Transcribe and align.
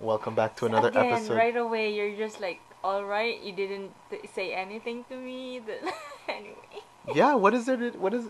Welcome 0.00 0.34
back 0.34 0.56
to 0.56 0.66
another 0.66 0.88
Again, 0.88 1.12
episode. 1.12 1.36
right 1.36 1.56
away, 1.56 1.94
you're 1.94 2.14
just 2.16 2.40
like, 2.40 2.60
all 2.84 3.04
right, 3.04 3.40
you 3.42 3.52
didn't 3.52 3.92
th- 4.10 4.28
say 4.34 4.52
anything 4.52 5.04
to 5.08 5.16
me. 5.16 5.60
Anyway. 6.28 6.82
Yeah, 7.14 7.34
what 7.34 7.54
is 7.54 7.66
there? 7.66 7.76
To, 7.76 7.90
what 8.02 8.12
is? 8.12 8.26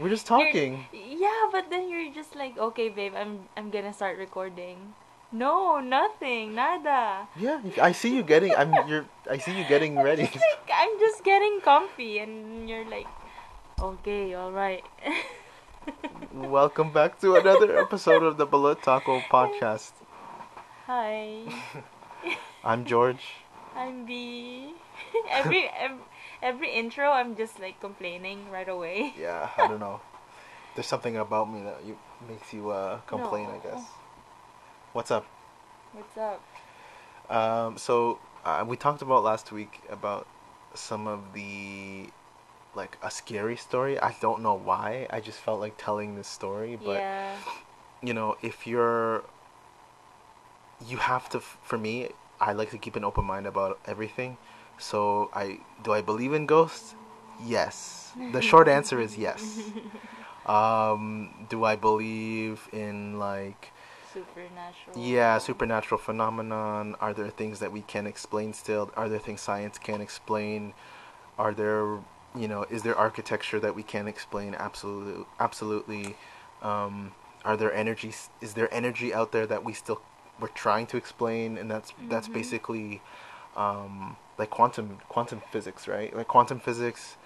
We're 0.00 0.10
just 0.10 0.28
You're- 0.28 0.44
talking. 0.50 0.84
yeah, 0.92 1.46
but 1.52 1.70
then 1.70 1.88
you're 1.88 2.12
just 2.12 2.34
like, 2.34 2.58
okay, 2.58 2.88
babe, 2.90 3.14
I'm 3.16 3.46
I'm 3.56 3.70
gonna 3.70 3.92
start 3.94 4.18
recording. 4.18 4.94
No, 5.30 5.78
nothing, 5.78 6.54
nada. 6.58 7.28
Yeah, 7.38 7.62
I 7.80 7.92
see 7.92 8.14
you 8.16 8.22
getting. 8.24 8.50
I'm. 8.54 8.74
You're. 8.90 9.06
I 9.30 9.38
see 9.38 9.56
you 9.56 9.64
getting 9.70 9.94
ready. 10.08 10.24
It's 10.26 10.34
like 10.34 10.66
I'm 10.74 10.98
just 10.98 11.22
getting 11.22 11.60
comfy, 11.62 12.18
and 12.18 12.68
you're 12.68 12.84
like, 12.90 13.06
okay, 13.80 14.34
all 14.34 14.50
right. 14.50 14.82
Welcome 16.34 16.90
back 16.90 17.20
to 17.22 17.36
another 17.36 17.78
episode 17.78 18.24
of 18.24 18.36
the 18.38 18.46
Balut 18.46 18.82
Taco 18.82 19.20
podcast. 19.30 19.92
Hi, 20.86 21.42
I'm 22.64 22.84
George. 22.84 23.42
I'm 23.74 24.06
B. 24.06 24.72
every, 25.30 25.68
every 25.76 26.04
every 26.40 26.70
intro, 26.70 27.10
I'm 27.10 27.34
just 27.34 27.58
like 27.58 27.80
complaining 27.80 28.48
right 28.52 28.68
away. 28.68 29.12
Yeah, 29.18 29.50
I 29.58 29.66
don't 29.66 29.80
know. 29.80 30.00
There's 30.76 30.86
something 30.86 31.16
about 31.16 31.52
me 31.52 31.64
that 31.64 31.84
you 31.84 31.98
makes 32.28 32.52
you 32.52 32.70
uh, 32.70 32.98
complain. 32.98 33.48
I 33.50 33.58
guess. 33.66 33.82
What's 34.92 35.10
up? 35.10 35.26
What's 35.92 36.16
up? 36.16 36.40
Um, 37.28 37.78
so 37.78 38.20
uh, 38.44 38.64
we 38.64 38.76
talked 38.76 39.02
about 39.02 39.24
last 39.24 39.50
week 39.50 39.82
about 39.90 40.28
some 40.74 41.08
of 41.08 41.32
the 41.34 42.10
like 42.76 42.96
a 43.02 43.10
scary 43.10 43.56
story. 43.56 43.98
I 43.98 44.14
don't 44.20 44.40
know 44.40 44.54
why. 44.54 45.08
I 45.10 45.18
just 45.18 45.40
felt 45.40 45.58
like 45.58 45.74
telling 45.78 46.14
this 46.14 46.28
story, 46.28 46.78
but 46.80 47.00
yeah. 47.00 47.34
you 48.02 48.14
know, 48.14 48.36
if 48.40 48.68
you're 48.68 49.24
you 50.84 50.98
have 50.98 51.28
to 51.30 51.40
for 51.40 51.78
me, 51.78 52.10
I 52.40 52.52
like 52.52 52.70
to 52.70 52.78
keep 52.78 52.96
an 52.96 53.04
open 53.04 53.24
mind 53.24 53.46
about 53.46 53.78
everything. 53.86 54.36
So 54.78 55.30
I 55.34 55.60
do 55.82 55.92
I 55.92 56.02
believe 56.02 56.32
in 56.32 56.46
ghosts? 56.46 56.94
Yes. 57.44 58.12
The 58.32 58.40
short 58.50 58.68
answer 58.68 59.00
is 59.00 59.16
yes. 59.16 59.60
Um 60.46 61.46
do 61.48 61.64
I 61.64 61.76
believe 61.76 62.68
in 62.72 63.18
like 63.18 63.72
Supernatural. 64.12 64.96
yeah, 64.96 65.36
supernatural 65.38 65.98
phenomenon? 66.00 66.94
Are 67.00 67.12
there 67.12 67.28
things 67.28 67.58
that 67.60 67.70
we 67.72 67.82
can 67.82 68.06
explain 68.06 68.52
still? 68.54 68.90
Are 68.96 69.08
there 69.08 69.18
things 69.18 69.40
science 69.42 69.76
can't 69.78 70.00
explain? 70.00 70.72
Are 71.38 71.52
there, 71.52 71.98
you 72.34 72.48
know, 72.48 72.64
is 72.70 72.82
there 72.82 72.96
architecture 72.96 73.60
that 73.60 73.74
we 73.74 73.82
can't 73.82 74.08
explain? 74.08 74.54
Absolutely, 74.54 75.24
absolutely. 75.38 76.16
Um, 76.62 77.12
are 77.44 77.58
there 77.58 77.70
energies? 77.74 78.30
Is 78.40 78.54
there 78.54 78.72
energy 78.72 79.12
out 79.12 79.32
there 79.32 79.46
that 79.46 79.64
we 79.64 79.74
still 79.74 80.00
we're 80.40 80.48
trying 80.48 80.86
to 80.88 80.96
explain? 80.96 81.58
And 81.58 81.70
that's 81.70 81.92
that's 82.08 82.28
Mhm. 82.28 82.34
basically 82.34 83.02
um, 83.56 84.16
like 84.38 84.50
quantum 84.50 84.98
quantum 85.08 85.40
physics, 85.52 85.88
right? 85.88 86.14
Like 86.14 86.28
quantum 86.28 86.60
physics, 86.60 87.16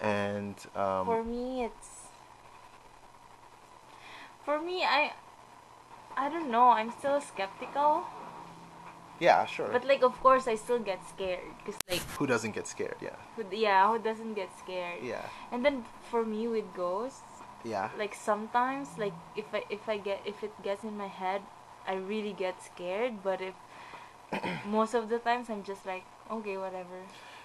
and 0.00 0.56
um, 0.76 1.06
For 1.06 1.24
me, 1.24 1.64
it's. 1.64 1.88
For 4.44 4.60
me, 4.60 4.82
I. 4.84 5.12
I 6.16 6.28
don't 6.28 6.50
know. 6.50 6.70
I'm 6.70 6.90
still 6.90 7.20
skeptical, 7.20 8.04
yeah, 9.20 9.46
sure. 9.46 9.68
but 9.72 9.84
like, 9.84 10.02
of 10.02 10.20
course, 10.20 10.46
I 10.46 10.54
still 10.54 10.78
get 10.78 11.00
scared 11.08 11.40
because, 11.58 11.78
like, 11.90 12.02
Who 12.18 12.26
doesn't 12.26 12.52
get 12.52 12.66
scared? 12.66 12.96
Yeah, 13.00 13.16
who, 13.36 13.44
yeah, 13.52 13.88
who 13.90 13.98
doesn't 13.98 14.34
get 14.34 14.50
scared? 14.58 15.00
yeah, 15.02 15.22
And 15.52 15.64
then 15.64 15.84
for 16.10 16.24
me 16.24 16.46
with 16.48 16.64
ghosts, 16.74 17.42
yeah. 17.64 17.90
like 17.98 18.14
sometimes, 18.14 18.88
like 18.98 19.14
if 19.36 19.46
I 19.52 19.64
if 19.70 19.88
I 19.88 19.98
get 19.98 20.20
if 20.24 20.42
it 20.44 20.52
gets 20.62 20.84
in 20.84 20.96
my 20.96 21.08
head, 21.08 21.42
I 21.86 21.94
really 21.94 22.32
get 22.32 22.62
scared. 22.62 23.22
But 23.22 23.40
if 23.40 23.54
most 24.66 24.94
of 24.94 25.08
the 25.08 25.18
times, 25.18 25.50
I'm 25.50 25.62
just 25.62 25.86
like, 25.86 26.04
okay, 26.30 26.56
whatever. 26.56 27.00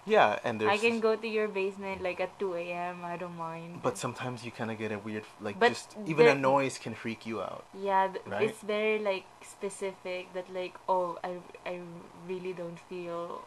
Yeah, 0.05 0.39
and 0.43 0.59
there's 0.59 0.71
I 0.71 0.77
can 0.77 0.99
go 0.99 1.15
to 1.15 1.27
your 1.27 1.47
basement 1.47 2.03
like 2.03 2.19
at 2.19 2.37
2 2.37 2.55
a.m. 2.71 3.05
I 3.05 3.15
don't 3.15 3.37
mind. 3.37 3.81
But 3.81 3.97
sometimes 3.97 4.43
you 4.43 4.51
kind 4.51 4.69
of 4.69 4.77
get 4.77 4.91
a 4.91 4.99
weird, 4.99 5.23
like 5.39 5.59
But 5.59 5.69
just 5.69 5.95
even 6.05 6.27
a 6.27 6.35
noise 6.35 6.77
can 6.77 6.93
freak 6.93 7.25
you 7.25 7.41
out. 7.41 7.63
Yeah, 7.73 8.09
th- 8.11 8.25
Right? 8.27 8.49
it's 8.49 8.61
very 8.61 8.99
like 8.99 9.23
specific 9.41 10.33
that 10.33 10.51
like 10.53 10.75
oh 10.89 11.17
I 11.23 11.37
I 11.65 11.79
really 12.27 12.51
don't 12.51 12.79
feel 12.89 13.41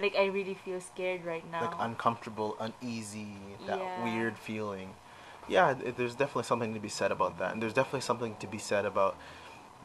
like 0.00 0.16
I 0.16 0.26
really 0.26 0.54
feel 0.54 0.80
scared 0.80 1.24
right 1.24 1.46
now. 1.50 1.62
Like 1.62 1.74
uncomfortable, 1.78 2.56
uneasy, 2.58 3.38
that 3.66 3.78
Yeah. 3.78 4.02
weird 4.02 4.36
feeling. 4.38 4.94
Yeah, 5.48 5.72
there's 5.74 6.14
definitely 6.14 6.44
something 6.44 6.74
to 6.74 6.80
be 6.80 6.90
said 6.90 7.10
about 7.10 7.38
that, 7.38 7.52
and 7.52 7.62
there's 7.62 7.72
definitely 7.72 8.02
something 8.02 8.36
to 8.36 8.46
be 8.46 8.58
said 8.58 8.84
about 8.84 9.16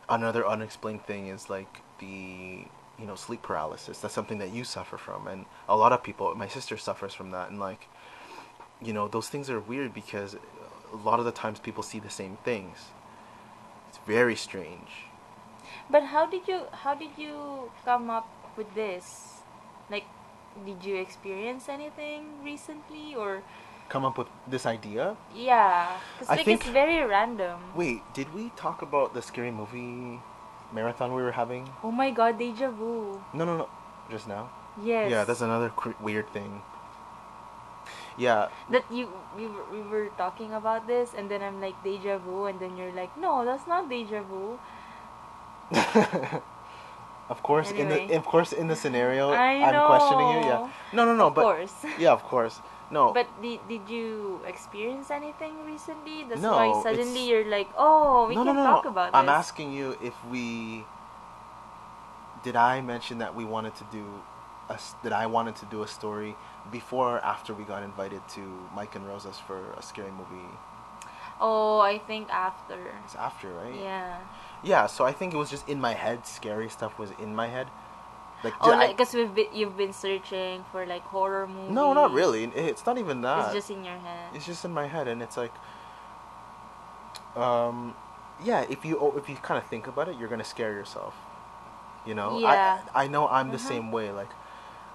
another 0.10 0.46
unexplained 0.48 1.06
thing 1.06 1.28
is 1.28 1.50
like 1.50 1.82
the 2.00 2.66
you 3.00 3.06
know 3.08 3.16
sleep 3.16 3.42
paralysis. 3.42 4.00
That's 4.00 4.14
something 4.14 4.38
that 4.40 4.52
you 4.54 4.64
suffer 4.64 4.98
from, 4.98 5.28
and 5.28 5.46
a 5.68 5.76
lot 5.78 5.92
of 5.92 6.04
people. 6.04 6.34
My 6.36 6.48
sister 6.48 6.78
suffers 6.78 7.14
from 7.14 7.32
that, 7.32 7.50
and 7.50 7.60
like 7.60 7.88
you 8.82 8.94
know 8.94 9.08
those 9.08 9.30
things 9.30 9.50
are 9.50 9.60
weird 9.60 9.94
because 9.94 10.36
a 10.92 10.96
lot 10.98 11.20
of 11.20 11.26
the 11.26 11.32
times 11.32 11.60
people 11.60 11.84
see 11.84 12.00
the 12.00 12.10
same 12.10 12.38
things. 12.44 12.78
It's 13.90 14.00
very 14.06 14.36
strange. 14.36 15.08
but 15.90 16.04
how 16.06 16.26
did 16.26 16.48
you 16.48 16.62
how 16.72 16.94
did 16.96 17.12
you 17.18 17.72
come 17.86 18.10
up 18.10 18.28
with 18.58 18.74
this? 18.76 19.42
Like 19.90 20.06
did 20.66 20.84
you 20.86 20.96
experience 20.98 21.68
anything 21.70 22.44
recently 22.44 23.16
or 23.16 23.44
Come 23.94 24.06
up 24.10 24.18
with 24.18 24.26
this 24.50 24.66
idea. 24.66 25.14
yeah, 25.38 26.02
I 26.26 26.34
like 26.34 26.46
think- 26.50 26.66
it's 26.66 26.70
very 26.74 27.06
random. 27.06 27.62
Wait, 27.78 28.02
did 28.18 28.34
we 28.34 28.50
talk 28.58 28.82
about 28.82 29.14
the 29.14 29.22
scary 29.22 29.52
movie 29.54 30.18
marathon 30.74 31.14
we 31.14 31.22
were 31.22 31.38
having? 31.38 31.70
Oh 31.86 31.92
my 31.94 32.10
god, 32.10 32.40
deja 32.42 32.74
vu. 32.74 33.22
No, 33.38 33.46
no, 33.46 33.54
no. 33.56 33.68
Just 34.10 34.26
now? 34.28 34.50
Yes. 34.82 35.12
Yeah, 35.14 35.24
that's 35.30 35.42
another 35.46 35.70
cr- 35.70 35.94
weird 36.02 36.26
thing. 36.34 36.66
Yeah, 38.18 38.50
that 38.74 38.82
you 38.90 39.14
we 39.38 39.46
were, 39.46 39.66
we 39.70 39.82
were 39.86 40.10
talking 40.18 40.54
about 40.58 40.90
this 40.90 41.14
and 41.14 41.30
then 41.30 41.46
I'm 41.46 41.62
like 41.62 41.78
deja 41.86 42.18
vu 42.18 42.46
and 42.50 42.58
then 42.60 42.78
you're 42.78 42.94
like 42.94 43.14
no 43.18 43.46
that's 43.46 43.66
not 43.66 43.90
deja 43.90 44.22
vu 44.22 44.58
of 47.30 47.42
course 47.42 47.72
in 47.72 47.90
the 47.90 48.14
of 48.16 48.26
course 48.26 48.54
in 48.54 48.68
the 48.68 48.76
scenario 48.76 49.32
I 49.32 49.54
am 49.66 49.74
questioning 49.86 50.30
you. 50.42 50.50
Yeah. 50.50 50.70
No, 50.94 51.06
no, 51.06 51.14
no, 51.16 51.28
of 51.28 51.36
but 51.36 51.42
course 51.42 51.74
yeah, 51.98 52.12
of 52.12 52.24
course. 52.24 52.62
No. 52.94 53.14
but 53.14 53.28
did, 53.42 53.60
did 53.68 53.90
you 53.90 54.40
experience 54.46 55.10
anything 55.10 55.54
recently 55.66 56.26
that's 56.30 56.42
No, 56.42 56.54
why 56.54 56.68
suddenly 56.84 57.24
you're 57.30 57.46
like 57.50 57.70
oh 57.78 58.28
we 58.30 58.36
no, 58.36 58.44
can 58.46 58.56
no, 58.56 58.64
no, 58.64 58.70
talk 58.70 58.86
no. 58.86 58.92
about 58.92 59.10
I'm 59.14 59.26
this 59.26 59.34
asking 59.42 59.74
you 59.74 59.98
if 60.02 60.14
we 60.30 60.86
did 62.44 62.56
I 62.56 62.82
mention 62.82 63.18
that 63.20 63.36
we 63.36 63.46
wanted 63.46 63.76
to 63.76 63.86
do 63.92 64.06
a 64.70 64.78
that 65.04 65.14
I 65.14 65.26
wanted 65.26 65.56
to 65.58 65.66
do 65.66 65.84
a 65.84 65.88
story 65.88 66.36
before 66.72 67.18
or 67.18 67.20
after 67.26 67.54
we 67.54 67.64
got 67.64 67.84
invited 67.84 68.22
to 68.38 68.42
Mike 68.76 68.96
and 68.96 69.08
Rosa's 69.08 69.40
for 69.40 69.60
a 69.78 69.82
scary 69.82 70.12
movie. 70.12 70.48
oh 71.40 71.80
I 71.80 71.98
think 72.00 72.30
after 72.30 72.78
It's 73.06 73.16
after, 73.16 73.50
right? 73.52 73.76
yeah 73.76 74.20
Yeah, 74.64 74.88
so 74.88 75.04
I 75.06 75.12
think 75.12 75.34
it 75.34 75.38
was 75.38 75.50
just 75.50 75.68
in 75.68 75.80
my 75.82 75.94
head. 75.94 76.26
Scary 76.26 76.70
stuff 76.70 76.98
was 76.98 77.12
in 77.20 77.36
my 77.36 77.48
head. 77.48 77.68
Like, 78.44 78.54
oh 78.62 78.88
because 78.90 79.14
we've 79.14 79.34
been, 79.34 79.48
you've 79.54 79.78
been 79.78 79.94
searching 79.94 80.64
for 80.72 80.86
like 80.86 81.04
horror 81.04 81.48
movies 81.48 81.74
no, 81.74 81.94
not 81.94 82.12
really. 82.12 82.44
It's 82.46 82.86
not 82.86 82.98
even 82.98 83.22
that. 83.22 83.46
it's 83.46 83.54
just 83.54 83.72
in 83.72 83.84
your 83.84 83.98
head 83.98 84.36
It's 84.36 84.46
just 84.46 84.66
in 84.66 84.74
my 84.74 84.88
head, 84.88 85.08
and 85.08 85.22
it's 85.22 85.38
like, 85.38 85.54
um, 87.36 87.96
yeah. 88.44 88.66
If 88.70 88.86
you 88.86 88.98
oh, 89.00 89.16
if 89.18 89.30
you 89.30 89.36
kind 89.36 89.58
of 89.62 89.68
think 89.70 89.88
about 89.88 90.08
it, 90.10 90.18
you're 90.20 90.30
gonna 90.30 90.44
scare 90.44 90.74
yourself. 90.74 91.16
You 92.06 92.16
know. 92.16 92.40
Yeah. 92.42 92.80
I 92.96 93.06
I 93.06 93.08
know 93.08 93.28
I'm 93.28 93.52
the 93.52 93.58
Mhm. 93.58 93.68
same 93.68 93.92
way. 93.92 94.12
Like, 94.12 94.30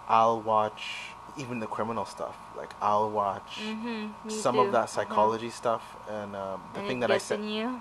I'll 0.09 0.41
watch 0.41 1.13
even 1.37 1.61
the 1.61 1.67
criminal 1.67 2.05
stuff. 2.05 2.37
Like, 2.57 2.75
I'll 2.83 3.11
watch 3.11 3.59
mm-hmm, 3.61 4.29
some 4.29 4.57
too. 4.57 4.61
of 4.61 4.73
that 4.73 4.85
Uh-huh. 4.85 4.89
psychology 4.89 5.51
stuff, 5.51 5.97
and 6.09 6.37
um, 6.37 6.63
the 6.75 6.81
and 6.81 6.89
thing 6.89 7.01
that 7.01 7.11
I 7.11 7.19
said. 7.19 7.41
yeah 7.41 7.81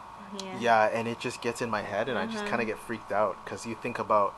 Yeah, 0.59 0.89
and 0.93 1.07
it 1.07 1.19
just 1.19 1.41
gets 1.41 1.61
in 1.61 1.69
my 1.69 1.81
head, 1.81 2.09
and 2.09 2.17
I 2.17 2.25
just 2.25 2.45
kind 2.45 2.61
of 2.61 2.67
get 2.67 2.77
freaked 2.77 3.11
out 3.11 3.37
because 3.43 3.65
you 3.65 3.75
think 3.75 3.99
about 3.99 4.33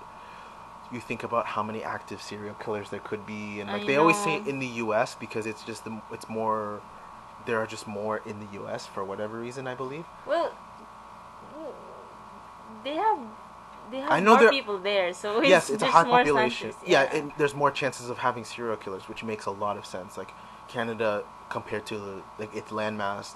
you 0.91 1.00
think 1.00 1.24
about 1.24 1.45
how 1.45 1.62
many 1.63 1.83
active 1.83 2.21
serial 2.21 2.56
killers 2.56 2.89
there 2.89 3.00
could 3.01 3.25
be, 3.25 3.59
and 3.59 3.69
like 3.69 3.83
I 3.83 3.86
they 3.86 3.95
always 3.97 4.18
say 4.18 4.41
in 4.45 4.59
the 4.59 4.68
U.S. 4.86 5.15
because 5.15 5.45
it's 5.45 5.63
just 5.63 5.83
the, 5.86 6.01
it's 6.12 6.27
more 6.30 6.81
there 7.45 7.57
are 7.59 7.68
just 7.68 7.88
more 7.88 8.18
in 8.25 8.39
the 8.39 8.47
U.S. 8.53 8.86
for 8.88 9.03
whatever 9.03 9.39
reason 9.39 9.68
I 9.68 9.75
believe. 9.75 10.06
Well, 10.25 10.51
they 12.83 12.95
have 12.95 13.19
they 13.91 14.00
have 14.00 14.12
I 14.12 14.19
know 14.19 14.31
more 14.31 14.39
there- 14.39 14.50
people 14.51 14.77
there, 14.80 15.13
so 15.13 15.39
it's, 15.39 15.50
yes, 15.50 15.69
it's 15.69 15.83
a 15.83 15.88
high 15.88 16.03
more 16.03 16.18
population. 16.19 16.71
chances, 16.71 16.88
yeah, 16.89 17.03
and 17.13 17.31
there's 17.38 17.56
more 17.56 17.71
chances 17.71 18.09
of 18.09 18.19
having 18.19 18.44
serial 18.44 18.77
killers, 18.77 19.07
which 19.09 19.24
makes 19.24 19.45
a 19.47 19.51
lot 19.51 19.77
of 19.77 19.85
sense. 19.85 20.18
Like 20.18 20.31
Canada 20.68 21.24
compared 21.50 21.85
to 21.88 22.24
like 22.38 22.56
its 22.56 22.71
landmass 22.71 23.33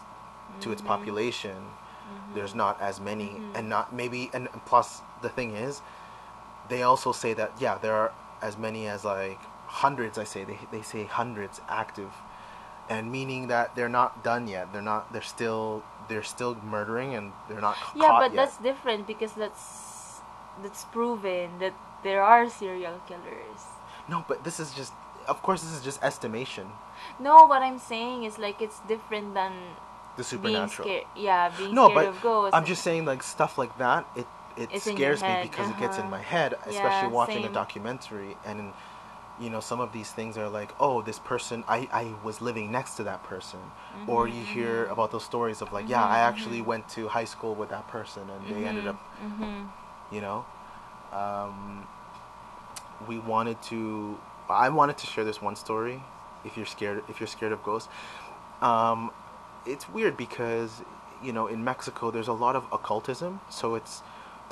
to 0.61 0.71
its 0.71 0.81
Mhm. 0.81 0.85
population, 0.85 1.55
Mhm. 1.57 2.35
there's 2.35 2.53
not 2.53 2.79
as 2.79 2.99
many 2.99 3.29
Mhm. 3.29 3.55
and 3.57 3.69
not 3.69 3.93
maybe 3.93 4.29
and 4.33 4.47
plus 4.65 5.01
the 5.21 5.29
thing 5.29 5.55
is 5.55 5.81
they 6.69 6.83
also 6.83 7.11
say 7.11 7.33
that 7.33 7.51
yeah 7.59 7.77
there 7.77 7.93
are 7.93 8.11
as 8.41 8.57
many 8.57 8.87
as 8.87 9.03
like 9.05 9.39
hundreds 9.67 10.17
i 10.17 10.23
say 10.23 10.43
they, 10.43 10.59
they 10.71 10.81
say 10.81 11.05
hundreds 11.05 11.61
active 11.67 12.11
and 12.89 13.11
meaning 13.11 13.47
that 13.47 13.75
they're 13.75 13.89
not 13.89 14.23
done 14.23 14.47
yet 14.47 14.71
they're 14.73 14.81
not 14.81 15.11
they're 15.13 15.21
still 15.21 15.83
they're 16.09 16.23
still 16.23 16.55
murdering 16.63 17.15
and 17.15 17.31
they're 17.47 17.61
not 17.61 17.77
yeah, 17.95 18.17
but 18.19 18.33
yet. 18.33 18.35
that's 18.35 18.57
different 18.57 19.07
because 19.07 19.33
that's 19.33 20.19
that's 20.61 20.83
proven 20.85 21.49
that 21.59 21.73
there 22.03 22.21
are 22.21 22.49
serial 22.49 22.99
killers. 23.07 23.61
No, 24.07 24.25
but 24.27 24.43
this 24.43 24.59
is 24.59 24.73
just. 24.73 24.93
Of 25.27 25.41
course, 25.41 25.63
this 25.63 25.71
is 25.73 25.81
just 25.81 26.03
estimation. 26.03 26.67
No, 27.19 27.45
what 27.45 27.61
I'm 27.61 27.79
saying 27.79 28.25
is 28.25 28.37
like 28.37 28.61
it's 28.61 28.79
different 28.81 29.33
than 29.33 29.53
The 30.17 30.23
being 30.23 30.25
supernatural. 30.25 30.87
scared. 30.87 31.05
Yeah, 31.15 31.51
being 31.57 31.73
No, 31.73 31.87
scared 31.87 31.95
but 31.95 32.05
of 32.07 32.21
ghosts. 32.21 32.53
I'm 32.53 32.65
just 32.65 32.83
saying, 32.83 33.05
like 33.05 33.23
stuff 33.23 33.57
like 33.57 33.77
that. 33.77 34.05
It 34.15 34.27
it 34.57 34.69
It's 34.71 34.85
scares 34.87 35.25
me 35.27 35.35
because 35.41 35.69
it 35.69 35.77
gets 35.77 35.97
in 35.97 36.05
uh-huh. 36.05 36.09
my 36.09 36.21
head, 36.21 36.55
Yeah, 36.69 36.69
especially 36.71 37.07
watching 37.09 37.43
same. 37.43 37.45
a 37.45 37.49
documentary 37.49 38.37
and. 38.45 38.73
You 39.39 39.49
know, 39.49 39.61
some 39.61 39.79
of 39.81 39.91
these 39.93 40.11
things 40.11 40.37
are 40.37 40.47
like, 40.47 40.71
oh, 40.79 41.01
this 41.01 41.17
person, 41.17 41.63
I, 41.67 41.89
I 41.91 42.13
was 42.23 42.39
living 42.39 42.71
next 42.71 42.95
to 42.97 43.03
that 43.05 43.23
person. 43.23 43.59
Or 44.05 44.27
you 44.27 44.43
hear 44.43 44.85
about 44.85 45.11
those 45.11 45.23
stories 45.23 45.61
of 45.61 45.73
like, 45.73 45.89
yeah, 45.89 46.05
I 46.05 46.19
Mhm, 46.19 46.27
actually 46.27 46.61
went 46.61 46.87
to 46.89 47.07
high 47.07 47.25
school 47.25 47.55
with 47.55 47.69
that 47.69 47.87
person 47.87 48.29
and 48.29 48.47
they 48.47 48.65
ended 48.67 48.85
up 48.87 48.99
hmm 49.19 49.63
you 50.11 50.21
know 50.21 50.45
um, 51.11 51.87
we 53.07 53.19
wanted 53.19 53.61
to 53.63 54.17
i 54.49 54.69
wanted 54.69 54.97
to 54.97 55.07
share 55.07 55.23
this 55.23 55.41
one 55.41 55.55
story 55.55 56.01
if 56.45 56.57
you're 56.57 56.65
scared 56.65 57.03
if 57.09 57.19
you're 57.19 57.27
scared 57.27 57.51
of 57.51 57.63
ghosts 57.63 57.89
um, 58.61 59.11
it's 59.65 59.89
weird 59.89 60.17
because 60.17 60.81
you 61.23 61.33
know 61.33 61.47
in 61.47 61.63
mexico 61.63 62.11
there's 62.11 62.27
a 62.27 62.33
lot 62.33 62.55
of 62.55 62.65
occultism 62.71 63.39
so 63.49 63.75
it's 63.75 64.01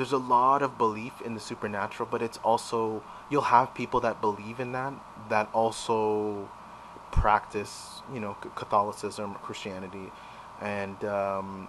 there's 0.01 0.11
a 0.11 0.17
lot 0.17 0.63
of 0.63 0.79
belief 0.79 1.21
in 1.21 1.35
the 1.35 1.39
supernatural 1.39 2.09
but 2.09 2.23
it's 2.23 2.39
also 2.39 3.03
you'll 3.29 3.49
have 3.53 3.71
people 3.75 3.99
that 3.99 4.19
believe 4.19 4.59
in 4.59 4.71
that 4.71 4.91
that 5.29 5.47
also 5.53 6.49
practice 7.11 8.01
you 8.11 8.19
know 8.19 8.33
catholicism 8.55 9.35
christianity. 9.43 10.11
And 10.59 11.03
um, 11.05 11.67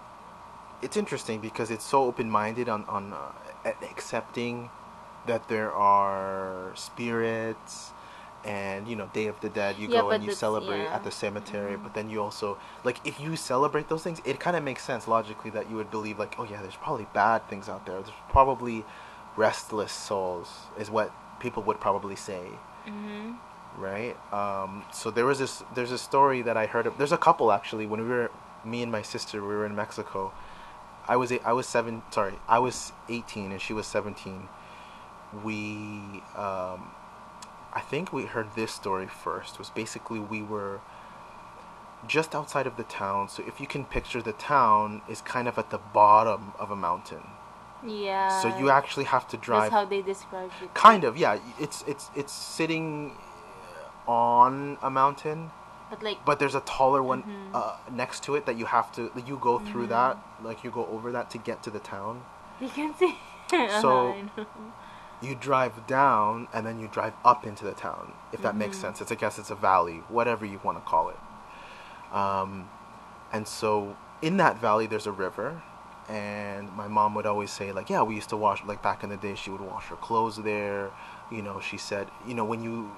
it's 0.80 0.96
interesting 0.96 1.40
because 1.40 1.70
it's 1.70 1.84
so 1.84 2.04
open-minded 2.04 2.68
on 2.68 2.84
on 2.86 3.12
uh, 3.12 3.72
accepting 3.90 4.70
that 5.26 5.48
there 5.48 5.72
are 5.72 6.72
spirits 6.74 7.92
and 8.44 8.88
you 8.88 8.96
know 8.96 9.08
day 9.12 9.26
of 9.28 9.40
the 9.40 9.48
dead 9.48 9.76
you 9.78 9.88
Yeah, 9.88 10.00
go 10.00 10.10
and 10.10 10.24
you 10.24 10.32
celebrate 10.32 10.82
yeah. 10.82 10.94
at 10.96 11.04
the 11.04 11.10
cemetery 11.10 11.76
Mhm. 11.76 11.82
but 11.84 11.94
then 11.94 12.10
you 12.10 12.20
also 12.22 12.58
like 12.84 12.98
if 13.04 13.20
you 13.20 13.36
celebrate 13.36 13.88
those 13.88 14.02
things 14.02 14.20
it 14.24 14.40
kind 14.40 14.56
of 14.56 14.64
makes 14.64 14.82
sense 14.82 15.06
logically 15.06 15.50
that 15.50 15.70
you 15.70 15.76
would 15.76 15.90
believe 15.90 16.18
like 16.18 16.34
oh 16.38 16.44
yeah 16.44 16.60
there's 16.60 16.76
probably 16.76 17.06
bad 17.12 17.46
things 17.48 17.68
out 17.68 17.86
there 17.86 17.96
there's 18.00 18.12
probably 18.30 18.84
restless 19.36 19.92
souls 19.92 20.48
is 20.78 20.90
what 20.90 21.12
people 21.40 21.62
would 21.62 21.80
probably 21.80 22.16
say 22.16 22.42
hmm 22.84 23.32
right? 23.78 24.16
Um, 24.34 24.84
so 24.92 25.10
there 25.10 25.24
was 25.24 25.38
this 25.38 25.62
there's 25.74 25.92
a 25.92 25.96
story 25.96 26.42
that 26.42 26.58
I 26.58 26.66
heard 26.66 26.86
of. 26.86 26.98
There's 26.98 27.10
a 27.12 27.16
couple 27.16 27.50
actually. 27.50 27.86
When 27.86 28.02
we 28.02 28.06
were 28.06 28.30
me 28.66 28.82
and 28.82 28.92
my 28.92 29.00
sister, 29.00 29.40
we 29.40 29.48
were 29.48 29.64
in 29.64 29.74
Mexico. 29.74 30.30
I 31.08 31.16
was 31.16 31.32
eight, 31.32 31.40
I 31.42 31.54
was 31.54 31.66
seven. 31.66 32.02
Sorry, 32.10 32.34
I 32.46 32.58
was 32.58 32.92
18 33.08 33.50
and 33.50 33.62
she 33.62 33.72
was 33.72 33.86
17. 33.86 34.46
We 35.42 36.22
um, 36.36 36.90
think 37.92 38.10
we 38.10 38.24
heard 38.24 38.48
this 38.60 38.72
story 38.72 39.06
first. 39.24 39.58
Was 39.58 39.68
basically 39.82 40.18
we 40.34 40.40
were 40.54 40.80
just 42.16 42.30
outside 42.38 42.66
of 42.66 42.74
the 42.80 42.84
town. 43.02 43.28
So 43.28 43.38
if 43.46 43.60
you 43.60 43.66
can 43.74 43.84
picture 43.96 44.22
the 44.30 44.32
town 44.54 45.02
is 45.14 45.20
kind 45.34 45.46
of 45.50 45.54
at 45.62 45.68
the 45.74 45.78
bottom 46.00 46.42
of 46.58 46.70
a 46.70 46.76
mountain. 46.88 47.24
Yeah. 47.84 48.28
so 48.42 48.46
you 48.60 48.70
actually 48.70 49.06
have 49.14 49.26
to 49.32 49.36
drive 49.36 49.62
That's 49.62 49.72
how 49.78 49.84
they 49.94 50.02
describe 50.02 50.50
it. 50.62 50.72
kind 50.88 51.02
of 51.08 51.12
yeah 51.24 51.32
it's 51.64 51.78
it's 51.92 52.04
it's 52.20 52.32
sitting 52.58 52.86
on 54.06 54.78
a 54.88 54.90
mountain 55.02 55.50
But 55.90 56.00
like. 56.06 56.18
but 56.28 56.38
there's 56.40 56.54
a 56.62 56.64
taller 56.76 57.02
one 57.12 57.22
Mhm. 57.24 57.50
uh, 57.60 57.74
next 58.02 58.18
to 58.26 58.30
it 58.36 58.42
that 58.48 58.56
you 58.60 58.66
have 58.76 58.88
to 58.96 59.00
like, 59.16 59.26
you 59.30 59.36
go 59.50 59.54
through 59.68 59.86
Mhm. 59.86 59.94
that 59.96 60.14
like 60.48 60.58
you 60.64 60.70
go 60.80 60.84
over 60.94 61.08
that 61.16 61.26
to 61.34 61.38
get 61.48 61.56
to 61.66 61.70
the 61.76 61.82
town 61.94 62.14
You 62.64 62.68
can 62.78 62.90
see. 63.00 63.14
So-. 63.84 64.14
you 65.22 65.34
drive 65.34 65.86
down 65.86 66.48
and 66.52 66.66
then 66.66 66.80
you 66.80 66.88
drive 66.88 67.12
up 67.24 67.46
into 67.46 67.64
the 67.64 67.72
town 67.72 68.12
if 68.32 68.42
that 68.42 68.56
makes 68.56 68.76
Mhm. 68.76 68.80
sense. 68.80 69.00
It's 69.00 69.12
i 69.12 69.14
guess 69.14 69.38
it's 69.38 69.50
a 69.50 69.54
valley 69.54 70.02
whatever 70.08 70.44
you 70.44 70.58
want 70.62 70.78
to 70.78 70.84
call 70.90 71.10
it. 71.10 71.18
Um, 72.12 72.68
and 73.32 73.46
so 73.48 73.96
in 74.20 74.36
that 74.38 74.58
valley 74.58 74.86
there's 74.86 75.06
a 75.06 75.12
river 75.12 75.62
and 76.08 76.70
my 76.76 76.88
mom 76.88 77.14
would 77.14 77.26
always 77.26 77.50
say 77.50 77.72
like 77.72 77.88
yeah 77.88 78.02
we 78.02 78.14
used 78.14 78.28
to 78.30 78.36
wash 78.36 78.62
like 78.64 78.82
back 78.82 79.02
in 79.04 79.10
the 79.10 79.16
day 79.16 79.34
she 79.34 79.50
would 79.50 79.60
wash 79.60 79.86
her 79.86 79.96
clothes 79.96 80.36
there. 80.36 80.90
You 81.30 81.42
know 81.42 81.60
she 81.60 81.78
said 81.78 82.08
you 82.26 82.34
know 82.34 82.44
when 82.44 82.62
you 82.62 82.90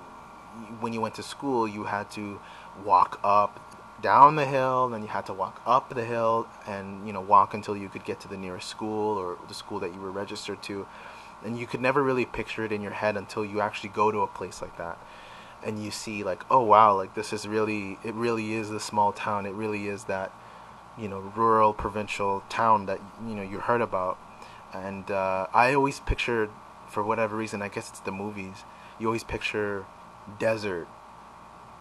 when 0.80 0.92
you 0.92 1.00
went 1.00 1.14
to 1.16 1.22
school 1.22 1.66
you 1.68 1.84
had 1.84 2.10
to 2.12 2.40
walk 2.84 3.20
up 3.24 3.60
down 4.02 4.36
the 4.36 4.44
hill 4.44 4.88
then 4.88 5.02
you 5.02 5.08
had 5.08 5.24
to 5.26 5.32
walk 5.32 5.60
up 5.66 5.92
the 5.94 6.04
hill 6.04 6.46
and 6.66 7.06
you 7.06 7.12
know 7.12 7.20
walk 7.20 7.54
until 7.54 7.76
you 7.76 7.88
could 7.88 8.04
get 8.04 8.20
to 8.20 8.28
the 8.28 8.36
nearest 8.36 8.68
school 8.68 9.16
or 9.18 9.36
the 9.48 9.54
school 9.54 9.78
that 9.80 9.94
you 9.94 10.00
were 10.00 10.10
registered 10.10 10.60
to 10.62 10.86
and 11.44 11.58
you 11.58 11.66
could 11.66 11.80
never 11.80 12.02
really 12.02 12.24
picture 12.24 12.64
it 12.64 12.72
in 12.72 12.80
your 12.80 12.92
head 12.92 13.16
until 13.16 13.44
you 13.44 13.60
actually 13.60 13.90
go 13.90 14.10
to 14.10 14.20
a 14.20 14.26
place 14.26 14.62
like 14.62 14.76
that 14.78 14.98
and 15.64 15.82
you 15.82 15.90
see 15.90 16.22
like 16.24 16.44
oh 16.50 16.62
wow 16.62 16.94
like 16.94 17.14
this 17.14 17.32
is 17.32 17.46
really 17.48 17.98
it 18.04 18.14
really 18.14 18.54
is 18.54 18.70
a 18.70 18.80
small 18.80 19.12
town 19.12 19.46
it 19.46 19.52
really 19.52 19.88
is 19.88 20.04
that 20.04 20.32
you 20.98 21.08
know 21.08 21.18
rural 21.34 21.72
provincial 21.72 22.42
town 22.48 22.86
that 22.86 23.00
you 23.26 23.34
know 23.34 23.42
you 23.42 23.58
heard 23.58 23.80
about 23.80 24.18
and 24.72 25.10
uh, 25.10 25.46
i 25.52 25.74
always 25.74 26.00
pictured 26.00 26.50
for 26.88 27.02
whatever 27.02 27.36
reason 27.36 27.62
i 27.62 27.68
guess 27.68 27.88
it's 27.88 28.00
the 28.00 28.12
movies 28.12 28.64
you 28.98 29.06
always 29.06 29.24
picture 29.24 29.84
desert 30.38 30.86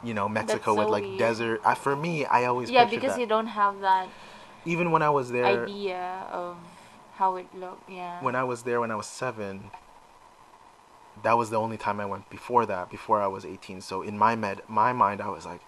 you 0.03 0.13
know 0.13 0.27
mexico 0.27 0.73
so 0.73 0.79
with 0.79 0.89
like 0.89 1.03
weird. 1.03 1.19
desert 1.19 1.61
I, 1.65 1.75
for 1.75 1.95
me 1.95 2.25
i 2.25 2.45
always 2.45 2.69
yeah, 2.69 2.85
because 2.85 3.13
that. 3.13 3.19
you 3.19 3.27
don't 3.27 3.47
have 3.47 3.81
that 3.81 4.09
even 4.65 4.91
when 4.91 5.01
i 5.01 5.09
was 5.09 5.31
there 5.31 5.63
idea 5.63 6.25
of 6.31 6.57
how 7.15 7.35
it 7.35 7.47
looked. 7.55 7.89
Yeah. 7.89 8.21
when 8.23 8.35
I 8.35 8.43
was 8.43 8.63
there 8.63 8.79
when 8.81 8.91
I 8.91 8.95
was 8.95 9.07
seven, 9.07 9.71
that 11.21 11.37
was 11.37 11.49
the 11.49 11.57
only 11.59 11.77
time 11.77 11.99
I 11.99 12.05
went 12.05 12.29
before 12.29 12.65
that, 12.65 12.89
before 12.89 13.21
I 13.21 13.27
was 13.27 13.45
18. 13.45 13.81
So 13.81 14.01
in 14.01 14.17
my 14.17 14.35
med, 14.35 14.61
my 14.67 14.93
mind, 14.93 15.21
I 15.21 15.29
was 15.29 15.45
like, 15.45 15.61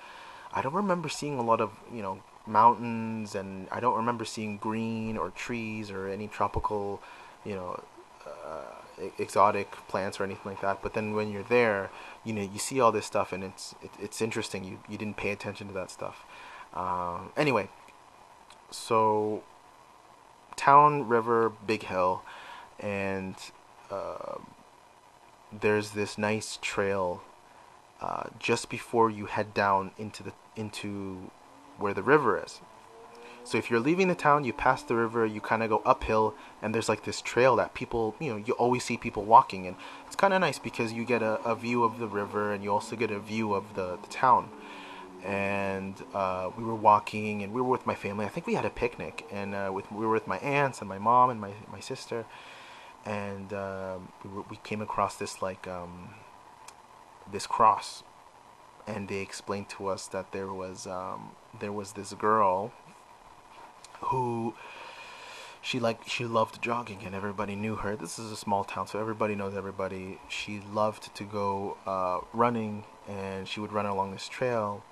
I 0.54 0.62
don't 0.62 0.74
remember 0.74 1.10
seeing 1.10 1.38
a 1.38 1.44
lot 1.44 1.62
of, 1.62 1.72
you 1.94 2.02
know, 2.02 2.22
mountains 2.48 3.36
and 3.36 3.68
I 3.72 3.80
don't 3.80 3.96
remember 3.96 4.26
seeing 4.26 4.58
green 4.58 5.18
or 5.18 5.30
trees 5.32 5.92
or 5.92 6.08
any 6.08 6.28
tropical, 6.28 7.02
you 7.44 7.56
know, 7.56 7.84
uh, 8.26 9.06
exotic 9.20 9.72
plants 9.88 10.20
or 10.20 10.24
anything 10.24 10.52
like 10.52 10.62
that. 10.62 10.82
But 10.82 10.94
then 10.94 11.14
when 11.14 11.30
you're 11.30 11.44
there, 11.44 11.92
you 12.24 12.34
know, 12.34 12.42
you 12.42 12.60
see 12.60 12.80
all 12.80 12.92
this 12.92 13.06
stuff 13.06 13.34
and 13.34 13.44
it's, 13.44 13.76
it, 13.84 13.92
it's 14.00 14.22
interesting. 14.22 14.64
You, 14.64 14.80
you 14.90 14.98
didn't 14.98 15.18
pay 15.18 15.32
attention 15.32 15.68
to 15.68 15.74
that 15.74 15.92
stuff. 15.92 16.26
Um, 16.74 17.32
anyway, 17.38 17.70
so 18.72 19.44
town, 20.56 21.08
river, 21.08 21.52
big 21.66 21.84
hill, 21.84 22.24
and 22.80 23.36
uh, 23.92 24.38
there's 25.52 25.92
this 25.92 26.18
nice 26.18 26.60
trail 26.62 27.22
uh, 28.02 28.30
just 28.40 28.70
before 28.70 29.10
you 29.10 29.26
head 29.26 29.54
down 29.54 29.92
into 29.98 30.24
the 30.24 30.34
into 30.56 31.32
where 31.78 31.94
the 31.94 32.04
river 32.04 32.42
is. 32.44 32.62
So 33.44 33.60
if 33.60 33.70
you're 33.70 33.80
leaving 33.80 34.08
the 34.08 34.16
town, 34.16 34.44
you 34.44 34.54
pass 34.54 34.82
the 34.82 34.96
river, 34.96 35.24
you 35.24 35.40
kind 35.40 35.62
of 35.62 35.70
go 35.70 35.84
uphill, 35.86 36.34
and 36.64 36.74
there's 36.74 36.90
like 36.90 37.04
this 37.04 37.22
trail 37.22 37.56
that 37.58 37.76
people, 37.76 38.16
you 38.20 38.32
know, 38.32 38.38
you 38.38 38.54
always 38.54 38.84
see 38.84 38.98
people 38.98 39.24
walking, 39.24 39.68
and 39.68 39.76
it's 40.08 40.16
kind 40.16 40.34
of 40.34 40.42
nice 40.42 40.58
because 40.58 40.94
you 40.94 41.06
get 41.06 41.22
a, 41.22 41.40
a 41.44 41.56
view 41.56 41.84
of 41.84 42.00
the 42.00 42.08
river 42.08 42.54
and 42.54 42.64
you 42.64 42.72
also 42.72 42.96
get 42.96 43.12
a 43.12 43.20
view 43.20 43.54
of 43.54 43.76
the, 43.76 44.00
the 44.02 44.08
town 44.08 44.50
and 45.26 46.04
uh, 46.14 46.52
we 46.56 46.64
were 46.64 46.76
walking 46.76 47.42
and 47.42 47.52
we 47.52 47.60
were 47.60 47.70
with 47.70 47.88
my 47.88 47.96
family. 47.96 48.26
I 48.26 48.30
think 48.30 48.46
we 48.46 48.54
had 48.54 48.66
a 48.66 48.70
picnic 48.70 49.28
and 49.32 49.56
uh, 49.56 49.72
with 49.74 49.92
we 49.92 50.06
were 50.06 50.14
with 50.14 50.28
my 50.28 50.38
aunts 50.38 50.80
and 50.80 50.88
my 50.88 51.00
mom 51.00 51.32
and 51.32 51.42
my 51.42 51.54
my 51.72 51.80
sister, 51.80 52.26
and 53.06 53.52
um, 53.52 54.10
we 54.24 54.30
were, 54.30 54.44
we 54.50 54.58
came 54.58 54.82
across 54.82 55.16
this 55.18 55.42
like 55.42 55.68
um, 55.68 56.12
this 57.32 57.48
cross, 57.48 58.04
and 58.86 59.10
they 59.10 59.18
explained 59.18 59.68
to 59.70 59.88
us 59.88 60.08
that 60.08 60.32
there 60.32 60.54
was 60.54 60.86
um, 60.86 61.32
there 61.60 61.74
was 61.74 61.94
this 61.94 62.14
girl 62.14 62.72
who 64.02 64.54
she 65.60 65.80
like 65.80 66.08
she 66.08 66.24
loved 66.26 66.62
jogging 66.62 67.02
and 67.04 67.16
everybody 67.16 67.56
knew 67.56 67.78
her. 67.78 67.96
This 67.96 68.20
is 68.20 68.32
a 68.32 68.36
small 68.36 68.64
town 68.64 68.86
so 68.86 69.00
everybody 69.00 69.34
knows 69.34 69.56
everybody. 69.56 70.20
She 70.30 70.62
loved 70.72 71.16
to 71.16 71.24
go 71.24 71.78
uh, 71.88 72.20
running 72.32 72.84
and 73.08 73.48
she 73.48 73.60
would 73.60 73.72
run 73.72 73.88
along 73.88 74.12
this 74.12 74.28
trail 74.28 74.84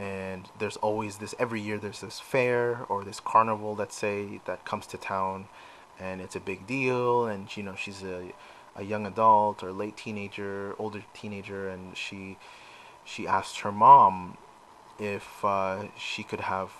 and 0.00 0.48
there's 0.58 0.78
always 0.78 1.18
this 1.18 1.34
every 1.38 1.60
year 1.60 1.76
there's 1.76 2.00
this 2.00 2.18
fair 2.18 2.86
or 2.88 3.04
this 3.04 3.20
carnival 3.20 3.76
let's 3.76 3.94
say 3.94 4.40
that 4.46 4.64
comes 4.64 4.86
to 4.86 4.96
town 4.96 5.46
and 5.98 6.22
it's 6.22 6.34
a 6.34 6.40
big 6.40 6.66
deal 6.66 7.26
and 7.26 7.54
you 7.54 7.62
know 7.62 7.74
she's 7.74 8.02
a, 8.02 8.32
a 8.76 8.82
young 8.82 9.06
adult 9.06 9.62
or 9.62 9.70
late 9.72 9.98
teenager 9.98 10.74
older 10.78 11.02
teenager 11.12 11.68
and 11.68 11.96
she 11.96 12.38
she 13.04 13.26
asked 13.26 13.60
her 13.60 13.70
mom 13.70 14.38
if 14.98 15.44
uh, 15.44 15.84
she 15.98 16.22
could 16.22 16.40
have 16.40 16.70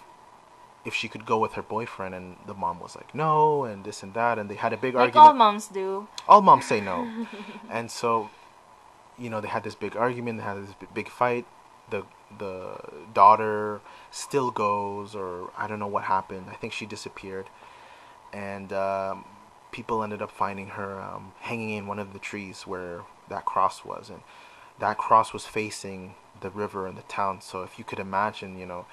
if 0.87 0.95
she 0.95 1.09
could 1.09 1.27
go 1.27 1.39
with 1.39 1.53
her 1.53 1.63
boyfriend 1.63 2.15
and 2.15 2.37
the 2.47 2.55
mom 2.55 2.81
was 2.81 2.97
like 2.97 3.15
no 3.15 3.65
and 3.65 3.85
this 3.85 4.03
and 4.03 4.15
that 4.15 4.39
and 4.39 4.49
they 4.49 4.55
had 4.55 4.73
a 4.73 4.79
big 4.79 4.95
like 4.95 5.15
argument. 5.15 5.27
all 5.29 5.35
moms 5.35 5.69
do. 5.69 6.09
all 6.27 6.41
moms 6.41 6.65
say 6.65 6.81
no. 6.81 7.07
And 7.71 7.91
so 7.91 8.31
you 9.19 9.29
know 9.29 9.43
they 9.43 9.49
had 9.49 9.63
this 9.63 9.75
big 9.75 9.95
argument 9.95 10.39
they 10.39 10.45
had 10.45 10.57
this 10.57 10.75
big 10.95 11.11
fight. 11.11 11.45
The 11.91 12.05
the 12.39 12.77
daughter 13.13 13.81
still 14.11 14.51
goes 14.51 15.15
or 15.15 15.51
i 15.57 15.67
don't 15.67 15.79
know 15.79 15.87
what 15.87 16.05
happened 16.05 16.47
i 16.51 16.55
think 16.55 16.73
she 16.73 16.87
disappeared 16.87 17.47
and 18.33 18.73
um, 18.73 19.25
people 19.73 20.03
ended 20.03 20.23
up 20.23 20.31
finding 20.31 20.69
her 20.69 21.01
um, 21.01 21.33
hanging 21.41 21.71
in 21.71 21.87
one 21.87 21.99
of 21.99 22.13
the 22.13 22.19
trees 22.19 22.63
where 22.63 23.03
that 23.29 23.45
cross 23.45 23.85
was, 23.85 24.11
and 24.11 24.21
that 24.79 24.99
cross 24.99 25.33
was 25.33 25.47
facing 25.47 26.15
the 26.41 26.51
river 26.51 26.87
and 26.87 26.97
the 26.97 27.03
town. 27.03 27.41
So 27.41 27.63
if 27.63 27.79
you 27.79 27.85
could 27.85 27.99
imagine, 27.99 28.59
you 28.59 28.67
know, 28.67 28.87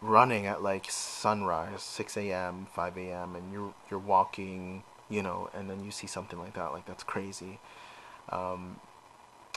running 0.00 0.46
at 0.46 0.62
like 0.62 0.90
sunrise, 0.90 1.82
6 1.82 2.16
a.m., 2.16 2.66
5 2.72 2.98
a.m., 2.98 3.36
and 3.36 3.52
you're 3.52 3.74
you're 3.90 4.00
walking, 4.00 4.82
you 5.08 5.22
know, 5.22 5.50
and 5.54 5.70
then 5.70 5.84
you 5.84 5.90
see 5.90 6.06
something 6.06 6.38
like 6.38 6.54
that, 6.54 6.72
like 6.72 6.86
that's 6.86 7.04
crazy. 7.04 7.58
Um, 8.30 8.80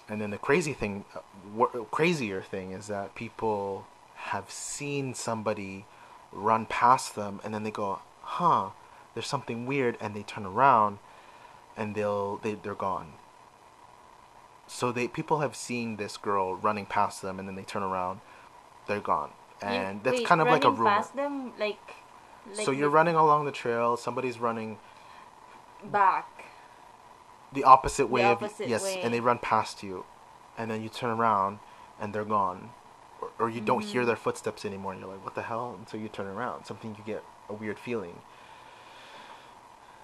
and 0.10 0.22
then 0.22 0.30
the 0.32 0.38
crazy 0.38 0.74
thing, 0.74 1.06
uh, 1.16 1.66
crazier 1.92 2.42
thing 2.42 2.72
is 2.72 2.88
that 2.88 3.16
people 3.16 3.86
have 4.16 4.50
seen 4.50 5.14
somebody 5.14 5.86
run 6.32 6.66
past 6.66 7.16
them, 7.16 7.40
and 7.44 7.54
then 7.54 7.64
they 7.64 7.72
go, 7.72 8.00
"Huh, 8.22 8.70
there's 9.14 9.28
something 9.28 9.66
weird," 9.66 9.98
and 10.00 10.16
they 10.16 10.24
turn 10.24 10.46
around, 10.46 11.00
and 11.76 11.96
they'll 11.96 12.38
they 12.38 12.56
they're 12.56 12.76
gone. 12.76 13.14
So 14.68 14.92
they 14.92 15.08
people 15.08 15.40
have 15.40 15.56
seen 15.56 15.96
this 15.96 16.18
girl 16.18 16.56
running 16.56 16.86
past 16.86 17.22
them, 17.22 17.40
and 17.40 17.48
then 17.48 17.56
they 17.56 17.64
turn 17.64 17.84
around, 17.84 18.20
they're 18.88 19.00
gone, 19.00 19.32
You- 19.62 19.68
and 19.68 20.04
that's 20.04 20.18
wait, 20.18 20.28
kind 20.28 20.42
of 20.42 20.48
like 20.48 20.66
a 20.66 20.72
rumor. 20.72 20.90
Past 20.92 21.16
them, 21.16 21.54
like, 21.58 21.80
like 22.54 22.66
so 22.66 22.72
you're 22.72 22.90
running 22.90 23.16
along 23.16 23.46
the 23.46 23.52
trail, 23.52 23.96
somebody's 23.96 24.40
running 24.40 24.78
back. 25.84 26.47
The 27.58 27.64
opposite 27.76 28.08
way 28.16 28.24
opposite 28.24 28.64
of 28.66 28.70
yes, 28.70 28.84
way. 28.84 29.02
and 29.04 29.10
they 29.14 29.20
run 29.30 29.40
past 29.54 29.76
you, 29.88 30.06
and 30.58 30.66
then 30.70 30.80
you 30.84 30.90
turn 30.90 31.12
around, 31.20 31.60
and 32.00 32.08
they're 32.14 32.32
gone, 32.40 32.60
or, 33.22 33.30
or 33.40 33.48
you 33.56 33.62
don't 33.70 33.84
hear 33.92 34.04
Mhm. 34.04 34.10
their 34.10 34.16
footsteps 34.26 34.62
anymore, 34.70 34.92
and 34.94 35.02
you're 35.02 35.12
like, 35.16 35.24
what 35.28 35.36
the 35.36 35.44
hell? 35.52 35.66
So 35.90 35.98
you 35.98 36.10
turn 36.18 36.28
around, 36.28 36.66
something 36.66 36.96
you 36.98 37.04
get 37.14 37.24
a 37.50 37.54
weird 37.62 37.80
feeling. 37.88 38.18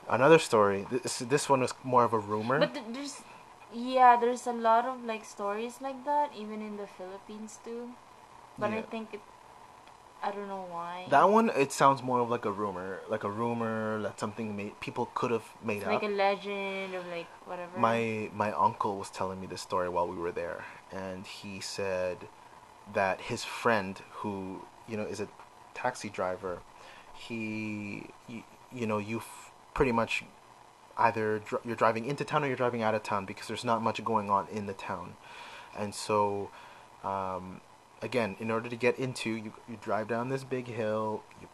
Another 0.10 0.40
story. 0.40 0.80
This 0.92 1.20
this 1.20 1.46
one 1.50 1.62
was 1.62 1.74
more 1.84 2.04
of 2.04 2.14
a 2.14 2.20
rumor. 2.20 2.60
But 2.60 2.74
th- 2.74 2.86
there's, 2.96 3.16
yeah, 3.74 4.18
there's 4.22 4.46
a 4.48 4.52
lot 4.70 4.84
of 4.86 4.96
like 5.12 5.24
stories 5.24 5.76
like 5.80 6.00
that, 6.06 6.28
even 6.36 6.60
in 6.62 6.76
the 6.78 6.88
Philippines 6.98 7.60
too. 7.64 7.82
But 8.58 8.72
I 8.72 8.82
think 8.82 9.14
it, 9.14 9.22
I 10.26 10.32
don't 10.32 10.48
know 10.48 10.66
why. 10.72 11.06
that 11.10 11.30
one, 11.30 11.50
it 11.50 11.72
sounds 11.74 12.02
more 12.02 12.20
of 12.22 12.30
like 12.30 12.46
a 12.46 12.52
rumor, 12.52 13.02
like 13.10 13.24
a 13.26 13.30
rumor 13.30 14.02
that 14.04 14.20
something 14.20 14.56
made 14.56 14.80
people 14.80 15.10
could 15.14 15.32
have 15.32 15.44
made 15.64 15.78
It's 15.80 15.86
up. 15.88 15.92
like 16.02 16.04
a 16.04 16.16
legend 16.16 16.96
or 16.96 17.04
like 17.12 17.28
whatever. 17.46 17.78
my 17.78 18.30
my 18.34 18.52
uncle 18.54 18.98
was 18.98 19.10
telling 19.10 19.42
me 19.42 19.48
this 19.48 19.62
story 19.62 19.90
while 19.90 20.08
we 20.08 20.16
were 20.16 20.32
there 20.32 20.64
and 20.92 21.28
he 21.28 21.60
said 21.60 22.18
that 22.94 23.20
his 23.22 23.44
friend 23.44 24.02
who 24.20 24.62
you 24.88 24.96
know 24.98 25.04
is 25.04 25.20
a 25.20 25.28
taxi 25.74 26.10
driver 26.10 26.60
he 27.14 28.08
you, 28.28 28.44
you 28.72 28.86
know 28.88 28.98
you 28.98 29.22
pretty 29.74 29.92
much 29.92 30.24
either 30.98 31.40
dr- 31.40 31.62
you're 31.66 31.76
driving 31.76 32.06
into 32.06 32.24
town 32.24 32.44
or 32.44 32.48
you're 32.48 32.56
driving 32.56 32.82
out 32.84 32.94
of 32.96 33.04
town 33.04 33.26
because 33.26 33.48
there's 33.48 33.64
not 33.64 33.82
much 33.82 34.04
going 34.04 34.30
on 34.30 34.48
in 34.52 34.68
the 34.68 34.74
town 34.74 35.16
and 35.78 35.94
so 35.96 36.50
um, 37.04 37.60
again 38.04 38.36
in 38.40 38.52
order 38.52 38.70
to 38.70 38.76
get 38.76 39.00
into 39.00 39.32
you, 39.32 39.54
you 39.68 39.78
drive 39.82 40.08
down 40.08 40.30
this 40.30 40.44
big 40.44 40.68
hill 40.68 41.24
you, 41.42 41.48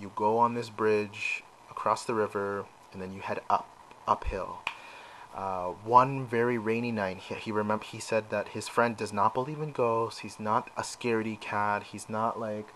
you 0.00 0.10
go 0.16 0.38
on 0.38 0.54
this 0.54 0.70
bridge 0.70 1.44
across 1.70 2.04
the 2.04 2.14
river 2.14 2.64
and 2.92 3.00
then 3.00 3.12
you 3.12 3.20
head 3.20 3.40
up 3.48 3.68
uphill 4.08 4.58
uh, 5.34 5.70
one 5.84 6.24
very 6.26 6.58
rainy 6.58 6.92
night, 6.92 7.18
he, 7.18 7.34
he 7.34 7.52
remember 7.52 7.84
he 7.84 7.98
said 7.98 8.30
that 8.30 8.48
his 8.48 8.68
friend 8.68 8.96
does 8.96 9.12
not 9.12 9.34
believe 9.34 9.60
in 9.60 9.72
ghosts. 9.72 10.20
He's 10.20 10.38
not 10.38 10.70
a 10.76 10.82
scaredy 10.82 11.40
cat. 11.40 11.82
He's 11.82 12.08
not 12.08 12.38
like, 12.38 12.68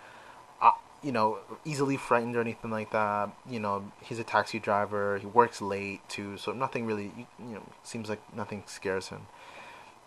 uh, 0.61 0.73
you 1.01 1.13
know, 1.13 1.39
easily 1.65 1.97
frightened 1.97 2.35
or 2.35 2.41
anything 2.41 2.73
like 2.73 2.91
that. 2.91 3.31
You 3.49 3.61
know, 3.61 3.93
he's 4.03 4.19
a 4.19 4.25
taxi 4.25 4.59
driver. 4.59 5.19
He 5.19 5.27
works 5.27 5.63
late 5.63 6.01
too, 6.09 6.37
so 6.37 6.51
nothing 6.53 6.85
really, 6.85 7.13
you, 7.17 7.27
you 7.39 7.55
know, 7.55 7.63
seems 7.85 8.09
like 8.09 8.21
nothing 8.35 8.65
scares 8.67 9.09
him. 9.09 9.29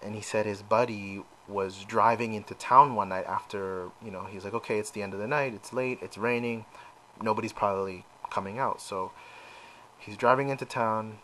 And 0.02 0.14
he 0.14 0.22
said 0.22 0.46
his 0.46 0.62
buddy 0.62 1.24
was 1.52 1.84
driving 1.84 2.34
into 2.34 2.54
town 2.56 2.96
one 2.96 3.10
night 3.10 3.26
after, 3.26 3.90
you 4.04 4.12
know, 4.12 4.26
he's 4.26 4.44
like, 4.44 4.54
okay, 4.54 4.80
it's 4.80 4.92
the 4.92 5.04
end 5.04 5.14
of 5.14 5.20
the 5.20 5.28
night. 5.28 5.54
It's 5.54 5.74
late. 5.74 6.00
It's 6.02 6.18
raining. 6.18 6.66
Nobody's 7.22 7.54
probably 7.54 8.06
coming 8.30 8.58
out, 8.58 8.82
so 8.82 9.12
he's 10.00 10.18
driving 10.18 10.50
into 10.50 10.66
town 10.66 11.20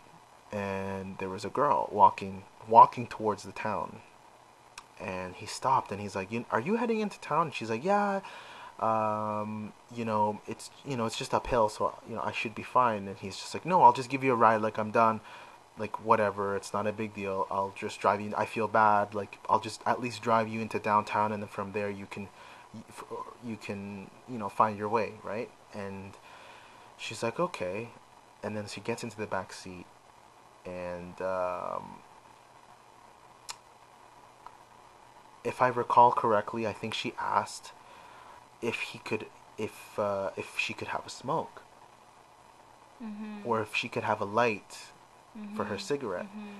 and 0.52 1.18
there 1.18 1.28
was 1.28 1.44
a 1.44 1.48
girl 1.48 1.88
walking 1.92 2.44
walking 2.68 3.06
towards 3.06 3.42
the 3.42 3.52
town 3.52 4.00
and 5.00 5.34
he 5.34 5.46
stopped 5.46 5.92
and 5.92 6.00
he's 6.00 6.16
like 6.16 6.28
are 6.50 6.60
you 6.60 6.76
heading 6.76 7.00
into 7.00 7.20
town 7.20 7.46
and 7.46 7.54
she's 7.54 7.70
like 7.70 7.84
yeah 7.84 8.20
um, 8.80 9.72
you 9.94 10.04
know 10.04 10.40
it's 10.46 10.70
you 10.86 10.96
know 10.96 11.04
it's 11.04 11.18
just 11.18 11.34
uphill 11.34 11.68
so 11.68 11.94
you 12.08 12.14
know 12.14 12.22
i 12.22 12.30
should 12.30 12.54
be 12.54 12.62
fine 12.62 13.08
and 13.08 13.18
he's 13.18 13.36
just 13.36 13.52
like 13.52 13.66
no 13.66 13.82
i'll 13.82 13.92
just 13.92 14.08
give 14.08 14.22
you 14.22 14.32
a 14.32 14.36
ride 14.36 14.62
like 14.62 14.78
i'm 14.78 14.92
done 14.92 15.20
like 15.78 16.04
whatever 16.04 16.56
it's 16.56 16.72
not 16.72 16.86
a 16.86 16.92
big 16.92 17.14
deal 17.14 17.46
i'll 17.50 17.72
just 17.76 18.00
drive 18.00 18.20
you 18.20 18.32
i 18.36 18.44
feel 18.44 18.66
bad 18.66 19.14
like 19.14 19.38
i'll 19.48 19.60
just 19.60 19.80
at 19.86 20.00
least 20.00 20.20
drive 20.22 20.48
you 20.48 20.60
into 20.60 20.78
downtown 20.78 21.30
and 21.32 21.42
then 21.42 21.48
from 21.48 21.72
there 21.72 21.88
you 21.90 22.06
can 22.06 22.28
you 23.44 23.56
can 23.56 24.10
you 24.28 24.38
know 24.38 24.48
find 24.48 24.76
your 24.76 24.88
way 24.88 25.12
right? 25.22 25.50
And 25.72 26.12
she's 26.96 27.22
like 27.22 27.40
okay. 27.40 27.88
And 28.42 28.56
then 28.56 28.66
she 28.66 28.80
gets 28.80 29.02
into 29.02 29.16
the 29.16 29.26
back 29.26 29.52
seat 29.52 29.86
and 30.64 31.20
um, 31.22 31.96
if 35.44 35.62
I 35.62 35.68
recall 35.68 36.12
correctly, 36.12 36.66
I 36.66 36.72
think 36.72 36.94
she 36.94 37.14
asked 37.18 37.72
if 38.60 38.80
he 38.80 38.98
could, 38.98 39.26
if 39.56 39.98
uh, 39.98 40.30
if 40.36 40.58
she 40.58 40.74
could 40.74 40.88
have 40.88 41.06
a 41.06 41.10
smoke, 41.10 41.62
Mhm. 43.02 43.46
or 43.46 43.60
if 43.62 43.74
she 43.74 43.88
could 43.88 44.02
have 44.04 44.20
a 44.20 44.24
light 44.24 44.92
for 45.56 45.64
her 45.64 45.78
cigarette. 45.78 46.26
Mhm. 46.26 46.54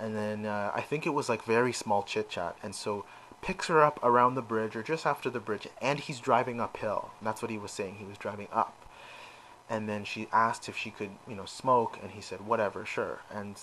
And 0.00 0.16
then 0.16 0.46
uh, 0.46 0.70
I 0.74 0.80
think 0.80 1.06
it 1.06 1.10
was 1.14 1.28
like 1.28 1.42
very 1.42 1.72
small 1.72 2.02
chit 2.02 2.28
chat, 2.28 2.56
and 2.62 2.74
so 2.74 3.04
picks 3.42 3.66
her 3.68 3.82
up 3.82 3.98
around 4.02 4.34
the 4.34 4.42
bridge 4.42 4.74
or 4.76 4.82
just 4.82 5.06
after 5.06 5.28
the 5.30 5.40
bridge, 5.40 5.68
and 5.80 5.98
he's 6.00 6.20
driving 6.20 6.60
uphill. 6.60 7.10
And 7.18 7.26
that's 7.26 7.40
what 7.42 7.50
he 7.50 7.58
was 7.58 7.70
saying. 7.72 7.96
He 7.96 8.04
was 8.04 8.18
driving 8.18 8.48
up. 8.52 8.74
And 9.70 9.88
then 9.88 10.04
she 10.04 10.28
asked 10.32 10.68
if 10.68 10.76
she 10.76 10.90
could, 10.90 11.10
you 11.28 11.34
know, 11.36 11.44
smoke, 11.44 11.98
and 12.02 12.12
he 12.12 12.20
said, 12.22 12.46
whatever, 12.46 12.86
sure. 12.86 13.20
And 13.30 13.60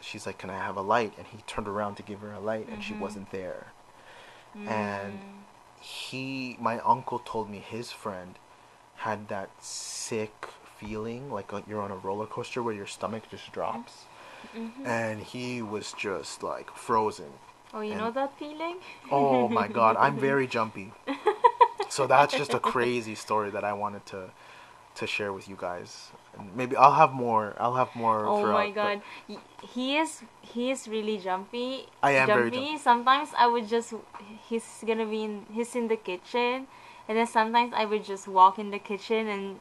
she's 0.00 0.26
like, 0.26 0.38
can 0.38 0.48
I 0.50 0.56
have 0.58 0.76
a 0.76 0.80
light? 0.80 1.12
And 1.18 1.26
he 1.26 1.38
turned 1.46 1.68
around 1.68 1.96
to 1.96 2.02
give 2.02 2.20
her 2.20 2.32
a 2.32 2.40
light, 2.40 2.66
and 2.68 2.82
she 2.82 2.94
Mhm. 2.94 3.00
wasn't 3.00 3.30
there. 3.30 3.66
and- 4.56 5.18
Mm. 5.20 5.40
He, 5.80 6.56
my 6.60 6.78
uncle 6.78 7.18
told 7.18 7.50
me 7.50 7.58
his 7.58 7.90
friend 7.92 8.38
had 8.96 9.26
that 9.28 9.50
sick 9.62 10.48
feeling, 10.78 11.30
like 11.30 11.52
uh, 11.52 11.60
you're 11.68 11.82
on 11.82 11.90
a 11.90 11.96
roller 11.96 12.26
coaster 12.26 12.62
where 12.62 12.74
your 12.74 12.86
stomach 12.86 13.24
just 13.30 13.52
drops. 13.52 14.04
Mhm. 14.54 14.86
And 14.86 15.20
he 15.22 15.62
was 15.62 15.92
just 15.96 16.42
like 16.42 16.70
frozen. 16.76 17.32
Oh, 17.72 17.80
you 17.80 17.92
and- 17.92 18.00
know 18.00 18.10
that 18.10 18.38
feeling? 18.38 18.76
Oh 19.10 19.48
my 19.48 19.68
god, 19.68 19.96
I'm 19.98 20.16
very 20.30 20.46
jumpy. 20.46 20.92
So 21.88 22.06
that's 22.14 22.34
just 22.36 22.54
a 22.54 22.60
crazy 22.60 23.14
story 23.14 23.50
that 23.50 23.64
I 23.64 23.72
wanted 23.72 24.04
to 24.06 24.30
to 24.96 25.06
share 25.08 25.32
with 25.32 25.48
you 25.48 25.56
guys. 25.58 26.12
And 26.38 26.54
maybe 26.54 26.76
I'll 26.76 26.94
have 26.94 27.12
more. 27.12 27.54
I'll 27.58 27.74
have 27.74 27.94
more. 27.96 28.26
Oh 28.26 28.46
my 28.52 28.70
god, 28.70 29.02
he 29.74 29.96
is 29.96 30.22
he 30.40 30.70
is 30.70 30.86
really 30.86 31.18
jumpy. 31.18 31.86
I 32.02 32.12
am 32.12 32.28
jumpy. 32.28 32.38
very 32.38 32.50
jumpy. 32.50 32.78
Sometimes 32.78 33.28
I 33.36 33.46
would 33.46 33.66
just 33.68 33.94
he's 34.48 34.84
gonna 34.86 35.06
be 35.06 35.24
in 35.24 35.46
he's 35.50 35.74
in 35.74 35.88
the 35.88 35.96
kitchen, 35.96 36.66
and 37.08 37.18
then 37.18 37.26
sometimes 37.26 37.72
I 37.74 37.84
would 37.86 38.04
just 38.04 38.28
walk 38.28 38.58
in 38.58 38.70
the 38.70 38.78
kitchen 38.78 39.26
and 39.28 39.58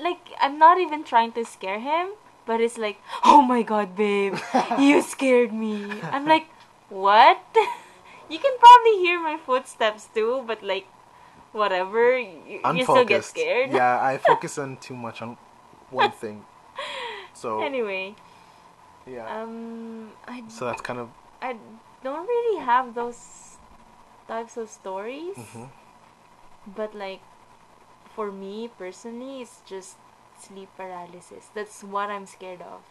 like 0.00 0.32
I'm 0.40 0.58
not 0.58 0.78
even 0.78 1.04
trying 1.04 1.32
to 1.32 1.44
scare 1.44 1.80
him, 1.80 2.10
but 2.46 2.60
it's 2.60 2.78
like 2.78 2.98
oh 3.24 3.42
my 3.42 3.62
god, 3.62 3.96
babe, 3.96 4.38
you 4.78 5.02
scared 5.02 5.52
me. 5.52 5.90
I'm 6.10 6.26
like 6.26 6.46
what? 6.88 7.40
you 8.28 8.38
can 8.38 8.58
probably 8.58 8.96
hear 9.04 9.20
my 9.20 9.36
footsteps 9.36 10.08
too, 10.14 10.44
but 10.46 10.62
like 10.62 10.86
whatever, 11.52 12.18
you, 12.18 12.60
you 12.64 12.82
still 12.84 13.04
get 13.04 13.24
scared. 13.24 13.72
Yeah, 13.72 14.00
I 14.00 14.18
focus 14.26 14.58
on 14.58 14.76
too 14.78 14.94
much 14.94 15.22
on 15.22 15.36
one 15.90 16.12
thing. 16.12 16.44
So 17.34 17.62
Anyway, 17.62 18.14
yeah. 19.06 19.26
um, 19.26 20.12
I 20.26 20.44
so 20.48 20.66
that's 20.66 20.80
kind 20.80 20.98
of. 20.98 21.08
I 21.40 21.56
don't 22.04 22.26
really 22.26 22.60
have 22.64 22.94
those 22.94 23.56
types 24.28 24.56
of 24.56 24.68
stories, 24.70 25.36
mhm. 25.36 25.70
but 26.66 26.94
like 26.94 27.20
for 28.14 28.30
me 28.30 28.68
personally, 28.78 29.42
it's 29.42 29.60
just 29.66 29.96
sleep 30.38 30.68
paralysis. 30.76 31.48
That's 31.54 31.82
what 31.82 32.10
I'm 32.10 32.26
scared 32.26 32.62
of. 32.62 32.82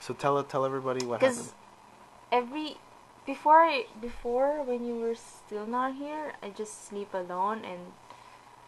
So 0.00 0.14
tell 0.14 0.42
tell 0.44 0.64
everybody 0.64 1.04
what 1.06 1.20
happened. 1.20 1.52
every 2.30 2.76
before 3.26 3.62
I 3.64 3.86
before 4.00 4.62
when 4.62 4.84
you 4.84 4.96
were 4.96 5.14
still 5.14 5.66
not 5.66 5.94
here, 5.94 6.32
I 6.42 6.50
just 6.50 6.86
sleep 6.88 7.14
alone 7.14 7.64
and 7.64 7.92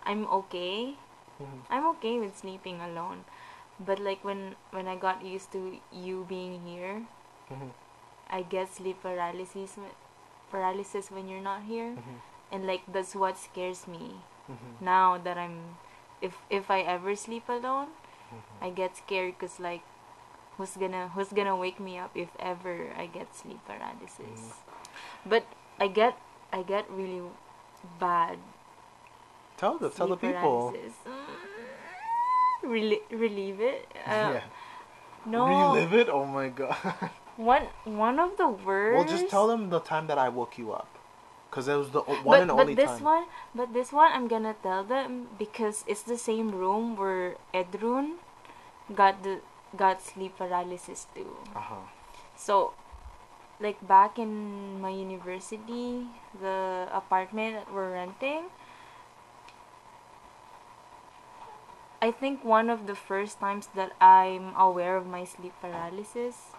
I'm 0.05 0.27
okay. 0.45 0.97
Mhm. 1.41 1.61
I'm 1.71 1.87
okay 1.97 2.19
with 2.19 2.37
sleeping 2.37 2.81
alone. 2.81 3.25
But 3.79 3.99
like 3.99 4.25
when 4.25 4.57
when 4.71 4.89
I 4.89 4.97
got 4.97 5.25
used 5.25 5.53
to 5.53 5.79
you 5.93 6.25
being 6.29 6.61
here, 6.67 7.07
Mhm. 7.51 7.71
I 8.29 8.43
get 8.43 8.69
sleep 8.69 9.03
paralysis 9.03 9.79
paralysis 10.51 11.11
when 11.11 11.29
you're 11.29 11.45
not 11.45 11.63
here. 11.63 11.95
Mhm. 11.97 12.19
And 12.53 12.67
like 12.67 12.83
that's 12.89 13.15
what 13.15 13.39
scares 13.39 13.87
me 13.87 14.21
Mhm. 14.51 14.81
now 14.81 15.17
that 15.19 15.39
I'm 15.39 15.79
if 16.21 16.37
if 16.51 16.71
I 16.71 16.81
ever 16.81 17.17
sleep 17.17 17.49
alone 17.49 17.89
Mm-hmm. 18.31 18.65
I 18.65 18.71
get 18.71 18.97
scared 18.97 19.35
because 19.39 19.59
like, 19.59 19.83
who's 20.57 20.77
gonna 20.79 21.11
who's 21.15 21.35
gonna 21.35 21.57
wake 21.57 21.81
me 21.81 21.99
up 21.99 22.15
if 22.15 22.31
ever 22.39 22.95
I 22.97 23.07
get 23.07 23.35
sleep 23.35 23.59
paralysis? 23.67 24.39
Mm. 24.39 24.55
But 25.27 25.45
I 25.81 25.89
get 25.89 26.15
I 26.53 26.63
get 26.63 26.87
really 26.91 27.23
bad 27.99 28.39
Tell 29.57 29.77
the 29.77 29.91
tell 29.91 30.09
the 30.09 30.17
people. 30.17 30.73
Mm, 30.73 31.21
Rel- 32.65 33.05
relieve 33.11 33.61
it. 33.61 33.87
Uh, 34.07 34.09
yeah. 34.41 34.43
No. 35.27 35.75
Relive 35.75 35.93
it. 35.93 36.09
Oh 36.09 36.25
my 36.25 36.49
god. 36.49 36.77
One 37.37 37.69
one 37.85 38.19
of 38.19 38.37
the 38.37 38.49
worst. 38.49 38.97
well, 38.97 39.05
just 39.05 39.29
tell 39.29 39.49
them 39.49 39.71
the 39.71 39.81
time 39.81 40.07
that 40.09 40.19
I 40.19 40.29
woke 40.29 40.59
you 40.59 40.73
up, 40.73 40.89
because 41.51 41.67
it 41.67 41.75
was 41.75 41.91
the 41.91 42.01
one 42.01 42.23
but, 42.25 42.41
and 42.43 42.51
but 42.51 42.61
only 42.61 42.75
this 42.75 43.03
time. 43.03 43.05
one, 43.05 43.25
but 43.55 43.73
this 43.75 43.93
one, 43.93 44.13
I'm 44.13 44.29
gonna 44.29 44.55
tell 44.63 44.85
them 44.85 45.29
because 45.39 45.85
it's 45.87 46.03
the 46.03 46.17
same 46.17 46.53
room 46.53 46.97
where 46.97 47.37
Edrun 47.53 48.23
got 48.95 49.23
the 49.23 49.41
got 49.77 50.01
sleep 50.01 50.39
paralysis 50.39 51.07
too. 51.15 51.37
Uh 51.55 51.61
huh. 51.61 51.87
So, 52.37 52.73
like 53.61 53.83
back 53.87 54.19
in 54.19 54.81
my 54.81 54.91
university, 54.91 56.07
the 56.41 56.89
apartment 56.93 57.57
that 57.57 57.75
we're 57.75 57.93
renting, 57.93 58.45
I 62.01 62.13
think 62.13 62.45
one 62.45 62.71
of 62.71 62.87
the 62.87 62.95
first 62.95 63.41
times 63.41 63.69
that 63.75 63.93
I'm 64.01 64.55
aware 64.55 64.97
of 64.97 65.07
my 65.07 65.25
sleep 65.25 65.53
paralysis, 65.61 66.55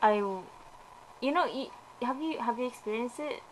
I, 0.00 0.18
you 1.20 1.32
know, 1.32 1.46
have 2.02 2.20
you 2.22 2.38
have 2.38 2.58
you 2.58 2.66
experienced 2.66 3.20
it? 3.20 3.42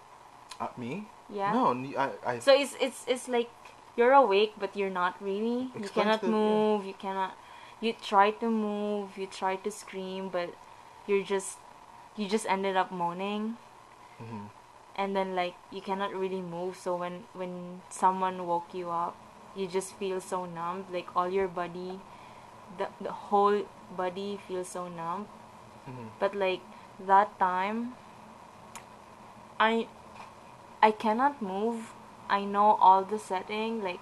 Uh, 0.60 0.68
me? 0.76 1.06
Yeah. 1.28 1.52
No, 1.52 1.74
I. 1.98 2.10
I 2.24 2.38
So 2.38 2.52
it's 2.54 2.76
it's 2.80 3.04
it's 3.06 3.28
like 3.28 3.50
you're 3.96 4.12
awake 4.12 4.54
but 4.58 4.76
you're 4.76 4.92
not 4.92 5.16
really. 5.20 5.70
You 5.76 5.88
cannot 5.88 6.20
to- 6.20 6.26
yeah. 6.26 6.32
move. 6.32 6.84
You 6.86 6.94
cannot. 6.94 7.34
You 7.80 7.92
try 7.92 8.30
to 8.40 8.48
move. 8.50 9.18
You 9.18 9.26
try 9.26 9.56
to 9.56 9.70
scream, 9.70 10.28
but 10.30 10.50
you're 11.06 11.22
just 11.24 11.58
you 12.16 12.26
just 12.28 12.46
ended 12.48 12.76
up 12.76 12.90
moaning, 12.90 13.58
Mhm. 14.16 14.48
and 14.96 15.14
then 15.14 15.36
like 15.36 15.54
you 15.70 15.82
cannot 15.84 16.14
really 16.16 16.40
move. 16.40 16.76
So 16.80 16.96
when 16.96 17.24
when 17.34 17.82
someone 17.90 18.46
woke 18.46 18.72
you 18.72 18.88
up, 18.90 19.14
you 19.54 19.66
just 19.68 19.92
feel 20.00 20.20
so 20.20 20.46
numb. 20.46 20.86
Like 20.90 21.12
all 21.14 21.28
your 21.28 21.48
body, 21.48 22.00
the 22.78 22.88
the 23.00 23.12
whole 23.12 23.68
body 23.96 24.40
feels 24.48 24.68
so 24.72 24.88
numb. 24.88 25.28
Mhm. 25.84 26.08
But 26.18 26.34
like 26.34 26.64
that 27.06 27.36
time, 27.38 27.92
I 29.60 29.88
I 30.82 30.90
cannot 30.90 31.40
move. 31.42 31.92
I 32.28 32.44
know 32.44 32.76
all 32.80 33.04
the 33.04 33.18
setting, 33.18 33.82
like 33.82 34.00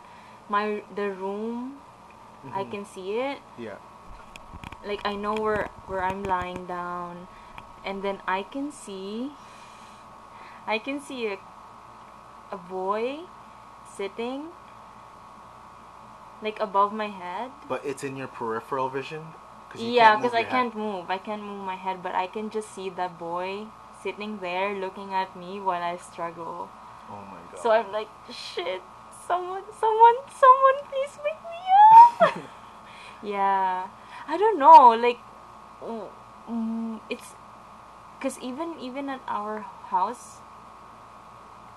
my 0.48 0.82
the 0.94 1.10
room. 1.10 1.80
I 2.52 2.64
Mhm. 2.64 2.70
can 2.70 2.84
see 2.84 3.18
it. 3.20 3.38
Yeah. 3.58 3.78
Like 4.84 5.00
I 5.04 5.14
know 5.16 5.34
where 5.34 5.70
where 5.86 6.02
I'm 6.02 6.22
lying 6.24 6.66
down, 6.66 7.28
and 7.84 8.02
then 8.02 8.20
I 8.26 8.42
can 8.42 8.70
see. 8.72 9.32
I 10.66 10.78
can 10.78 11.00
see 11.00 11.26
a 11.28 11.38
a 12.52 12.56
boy 12.56 13.20
sitting 13.96 14.48
like 16.42 16.60
above 16.60 16.92
my 16.92 17.08
head. 17.08 17.50
But 17.68 17.84
it's 17.84 18.04
in 18.04 18.16
your 18.16 18.28
peripheral 18.28 18.88
vision. 18.88 19.34
'Cause 19.70 19.82
you 19.82 19.90
Yeah, 19.90 20.16
because 20.16 20.34
I 20.34 20.42
head. 20.42 20.50
can't 20.50 20.74
move. 20.74 21.10
I 21.10 21.18
can't 21.18 21.42
move 21.42 21.64
my 21.66 21.74
head, 21.76 22.02
but 22.02 22.14
I 22.14 22.26
can 22.26 22.50
just 22.50 22.70
see 22.70 22.90
that 22.90 23.18
boy 23.18 23.66
sitting 24.04 24.38
there 24.44 24.76
looking 24.76 25.16
at 25.16 25.34
me 25.34 25.58
while 25.58 25.82
I 25.82 25.96
struggle. 25.96 26.68
Oh 27.08 27.24
my 27.32 27.40
god. 27.50 27.60
So 27.60 27.72
I'm 27.72 27.90
like, 27.90 28.08
shit, 28.28 28.82
someone, 29.26 29.64
someone, 29.72 30.20
someone, 30.28 30.78
please 30.92 31.16
wake 31.24 31.40
me 31.40 31.60
up. 31.72 32.38
yeah, 33.24 33.88
I 34.28 34.36
don't 34.36 34.58
know, 34.58 34.92
like, 34.92 35.18
mm, 35.80 37.00
it's, 37.08 37.32
cause 38.20 38.38
even 38.40 38.76
even 38.80 39.08
at 39.08 39.20
our 39.26 39.64
house 39.88 40.44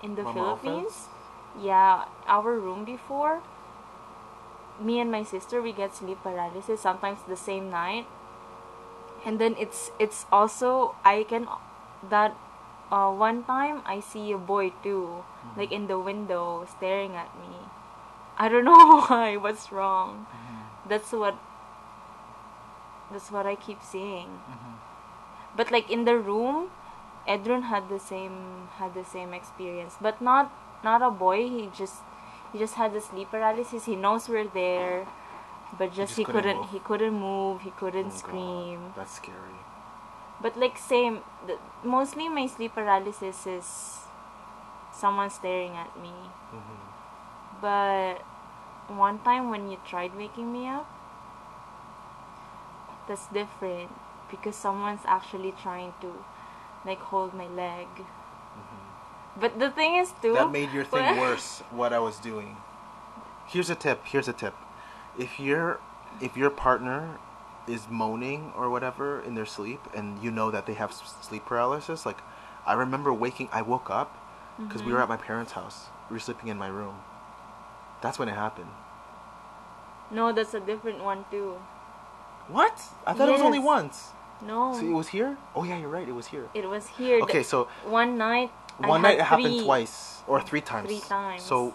in 0.02 0.14
the 0.14 0.22
Mama 0.22 0.36
Philippines, 0.60 1.08
yeah, 1.58 2.04
our 2.26 2.60
room 2.60 2.84
before, 2.84 3.40
me 4.80 5.00
and 5.00 5.10
my 5.10 5.24
sister 5.24 5.60
we 5.60 5.72
get 5.72 5.96
sleep 5.96 6.20
paralysis 6.22 6.80
sometimes 6.80 7.20
the 7.28 7.36
same 7.36 7.70
night, 7.70 8.06
and 9.24 9.40
then 9.40 9.56
it's 9.58 9.90
it's 9.98 10.26
also 10.30 10.94
I 11.04 11.24
can 11.24 11.48
that 12.02 12.36
uh, 12.90 13.10
one 13.12 13.44
time 13.44 13.82
I 13.84 14.00
see 14.00 14.32
a 14.32 14.38
boy 14.38 14.70
too, 14.82 15.24
like 15.56 15.72
in 15.72 15.86
the 15.86 15.98
window 15.98 16.66
staring 16.76 17.16
at 17.16 17.34
me. 17.40 17.54
I 18.38 18.48
don't 18.48 18.64
know 18.72 19.02
why. 19.02 19.36
What's 19.36 19.72
wrong? 19.72 20.26
Mhm. 20.30 20.88
That's 20.88 21.12
what. 21.12 21.36
That's 23.10 23.30
what 23.30 23.46
I 23.46 23.54
keep 23.56 23.82
seeing. 23.82 24.28
Mhm. 24.48 24.74
But 25.56 25.70
like 25.70 25.90
in 25.90 26.04
the 26.04 26.16
room, 26.16 26.70
Edrun 27.26 27.62
had 27.64 27.88
the 27.88 27.98
same 27.98 28.68
had 28.78 28.94
the 28.94 29.04
same 29.04 29.34
experience, 29.34 29.96
but 30.00 30.20
not 30.20 30.52
not 30.84 31.02
a 31.02 31.10
boy. 31.10 31.48
He 31.48 31.70
just 31.74 32.02
he 32.52 32.58
just 32.58 32.74
had 32.74 32.92
the 32.92 33.00
sleep 33.00 33.30
paralysis. 33.30 33.86
He 33.86 33.96
knows 33.96 34.28
we're 34.28 34.46
there, 34.48 35.06
but 35.78 35.88
just, 35.88 36.14
just 36.14 36.16
he 36.18 36.24
couldn't 36.24 36.42
couldn't 36.44 36.68
he 36.70 36.78
couldn't 36.80 37.14
move. 37.14 37.62
He 37.62 37.70
Oh 37.70 37.78
couldn't 37.80 38.10
God, 38.10 38.18
scream. 38.18 38.92
That's 38.96 39.14
scary. 39.16 39.58
But 40.40 40.56
like 40.56 40.78
same, 40.78 41.20
the, 41.46 41.58
mostly 41.82 42.28
my 42.28 42.46
sleep 42.46 42.74
paralysis 42.74 43.46
is 43.46 43.98
someone 44.92 45.30
staring 45.30 45.72
at 45.76 45.96
me. 45.98 46.14
Mhm. 46.54 46.78
But 47.60 48.22
one 48.94 49.18
time 49.20 49.50
when 49.50 49.70
you 49.70 49.78
tried 49.84 50.14
waking 50.16 50.52
me 50.52 50.68
up, 50.68 50.86
that's 53.08 53.26
different 53.28 53.90
because 54.30 54.54
someone's 54.56 55.02
actually 55.06 55.52
trying 55.62 55.94
to 56.00 56.12
like 56.84 57.00
hold 57.00 57.34
my 57.34 57.46
leg. 57.48 57.88
But 59.40 59.58
the 59.58 59.70
thing 59.70 59.96
is 59.96 60.12
too 60.20 60.34
Mm-hmm. 60.34 60.34
That 60.34 60.50
made 60.50 60.72
your 60.72 60.84
thing 60.84 61.16
worse. 61.24 61.62
What 61.70 61.92
I 61.92 61.98
was 61.98 62.18
doing. 62.18 62.56
Here's 63.46 63.70
a 63.70 63.74
tip. 63.74 64.04
Here's 64.04 64.28
a 64.28 64.32
tip. 64.32 64.54
If 65.16 65.38
your 65.40 65.80
if 66.20 66.36
your 66.36 66.50
partner 66.50 67.18
is 67.68 67.88
moaning 67.88 68.52
or 68.56 68.70
whatever 68.70 69.20
in 69.20 69.34
their 69.34 69.46
sleep, 69.46 69.80
and 69.94 70.22
you 70.22 70.30
know 70.30 70.50
that 70.50 70.66
they 70.66 70.74
have 70.74 70.90
s- 70.90 71.14
sleep 71.20 71.44
paralysis, 71.46 72.06
like 72.06 72.18
I 72.66 72.72
remember 72.74 73.12
waking. 73.12 73.48
I 73.52 73.62
woke 73.62 73.90
up 73.90 74.16
because 74.58 74.82
we 74.82 74.92
were 74.92 75.00
at 75.02 75.08
my 75.08 75.16
parents' 75.16 75.52
house. 75.52 75.86
We 76.10 76.14
were 76.14 76.20
sleeping 76.20 76.48
in 76.48 76.58
my 76.58 76.68
room. 76.68 76.96
That's 78.02 78.18
when 78.18 78.28
it 78.28 78.34
happened. 78.34 78.70
No, 80.10 80.32
that's 80.32 80.54
a 80.54 80.60
different 80.60 81.02
one 81.04 81.24
too. 81.30 81.56
What? 82.48 82.80
I 83.06 83.12
thought 83.12 83.28
it 83.28 83.32
was 83.32 83.42
only 83.42 83.58
once. 83.58 84.10
No, 84.40 84.72
So 84.72 84.86
it 84.86 84.92
was 84.92 85.08
here. 85.08 85.36
Oh 85.54 85.64
yeah, 85.64 85.76
you're 85.78 85.88
right. 85.88 86.08
It 86.08 86.14
was 86.14 86.28
here. 86.28 86.48
it 86.54 86.68
was 86.68 86.86
here. 86.86 87.20
Okay, 87.22 87.42
so 87.42 87.68
one 87.84 88.16
night. 88.16 88.50
I 88.80 88.86
one 88.88 89.02
night 89.02 89.18
it 89.18 89.24
happened 89.24 89.64
twice 89.64 90.22
or 90.28 90.40
three 90.40 90.60
times. 90.60 90.86
three 90.88 91.00
times. 91.00 91.42
So, 91.42 91.74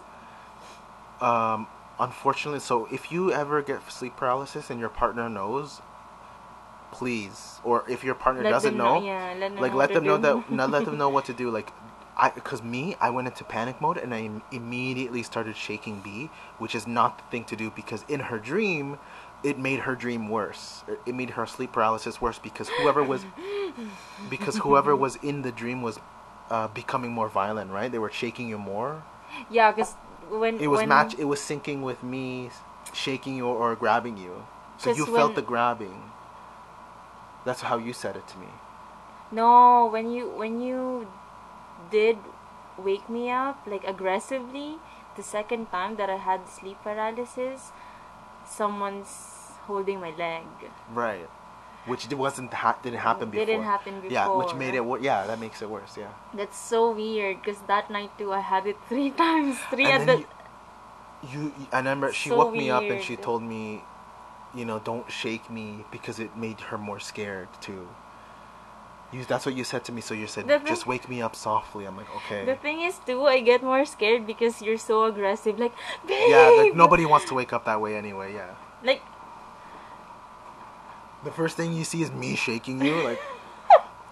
um, 1.19 1.67
unfortunately, 1.99 2.59
so 2.59 2.87
if 2.91 3.11
you 3.11 3.31
ever 3.31 3.61
get 3.61 3.91
sleep 3.91 4.15
paralysis 4.17 4.69
and 4.69 4.79
your 4.79 4.89
partner 4.89 5.29
knows, 5.29 5.81
please, 6.91 7.59
or 7.63 7.83
if 7.89 8.03
your 8.03 8.15
partner 8.15 8.43
Let 8.43 8.51
doesn't 8.51 8.73
them 8.73 8.77
know, 8.77 9.03
yeah, 9.05 9.33
let 9.39 9.51
like 9.59 9.71
know 9.71 9.77
let 9.79 9.93
them 9.93 10.03
to 10.03 10.09
know 10.09 10.17
do. 10.17 10.43
that 10.43 10.51
not 10.51 10.69
let 10.71 10.85
them 10.85 10.97
know 10.97 11.09
what 11.09 11.25
to 11.25 11.33
do. 11.33 11.49
Like, 11.49 11.71
I 12.17 12.29
because 12.29 12.61
me, 12.61 12.95
I 13.01 13.09
went 13.09 13.27
into 13.27 13.43
panic 13.43 13.81
mode 13.81 13.97
and 13.97 14.13
I 14.13 14.21
im- 14.21 14.43
immediately 14.51 15.23
started 15.23 15.55
shaking 15.55 15.99
B, 16.01 16.29
which 16.59 16.75
is 16.75 16.87
not 16.87 17.17
the 17.17 17.23
thing 17.31 17.45
to 17.45 17.55
do 17.55 17.71
because 17.71 18.03
in 18.07 18.19
her 18.21 18.39
dream. 18.39 18.97
It 19.43 19.59
made 19.59 19.79
her 19.79 19.93
dream 19.93 20.29
worse. 20.29 20.85
It- 20.87 21.01
It 21.07 21.15
made 21.15 21.31
her 21.31 21.45
sleep 21.45 21.73
paralysis 21.73 22.21
worse 22.21 22.39
because 22.39 22.69
whoever 22.69 23.03
was, 23.03 23.25
because 24.29 24.57
whoever 24.59 24.95
was 24.95 25.17
in 25.17 25.41
the 25.41 25.51
dream 25.51 25.81
was 25.81 25.99
uh, 26.49 26.69
becoming 26.69 27.11
more 27.11 27.27
violent. 27.27 27.69
Right? 27.71 27.91
They 27.91 27.99
were 27.99 28.11
shaking 28.11 28.47
you 28.47 28.57
more 28.57 29.03
Yeah, 29.49 29.71
because 29.71 29.95
when 30.39 30.59
it 30.59 30.67
was 30.67 30.79
when, 30.79 30.89
match 30.89 31.15
it 31.17 31.25
was 31.25 31.39
syncing 31.39 31.81
with 31.81 32.03
me 32.03 32.49
shaking 32.93 33.37
you 33.37 33.47
or 33.47 33.75
grabbing 33.75 34.17
you. 34.17 34.45
So 34.77 34.91
you 34.91 35.05
felt 35.05 35.35
the 35.35 35.41
grabbing. 35.41 36.11
That's 37.45 37.61
how 37.61 37.77
you 37.77 37.93
said 37.93 38.15
it 38.15 38.27
to 38.29 38.37
me. 38.37 38.47
No, 39.31 39.87
when 39.91 40.11
you 40.11 40.29
when 40.29 40.61
you 40.61 41.07
did 41.91 42.17
wake 42.77 43.09
me 43.09 43.29
up 43.29 43.65
like 43.67 43.83
aggressively, 43.83 44.77
the 45.15 45.23
second 45.23 45.71
time 45.71 45.95
that 45.97 46.09
I 46.09 46.17
had 46.17 46.49
sleep 46.49 46.77
paralysis, 46.83 47.71
someone's 48.45 49.53
holding 49.67 49.99
my 49.99 50.11
leg. 50.11 50.43
right 50.93 51.29
which 51.85 52.07
wasn't 52.13 52.53
ha- 52.53 52.77
didn't 52.83 52.99
happen 52.99 53.29
before 53.29 53.45
Didn't 53.45 53.63
happen 53.63 53.93
before. 54.01 54.11
yeah 54.11 54.27
which 54.37 54.53
made 54.55 54.73
it 54.75 54.83
yeah 55.01 55.25
that 55.27 55.39
makes 55.39 55.61
it 55.61 55.69
worse 55.69 55.97
yeah 55.97 56.11
That's 56.33 56.57
so 56.57 56.91
weird 56.91 57.41
because 57.41 57.59
that 57.67 57.89
night 57.91 58.11
too 58.17 58.31
I 58.31 58.39
had 58.39 58.65
it 58.67 58.77
three 58.89 59.11
times. 59.11 59.57
Three 59.69 59.85
and 59.85 60.09
at 60.09 60.17
the 60.17 60.25
you, 61.31 61.41
you 61.57 61.67
I 61.71 61.77
remember 61.77 62.11
she 62.13 62.29
So 62.29 62.37
woke 62.37 62.53
me 62.53 62.69
up 62.69 62.83
and 62.83 63.01
she 63.01 63.15
told 63.15 63.43
me 63.43 63.83
you 64.55 64.65
know 64.65 64.79
don't 64.79 65.09
shake 65.11 65.49
me 65.49 65.85
because 65.91 66.19
it 66.19 66.37
made 66.37 66.59
her 66.69 66.77
more 66.77 66.99
scared 66.99 67.49
too 67.61 67.87
You, 69.13 69.23
that's 69.25 69.45
what 69.45 69.55
you 69.55 69.63
said 69.63 69.83
to 69.85 69.91
me. 69.91 70.01
So 70.01 70.13
you 70.15 70.25
said, 70.25 70.47
thing- 70.47 70.65
just 70.65 70.87
wake 70.87 71.07
me 71.07 71.21
up 71.21 71.35
softly. 71.35 71.85
I'm 71.85 71.95
like, 71.95 72.09
okay. 72.15 72.45
The 72.45 72.55
thing 72.55 72.81
is, 72.81 72.97
too, 73.05 73.21
I 73.29 73.41
get 73.41 73.61
more 73.61 73.85
scared 73.85 74.25
because 74.25 74.59
you're 74.65 74.79
so 74.81 75.05
aggressive. 75.05 75.59
Like, 75.59 75.73
babe. 76.07 76.29
yeah, 76.33 76.49
like 76.57 76.73
nobody 76.75 77.05
wants 77.05 77.27
to 77.29 77.35
wake 77.35 77.53
up 77.53 77.65
that 77.65 77.79
way 77.79 77.95
anyway. 77.95 78.33
Yeah. 78.33 78.55
Like, 78.83 79.01
The 81.23 81.31
first 81.31 81.55
thing 81.57 81.73
you 81.73 81.83
see 81.83 82.01
is 82.03 82.11
me 82.11 82.35
shaking 82.35 82.81
you. 82.83 83.01
Like, 83.03 83.19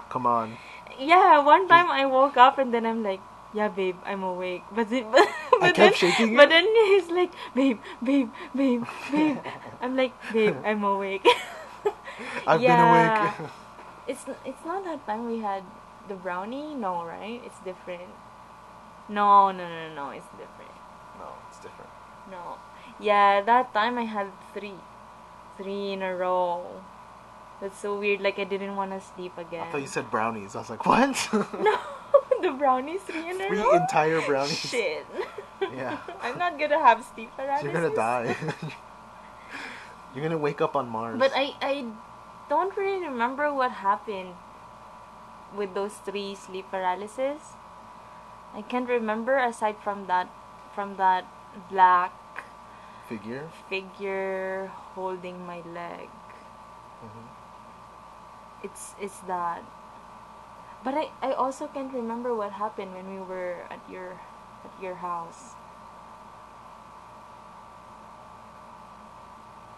come 0.10 0.26
on. 0.26 0.58
yeah. 1.00 1.40
One 1.40 1.68
time 1.68 1.90
I 1.92 2.06
woke 2.06 2.38
up 2.38 2.58
and 2.58 2.74
then 2.74 2.86
I'm 2.86 3.04
like, 3.04 3.20
yeah, 3.54 3.68
babe, 3.68 3.98
I'm 4.06 4.24
awake. 4.24 4.64
But 4.72 4.90
then, 4.90 5.12
but, 5.12 5.28
I 5.62 5.72
then, 5.72 5.74
kept 5.76 5.98
shaking? 5.98 6.36
But 6.36 6.50
then 6.50 6.66
he's 6.88 7.10
like, 7.10 7.32
babe, 7.54 7.80
babe, 8.04 8.30
babe, 8.56 8.84
babe. 9.12 9.38
I'm 9.82 9.96
like, 9.96 10.14
babe, 10.32 10.56
I'm 10.66 10.84
awake. 10.84 11.26
I've 12.48 12.62
Yeah. 12.62 12.76
been 12.78 12.80
awake. 12.80 13.50
it's 14.08 14.24
it's 14.46 14.64
not 14.66 14.84
that 14.86 15.06
time 15.06 15.28
we 15.28 15.40
had 15.40 15.64
the 16.08 16.16
brownie. 16.16 16.76
No, 16.76 17.04
right? 17.04 17.42
It's 17.46 17.60
different. 17.66 18.08
No, 19.10 19.52
no, 19.52 19.68
no, 19.68 19.94
no. 19.94 20.10
It's 20.12 20.28
different. 20.40 20.72
no, 21.20 21.28
it's 21.50 21.60
different. 21.60 21.92
No. 22.32 22.56
Yeah, 23.00 23.42
that 23.42 23.74
time 23.74 23.98
I 23.98 24.06
had 24.06 24.28
three. 24.54 24.80
Three 25.58 25.92
in 25.94 26.02
a 26.02 26.16
row. 26.16 26.82
That's 27.62 27.78
so 27.78 27.98
weird. 28.00 28.22
Like 28.22 28.40
I 28.40 28.44
didn't 28.44 28.76
want 28.76 28.92
to 28.92 29.00
sleep 29.00 29.38
again. 29.38 29.68
I 29.68 29.72
thought 29.72 29.82
you 29.82 29.88
said 29.88 30.10
brownies. 30.10 30.56
I 30.56 30.60
was 30.60 30.70
like, 30.70 30.86
what? 30.86 31.16
No, 31.62 31.78
the 32.42 32.58
brownies 32.58 33.02
three 33.02 33.30
in 33.30 33.40
a 33.40 33.48
Three 33.48 33.60
row. 33.60 33.72
entire 33.78 34.20
brownies. 34.22 34.58
Shit. 34.58 35.06
Yeah. 35.62 35.98
I'm 36.22 36.38
not 36.40 36.58
gonna 36.58 36.80
have 36.80 37.06
sleep 37.14 37.30
paralysis. 37.38 37.64
You're 37.64 37.74
gonna 37.74 37.94
die. 37.96 38.36
You're 40.16 40.24
gonna 40.24 40.38
wake 40.42 40.60
up 40.60 40.76
on 40.76 40.90
Mars. 40.90 41.20
But 41.20 41.32
I 41.36 41.54
I 41.62 41.86
don't 42.50 42.76
really 42.76 43.06
remember 43.06 43.54
what 43.54 43.72
happened 43.86 44.34
with 45.56 45.74
those 45.78 45.94
three 46.04 46.34
sleep 46.36 46.66
paralysis. 46.72 47.56
I 48.56 48.62
can't 48.64 48.90
remember 48.90 49.38
aside 49.38 49.78
from 49.84 50.08
that 50.08 50.28
from 50.76 50.98
that 50.98 51.24
black 51.70 52.12
figure. 53.08 53.48
figure 53.70 54.72
holding 54.96 55.46
my 55.46 55.62
leg. 55.64 56.10
Mhm. 57.06 57.31
It's 58.64 58.96
it's 59.00 59.20
that. 59.28 59.64
But 60.84 60.96
I, 60.96 61.10
I 61.22 61.32
also 61.34 61.68
can't 61.68 61.94
remember 61.94 62.34
what 62.34 62.54
happened 62.54 62.94
when 62.94 63.06
we 63.14 63.22
were 63.22 63.66
at 63.70 63.82
your 63.90 64.18
at 64.66 64.74
your 64.82 64.96
house. 64.96 65.54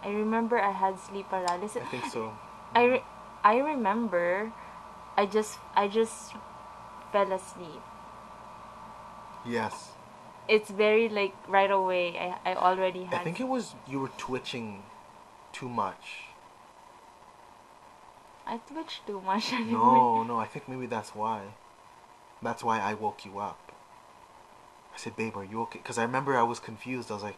I 0.04 0.10
remember 0.10 0.60
I 0.60 0.72
had 0.72 1.00
sleep 1.00 1.30
paralysis. 1.30 1.82
I 1.82 1.86
think 1.86 2.06
so. 2.12 2.34
I, 2.76 2.84
re- 2.84 3.06
I 3.44 3.58
remember 3.58 4.52
I 5.16 5.26
just 5.26 5.60
I 5.76 5.88
just 5.88 6.34
fell 7.12 7.32
asleep. 7.32 7.82
Yes. 9.46 9.92
It's 10.48 10.70
very 10.70 11.08
like 11.08 11.34
right 11.48 11.72
away 11.72 12.20
I, 12.20 12.52
I 12.52 12.56
already 12.56 13.06
had 13.06 13.22
I 13.22 13.24
think 13.24 13.40
it 13.40 13.48
was 13.48 13.76
you 13.88 14.00
were 14.00 14.12
twitching 14.18 14.84
too 15.54 15.70
much. 15.70 16.33
I 18.46 18.58
twitched 18.58 19.06
too 19.08 19.22
much 19.22 19.54
anyway. 19.54 19.72
No, 19.72 20.24
no, 20.24 20.38
I 20.38 20.46
think 20.46 20.68
maybe 20.68 20.86
that's 20.86 21.16
why. 21.16 21.42
That's 22.42 22.64
why 22.64 22.80
I 22.80 22.94
woke 22.94 23.26
you 23.26 23.40
up. 23.40 23.72
I 24.94 24.98
said, 24.98 25.16
babe, 25.16 25.36
are 25.38 25.44
you 25.46 25.62
okay? 25.64 25.80
Because 25.80 25.98
I 25.98 26.04
remember 26.04 26.38
I 26.38 26.44
was 26.44 26.60
confused. 26.60 27.10
I 27.10 27.16
was 27.16 27.24
like, 27.24 27.38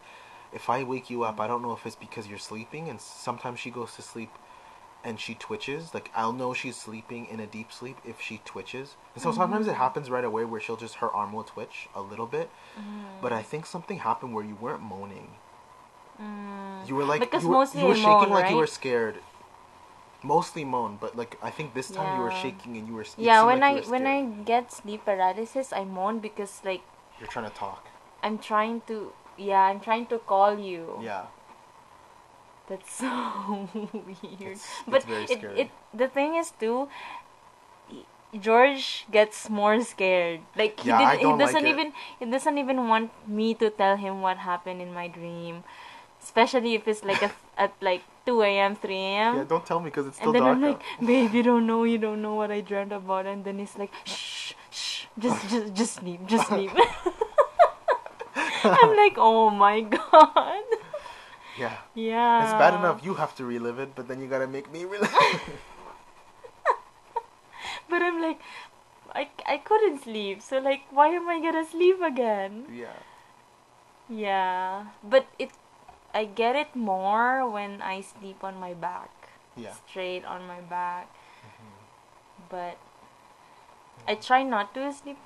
if 0.52 0.68
I 0.68 0.82
wake 0.82 1.08
you 1.10 1.22
up, 1.22 1.40
I 1.40 1.46
don't 1.46 1.62
know 1.62 1.72
if 1.72 1.86
it's 1.86 1.96
because 1.96 2.26
you're 2.26 2.38
sleeping. 2.38 2.88
And 2.88 3.00
sometimes 3.00 3.60
she 3.60 3.70
goes 3.70 3.94
to 3.96 4.02
sleep 4.02 4.30
and 5.04 5.18
she 5.20 5.34
twitches. 5.34 5.94
Like, 5.94 6.10
I'll 6.14 6.32
know 6.32 6.52
she's 6.52 6.76
sleeping 6.76 7.26
in 7.26 7.40
a 7.40 7.46
deep 7.46 7.72
sleep 7.72 7.96
if 8.04 8.20
she 8.20 8.40
twitches. 8.44 8.96
And 9.14 9.22
so 9.22 9.30
sometimes 9.32 9.66
it 9.68 9.70
Mm-hmm. 9.70 9.78
happens 9.80 10.10
right 10.10 10.24
away 10.24 10.44
where 10.44 10.60
she'll 10.60 10.76
just, 10.76 10.96
her 10.96 11.10
arm 11.10 11.32
will 11.32 11.44
twitch 11.44 11.88
a 11.94 12.02
little 12.02 12.26
bit. 12.26 12.50
Mm. 12.78 13.22
But 13.22 13.32
I 13.32 13.42
think 13.42 13.64
something 13.64 13.98
happened 14.00 14.34
where 14.34 14.44
you 14.44 14.56
weren't 14.60 14.82
moaning. 14.82 15.30
Mm. 16.20 16.88
You 16.88 16.94
were 16.96 17.04
like, 17.04 17.20
Because 17.20 17.42
you 17.44 17.48
were, 17.50 17.66
you 17.74 17.86
were 17.86 17.94
shaking 17.94 18.10
moan, 18.10 18.30
like 18.30 18.50
you 18.50 18.56
were 18.56 18.66
scared. 18.66 19.16
Mostly 20.26 20.64
moan, 20.64 20.98
but 21.00 21.16
like 21.16 21.38
I 21.42 21.50
think 21.50 21.74
this 21.74 21.88
time 21.90 22.16
you 22.16 22.22
were 22.26 22.34
shaking 22.34 22.76
and 22.76 22.88
you 22.88 22.94
were. 22.94 23.06
Yeah, 23.16 23.44
when 23.46 23.60
like 23.60 23.86
I 23.86 23.90
when 23.90 24.06
I 24.06 24.18
get 24.52 24.72
sleep 24.72 25.04
paralysis, 25.04 25.72
I 25.72 25.84
moan 25.84 26.18
because 26.18 26.60
like 26.64 26.82
You're 27.20 27.30
trying 27.30 27.48
to 27.48 27.54
talk. 27.54 27.86
I'm 28.22 28.38
trying 28.38 28.82
to 28.90 29.12
yeah, 29.38 29.62
I'm 29.70 29.80
trying 29.80 30.06
to 30.06 30.18
call 30.18 30.58
you. 30.58 30.98
Yeah. 31.02 31.26
That's 32.68 32.90
so 32.98 33.68
weird. 33.94 34.58
It's- 34.58 34.66
but 34.88 34.96
it's 34.96 35.04
very 35.06 35.24
it, 35.24 35.38
scary. 35.38 35.60
it 35.60 35.70
the 35.94 36.08
thing 36.08 36.34
is 36.34 36.50
too 36.58 36.88
George 38.40 39.06
gets 39.10 39.48
more 39.48 39.80
scared. 39.82 40.40
Like 40.56 40.80
he 40.80 40.88
Yeah, 40.88 40.98
I 40.98 41.16
did, 41.16 41.22
don't 41.22 41.38
he 41.38 41.44
doesn't 41.44 41.62
like 41.64 41.72
even 41.72 41.92
he 42.18 42.26
doesn't 42.26 42.58
even 42.58 42.88
want 42.88 43.10
me 43.28 43.54
to 43.54 43.70
tell 43.70 43.96
him 43.96 44.20
what 44.20 44.38
happened 44.38 44.82
in 44.82 44.92
my 44.92 45.08
dream. 45.08 45.64
Especially 46.22 46.74
if 46.74 46.88
it's 46.88 47.04
like 47.04 47.22
a, 47.22 47.30
at 47.56 47.72
like 47.80 48.02
2 48.26 48.42
a.m., 48.42 48.76
3 48.76 48.94
a.m. 48.94 49.36
Yeah, 49.36 49.44
don't 49.44 49.64
tell 49.64 49.80
me 49.80 49.86
because 49.86 50.06
it's 50.06 50.16
still 50.16 50.32
dark. 50.32 50.54
and 50.54 50.62
then 50.64 50.72
dark 50.72 50.82
I'm 51.00 51.06
like, 51.06 51.08
babe, 51.08 51.34
you 51.34 51.42
don't 51.42 51.66
know, 51.66 51.84
you 51.84 51.98
don't 51.98 52.20
know 52.20 52.34
what 52.34 52.50
I 52.50 52.60
dreamt 52.60 52.92
about. 52.92 53.26
And 53.26 53.44
then 53.44 53.58
he's 53.58 53.76
like, 53.78 53.92
shh, 54.04 54.52
shh, 54.70 55.04
just, 55.18 55.48
just, 55.50 55.74
just 55.74 55.94
sleep, 55.94 56.26
just 56.26 56.48
sleep. 56.48 56.70
I'm 58.64 58.96
like, 58.96 59.14
oh 59.16 59.50
my 59.50 59.80
god. 59.80 60.64
Yeah. 61.58 61.76
Yeah. 61.94 62.42
It's 62.44 62.52
bad 62.52 62.74
enough 62.74 63.04
you 63.04 63.14
have 63.14 63.34
to 63.36 63.44
relive 63.44 63.78
it, 63.78 63.94
but 63.94 64.08
then 64.08 64.20
you 64.20 64.28
gotta 64.28 64.46
make 64.46 64.70
me 64.72 64.84
relive 64.84 65.10
it. 65.12 65.40
But 67.88 68.02
I'm 68.02 68.20
like, 68.20 68.40
I, 69.14 69.28
I 69.46 69.58
couldn't 69.58 70.02
sleep. 70.02 70.42
So 70.42 70.58
like, 70.58 70.82
why 70.90 71.08
am 71.08 71.28
I 71.28 71.40
gonna 71.40 71.64
sleep 71.64 72.00
again? 72.02 72.66
yeah. 72.72 72.98
Yeah. 74.08 74.86
But 75.02 75.26
it, 75.38 75.50
I 76.16 76.24
get 76.24 76.56
it 76.56 76.74
more 76.74 77.44
when 77.48 77.82
I 77.82 78.00
sleep 78.00 78.42
on 78.42 78.58
my 78.58 78.72
back. 78.72 79.10
Yeah. 79.54 79.74
Straight 79.86 80.24
on 80.24 80.46
my 80.48 80.60
back. 80.60 81.12
Mm-hmm. 81.44 82.48
But 82.48 82.78
I 84.08 84.14
try 84.14 84.42
not 84.42 84.72
to 84.74 84.92
sleep 84.92 85.18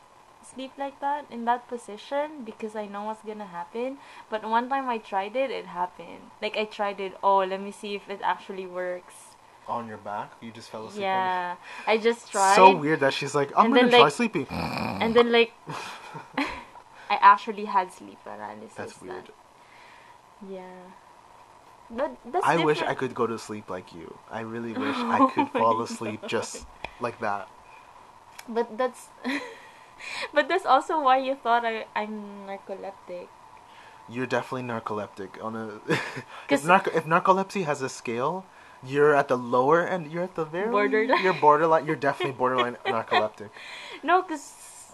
sleep 0.43 0.73
like 0.79 0.99
that 1.01 1.27
in 1.31 1.45
that 1.45 1.69
position 1.69 2.43
because 2.45 2.75
I 2.75 2.87
know 2.87 3.05
what's 3.05 3.23
gonna 3.23 3.47
happen. 3.47 3.99
But 4.31 4.43
one 4.43 4.69
time 4.69 4.89
I 4.89 4.99
tried 4.99 5.37
it, 5.37 5.51
it 5.51 5.67
happened. 5.67 6.33
Like 6.43 6.57
I 6.57 6.65
tried 6.65 6.99
it. 6.99 7.15
Oh, 7.23 7.39
let 7.39 7.61
me 7.61 7.71
see 7.71 7.95
if 7.95 8.09
it 8.11 8.21
actually 8.25 8.67
works. 8.67 9.15
On 9.69 9.87
your 9.87 9.99
back, 9.99 10.33
you 10.41 10.51
just 10.51 10.71
fell 10.71 10.87
asleep. 10.89 11.03
Yeah, 11.03 11.55
I 11.87 11.99
just 11.99 12.33
tried. 12.33 12.57
So 12.57 12.75
weird 12.75 12.99
that 13.01 13.15
she's 13.15 13.35
like, 13.37 13.53
I'm 13.57 13.67
And 13.67 13.75
gonna 13.75 13.87
then, 13.91 14.01
try 14.01 14.09
like- 14.11 14.13
sleeping. 14.21 14.47
And 14.51 15.15
then 15.15 15.31
like, 15.31 15.53
I 16.39 17.19
actually 17.23 17.67
had 17.67 17.93
sleep 17.93 18.19
paralysis. 18.25 18.75
That's 18.75 18.95
that- 18.95 19.03
weird. 19.05 19.31
Yeah. 20.49 20.95
But 21.91 22.17
that's 22.25 22.47
I 22.47 22.63
wish 22.65 22.83
I 22.83 22.95
could 22.95 23.15
go 23.15 23.27
to 23.27 23.39
sleep 23.39 23.69
like 23.69 23.93
you. 23.93 24.17
I 24.31 24.41
really 24.41 24.73
wish 24.85 24.97
I 24.97 25.19
oh 25.21 25.29
could 25.29 25.49
fall 25.51 25.83
asleep 25.83 26.27
just 26.27 26.67
like 27.01 27.19
that. 27.21 27.49
But 28.49 28.79
that's. 28.79 29.09
but 30.35 30.49
that's 30.49 30.65
also 30.65 31.01
why 31.01 31.19
you 31.19 31.35
thought 31.35 31.65
I 31.65 31.87
I'm 31.97 32.47
narcoleptic. 32.47 33.29
You're 34.09 34.27
definitely 34.27 34.67
narcoleptic 34.67 35.43
on 35.43 35.57
a. 35.57 35.81
if, 36.49 36.65
narco- 36.65 36.91
if 36.95 37.07
narcolepsy 37.07 37.65
has 37.65 37.83
a 37.83 37.89
scale, 37.89 38.47
you're 38.83 39.15
at 39.15 39.29
the 39.29 39.37
lower 39.39 39.87
end. 39.87 40.11
You're 40.11 40.25
at 40.25 40.35
the 40.35 40.45
very 40.45 40.71
Borderline. 40.71 41.23
You're 41.23 41.35
borderline. 41.35 41.87
You're 41.87 41.97
definitely 41.97 42.39
borderline 42.39 42.77
narcoleptic. 42.87 43.51
No, 44.03 44.23
because 44.23 44.43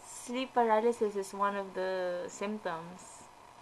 sleep 0.04 0.54
paralysis 0.54 1.14
is 1.14 1.32
one 1.32 1.56
of 1.56 1.74
the 1.74 2.24
symptoms. 2.28 3.15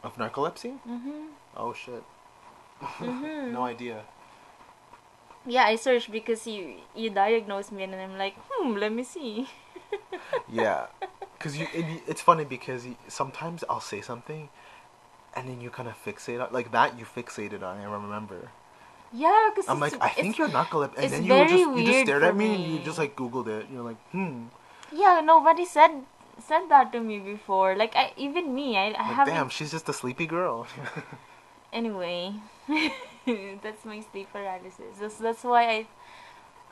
Of 0.05 0.17
narcolepsy? 0.17 0.79
Mm-hmm. 0.87 1.33
Oh 1.57 1.73
shit. 1.73 2.05
Mhm. 2.81 3.53
no 3.57 3.63
idea. 3.65 4.05
Yeah, 5.47 5.65
I 5.65 5.77
searched 5.77 6.11
because 6.13 6.47
you 6.47 6.77
you 6.95 7.11
diagnosed 7.11 7.73
me, 7.73 7.85
and 7.85 7.95
I'm 7.95 8.17
like, 8.19 8.35
hmm, 8.51 8.77
let 8.77 8.93
me 8.93 9.03
see. 9.05 9.49
Yeah, 10.49 10.87
because 11.39 11.57
you. 11.57 11.67
It, 11.73 12.03
it's 12.07 12.21
funny 12.21 12.45
because 12.45 12.85
you, 12.87 12.97
sometimes 13.09 13.63
I'll 13.71 13.81
say 13.81 14.01
something, 14.01 14.49
and 15.35 15.49
then 15.49 15.61
you 15.61 15.71
kind 15.71 15.89
of 15.89 15.95
fixate 16.03 16.43
on 16.43 16.53
like 16.53 16.73
that. 16.73 16.99
You 16.99 17.05
fixated 17.05 17.63
on. 17.63 17.79
it, 17.79 17.83
I 17.87 17.93
remember. 17.93 18.51
Yeah, 19.13 19.51
because 19.55 19.69
I'm 19.69 19.79
like, 19.79 19.95
I 20.03 20.09
think 20.09 20.39
you're 20.39 20.49
narcoleptic, 20.49 20.99
and 20.99 21.13
then 21.13 21.25
you 21.25 21.47
just 21.47 21.77
you 21.77 21.85
just 21.87 22.01
stared 22.01 22.25
at 22.25 22.35
me, 22.37 22.55
and 22.55 22.65
you 22.73 22.79
just 22.83 22.99
like 22.99 23.15
googled 23.15 23.47
it. 23.47 23.67
You're 23.73 23.83
like, 23.87 24.01
hmm. 24.11 24.51
Yeah, 24.93 25.21
nobody 25.23 25.65
said 25.65 26.03
said 26.39 26.69
that 26.69 26.93
to 26.93 27.01
me 27.01 27.19
before. 27.19 27.75
Like 27.77 27.95
I 27.97 28.13
even 28.17 28.55
me, 28.55 28.77
I, 28.77 28.87
I 28.99 29.07
Like, 29.09 29.17
haven't. 29.17 29.35
damn, 29.35 29.49
she's 29.49 29.71
just 29.71 29.89
a 29.89 29.93
sleepy 29.93 30.27
girl. 30.27 30.67
Anyway, 31.73 32.35
that's 33.63 33.85
my 33.85 34.01
sleep 34.13 34.29
paralysis. 34.33 34.95
That's 35.01 35.17
that's 35.19 35.43
why 35.43 35.63
I 35.71 35.87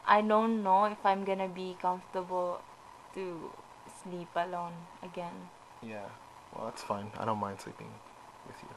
I 0.07 0.21
don't 0.23 0.63
know 0.63 0.85
if 0.87 1.05
I'm 1.05 1.25
gonna 1.25 1.49
be 1.49 1.77
comfortable 1.81 2.61
to 3.15 3.51
sleep 4.03 4.29
alone 4.37 4.75
again. 5.03 5.51
yeah. 5.83 6.07
Well, 6.55 6.67
that's 6.67 6.83
fine. 6.83 7.11
I 7.19 7.25
don't 7.25 7.39
mind 7.41 7.61
sleeping 7.61 7.89
with 8.47 8.57
you. 8.63 8.69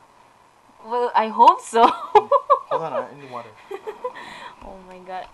Well, 0.89 1.11
I 1.13 1.27
hope 1.27 1.59
so. 1.61 1.85
Hold 2.71 2.81
on, 2.81 2.93
I 2.93 3.13
need 3.19 3.29
water. 3.29 3.49
oh 4.63 4.77
my 4.87 4.99
god. 4.99 5.27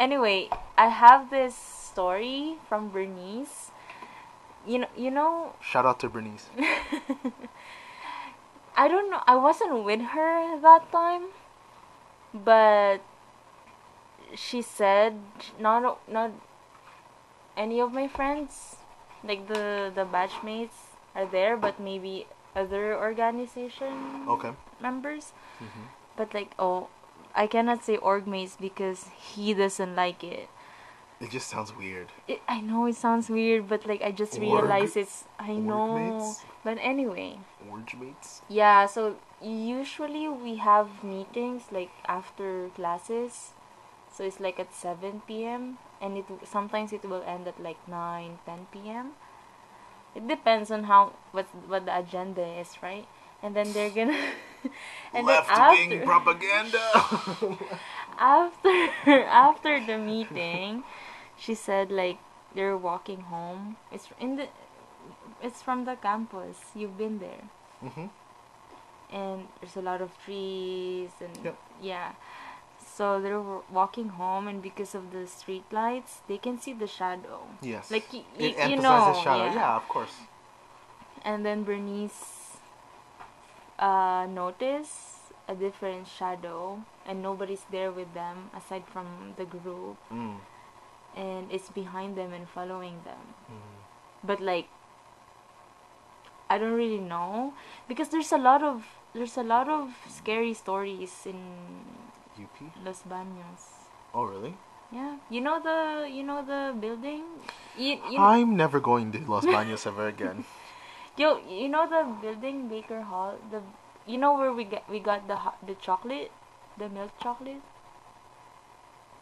Anyway, 0.00 0.48
I 0.76 0.88
have 0.88 1.30
this 1.30 1.54
story 1.54 2.56
from 2.68 2.90
Bernice. 2.90 3.70
You 4.66 4.78
know, 4.80 4.88
you 4.96 5.10
know, 5.10 5.52
Shout 5.60 5.84
out 5.86 6.00
to 6.00 6.08
Bernice. 6.08 6.48
I 8.76 8.88
don't 8.88 9.10
know. 9.10 9.22
I 9.26 9.36
wasn't 9.36 9.84
with 9.84 10.00
her 10.00 10.58
that 10.60 10.90
time, 10.90 11.26
but 12.32 13.00
she 14.34 14.62
said 14.62 15.14
not 15.58 16.00
not 16.10 16.32
any 17.56 17.80
of 17.80 17.92
my 17.92 18.08
friends, 18.08 18.76
like 19.22 19.46
the 19.48 19.92
the 19.94 20.04
batchmates, 20.04 20.94
are 21.14 21.26
there, 21.26 21.56
but 21.56 21.78
maybe 21.78 22.26
other 22.56 22.96
organization 22.98 24.26
Okay. 24.28 24.52
members. 24.80 25.32
hmm 25.58 25.86
But 26.16 26.32
like, 26.34 26.52
oh, 26.58 26.88
I 27.34 27.46
cannot 27.48 27.82
say 27.84 27.96
org 27.98 28.26
mates 28.26 28.56
because 28.56 29.10
he 29.18 29.54
doesn't 29.54 29.94
like 29.96 30.22
it. 30.22 30.48
It 31.24 31.30
just 31.30 31.48
sounds 31.48 31.74
weird. 31.74 32.08
it. 32.28 32.42
I 32.46 32.60
know 32.60 32.84
it 32.84 32.96
sounds 32.96 33.30
weird, 33.30 33.66
but 33.66 33.86
like 33.86 34.02
I 34.02 34.12
just 34.12 34.38
realized 34.38 34.94
it's. 34.96 35.24
I 35.38 35.56
know. 35.56 35.96
mates? 35.96 36.44
But 36.62 36.76
anyway. 36.80 37.38
Orange 37.64 37.96
mates. 37.96 38.42
Yeah, 38.48 38.84
so 38.84 39.16
usually 39.40 40.28
we 40.28 40.56
have 40.56 41.02
meetings 41.02 41.72
like 41.72 41.90
after 42.04 42.68
classes. 42.76 43.56
So 44.12 44.22
it's 44.22 44.38
like 44.38 44.60
at 44.60 44.72
7 44.72 45.22
p.m. 45.26 45.78
and 46.00 46.18
it 46.18 46.26
sometimes 46.44 46.92
it 46.92 47.02
will 47.08 47.24
end 47.26 47.48
at 47.48 47.58
like 47.58 47.80
9, 47.88 48.38
10 48.44 48.66
p.m. 48.70 49.16
It 50.14 50.28
depends 50.28 50.70
on 50.70 50.84
how 50.84 51.14
what 51.32 51.48
what 51.66 51.86
the 51.86 51.98
agenda 51.98 52.44
is, 52.60 52.76
right? 52.82 53.08
And 53.42 53.56
then 53.56 53.72
they're 53.72 53.90
gonna 53.90 54.12
and 55.14 55.26
then 55.26 55.40
Left 55.40 55.50
wing 55.72 56.04
propaganda. 56.04 56.84
after 58.18 58.70
after 59.26 59.84
the 59.84 59.98
meeting, 59.98 60.84
she 61.36 61.54
said 61.54 61.90
like 61.92 62.18
they're 62.54 62.76
walking 62.76 63.22
home. 63.22 63.76
It's 63.92 64.08
in 64.20 64.36
the 64.36 64.48
it's 65.42 65.60
from 65.62 65.84
the 65.84 65.96
campus. 65.96 66.58
You've 66.74 66.96
been 66.96 67.18
there 67.18 67.44
hmm 67.80 68.06
and 69.12 69.46
there's 69.60 69.76
a 69.76 69.82
lot 69.82 70.00
of 70.00 70.10
trees 70.24 71.10
and 71.20 71.44
Yep. 71.44 71.56
yeah 71.82 72.12
so 72.96 73.20
they're 73.20 73.42
walking 73.70 74.08
home 74.10 74.48
and 74.48 74.62
because 74.62 74.94
of 74.94 75.12
the 75.12 75.26
street 75.26 75.64
lights 75.70 76.22
they 76.28 76.38
can 76.38 76.58
see 76.58 76.72
the 76.72 76.86
shadow 76.86 77.40
Yes. 77.60 77.90
like 77.90 78.08
y- 78.12 78.24
it 78.38 78.70
you 78.70 78.76
know 78.76 79.12
shadow. 79.22 79.44
yeah. 79.44 79.54
Yeah. 79.54 79.76
of 79.76 79.86
course. 79.88 80.14
and 81.22 81.44
then 81.44 81.64
bernice 81.64 82.56
uh 83.78 84.26
noticed 84.30 85.32
a 85.48 85.54
different 85.54 86.06
shadow 86.08 86.82
and 87.06 87.22
nobody's 87.22 87.64
there 87.70 87.90
with 87.92 88.12
them 88.14 88.50
aside 88.56 88.84
from 88.92 89.34
the 89.36 89.44
group 89.44 89.96
Mm. 90.10 90.36
And 91.16 91.50
it's 91.50 91.68
behind 91.70 92.16
them 92.16 92.32
and 92.32 92.48
following 92.48 93.00
them 93.04 93.22
Mm. 93.50 93.60
but 94.24 94.40
like 94.40 94.68
I 96.50 96.58
don't 96.58 96.74
really 96.74 97.00
know 97.00 97.54
because 97.88 98.08
there's 98.10 98.30
a 98.32 98.38
lot 98.38 98.62
of 98.62 98.84
there's 99.14 99.36
a 99.36 99.42
lot 99.42 99.68
of 99.68 99.90
scary 100.08 100.52
stories 100.54 101.12
in 101.26 101.38
UP. 102.38 102.56
Los 102.84 103.02
Baños. 103.08 103.88
Oh 104.12 104.24
really? 104.24 104.54
Yeah, 104.92 105.16
you 105.30 105.40
know 105.40 105.58
the 105.62 106.06
you 106.08 106.22
know 106.22 106.44
the 106.44 106.74
building. 106.78 107.24
You 107.76 107.98
you 108.10 108.18
I'm 108.18 108.56
never 108.56 108.78
going 108.78 109.10
to 109.12 109.18
Los 109.26 109.44
Baños 109.46 109.86
ever 109.86 110.06
again. 110.08 110.44
yo 111.16 111.38
you 111.48 111.68
know 111.68 111.88
the 111.88 112.04
building 112.20 112.68
Baker 112.68 113.00
Hall. 113.02 113.34
The 113.50 113.62
you 114.06 114.18
know 114.18 114.34
where 114.36 114.52
we 114.52 114.64
get 114.64 114.84
we 114.88 115.00
got 115.00 115.26
the 115.26 115.38
the 115.66 115.74
chocolate, 115.80 116.30
the 116.76 116.88
milk 116.88 117.10
chocolate, 117.22 117.62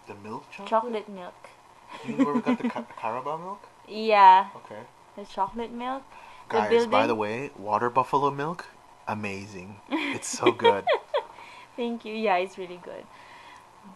The 0.09 0.15
milk 0.17 0.45
chocolate. 0.51 0.69
chocolate 0.69 1.09
milk. 1.09 1.39
You 2.07 2.17
we 2.35 2.41
got 2.41 2.59
the 2.59 2.69
ca- 2.69 2.85
Carabao 2.99 3.37
milk? 3.39 3.63
Yeah, 3.89 4.49
Okay. 4.57 4.83
the 5.17 5.25
chocolate 5.25 5.71
milk. 5.73 6.03
The 6.51 6.59
Guys, 6.59 6.87
by 6.87 7.07
the 7.07 7.15
way, 7.15 7.51
water 7.57 7.89
buffalo 7.91 8.31
milk, 8.31 8.67
amazing. 9.09 9.81
It's 9.91 10.29
so 10.29 10.53
good. 10.53 10.85
Thank 11.77 12.05
you. 12.05 12.15
Yeah, 12.15 12.37
it's 12.37 12.59
really 12.59 12.81
good. 12.83 13.05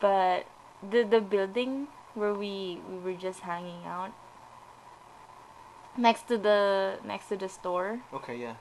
But 0.00 0.46
the 0.82 1.04
the 1.04 1.20
building 1.20 1.88
where 2.14 2.32
we 2.34 2.80
we 2.88 2.98
were 2.98 3.18
just 3.18 3.40
hanging 3.40 3.84
out 3.84 4.12
next 5.96 6.28
to 6.28 6.38
the 6.38 6.98
next 7.04 7.28
to 7.28 7.36
the 7.36 7.48
store. 7.48 8.00
okay, 8.12 8.36
yeah. 8.36 8.54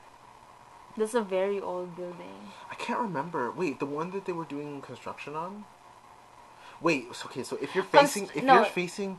This 0.96 1.10
is 1.10 1.14
a 1.16 1.22
very 1.22 1.60
old 1.60 1.94
building. 1.96 2.52
I 2.70 2.74
can't 2.74 3.00
remember. 3.00 3.50
Wait, 3.50 3.80
the 3.80 3.86
one 3.86 4.10
that 4.12 4.24
they 4.24 4.32
were 4.32 4.46
doing 4.48 4.80
construction 4.80 5.34
on? 5.36 5.64
Wait, 6.80 7.06
okay, 7.26 7.42
so 7.42 7.56
if 7.60 7.74
you're 7.74 7.84
facing 7.84 8.28
if 8.34 8.44
no. 8.44 8.54
you're 8.54 8.64
facing 8.64 9.18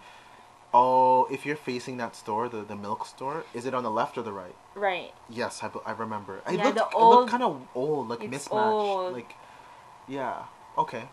Oh, 0.74 1.26
if 1.32 1.46
you're 1.46 1.56
facing 1.56 1.98
that 1.98 2.16
store, 2.16 2.50
the, 2.50 2.62
the 2.62 2.76
milk 2.76 3.06
store, 3.06 3.46
is 3.54 3.66
it 3.66 3.74
on 3.74 3.84
the 3.84 3.90
left 3.90 4.18
or 4.18 4.22
the 4.22 4.34
right? 4.34 4.56
Right. 4.76 5.12
Yes, 5.30 5.64
I, 5.64 5.70
I 5.86 5.92
remember. 5.94 6.42
It 6.48 6.58
Yeah, 6.58 6.66
looked, 6.66 6.76
the 6.76 6.86
it 7.00 7.04
looked 7.04 7.30
kind 7.30 7.44
of 7.44 7.68
old, 7.74 8.10
like 8.10 8.22
It's 8.22 8.32
mismatched. 8.32 8.78
old. 8.78 9.14
Like, 9.14 9.36
yeah. 10.08 10.44
Okay. 10.78 11.04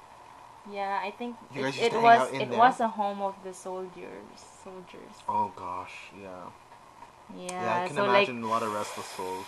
Yeah, 0.70 1.00
I 1.02 1.11
think 1.11 1.37
it, 1.54 1.61
it 1.61 1.92
was 1.92 2.33
it 2.33 2.50
there? 2.50 2.59
was 2.59 2.80
a 2.80 2.88
home 2.88 3.20
of 3.22 3.35
the 3.44 3.52
soldiers. 3.52 4.24
Soldiers. 4.64 5.14
Oh 5.28 5.52
gosh, 5.54 5.92
yeah. 6.20 6.28
Yeah. 7.37 7.62
Yeah, 7.62 7.85
I 7.85 7.87
can 7.87 7.96
so 7.96 8.07
like 8.07 8.28
imagine 8.28 8.42
a 8.42 8.48
lot 8.48 8.62
of 8.62 8.72
restless 8.72 9.07
souls. 9.09 9.46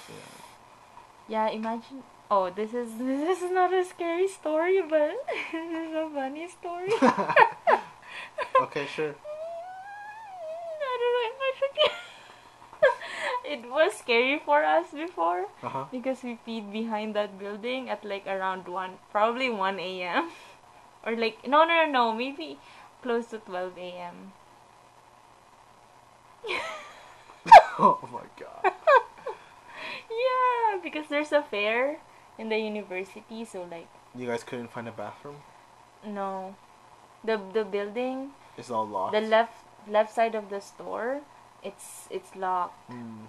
Yeah. 1.29 1.49
yeah, 1.49 1.51
imagine. 1.51 2.03
Oh, 2.31 2.51
this 2.51 2.75
is 2.75 2.95
this 2.99 3.43
is 3.43 3.51
not 3.51 3.73
a 3.73 3.85
scary 3.85 4.29
story, 4.29 4.83
but 4.83 5.13
this 5.53 5.89
is 5.89 5.95
a 5.95 6.09
funny 6.13 6.49
story. 6.49 6.93
Okay, 8.61 8.87
sure. 8.87 9.15
I 10.81 10.93
don't 11.01 11.13
know 11.15 11.27
if 11.29 11.39
I 11.45 11.53
should. 11.59 11.77
it 13.53 13.71
was 13.71 13.93
scary 13.95 14.39
for 14.45 14.65
us 14.65 14.87
before 14.93 15.45
Uh 15.63 15.69
huh. 15.69 15.85
because 15.93 16.23
we 16.25 16.39
peed 16.47 16.73
behind 16.73 17.15
that 17.15 17.39
building 17.39 17.91
at 17.91 18.03
like 18.05 18.27
around 18.27 18.67
one, 18.67 18.97
probably 19.13 19.51
one 19.51 19.79
a.m. 19.79 20.31
or 21.05 21.15
like 21.17 21.47
no 21.47 21.65
no 21.65 21.85
no 21.85 21.91
no 21.93 22.13
maybe 22.15 22.59
close 23.03 23.27
to 23.27 23.39
twelve 23.39 23.77
a.m. 23.79 24.33
oh 27.79 27.99
my 28.13 28.25
god. 28.41 28.73
yeah, 30.11 30.79
because 30.83 31.07
there's 31.09 31.33
a 31.33 31.43
fair 31.43 31.99
in 32.39 32.49
the 32.49 32.59
university, 32.59 33.45
so 33.45 33.63
like 33.71 33.89
You 34.15 34.27
guys 34.27 34.45
couldn't 34.45 34.69
find 34.73 34.89
a 34.89 34.93
bathroom? 34.93 35.37
no, 36.07 36.55
the 37.25 37.41
the 37.53 37.65
building, 37.65 38.31
It's 38.57 38.71
all 38.71 38.87
locked. 38.87 39.13
the 39.13 39.21
left 39.23 39.55
left 39.89 40.15
side 40.15 40.35
of 40.35 40.51
the 40.51 40.61
store, 40.61 41.21
it's 41.63 42.07
it's 42.11 42.35
locked. 42.37 42.91
Mm. 42.91 43.27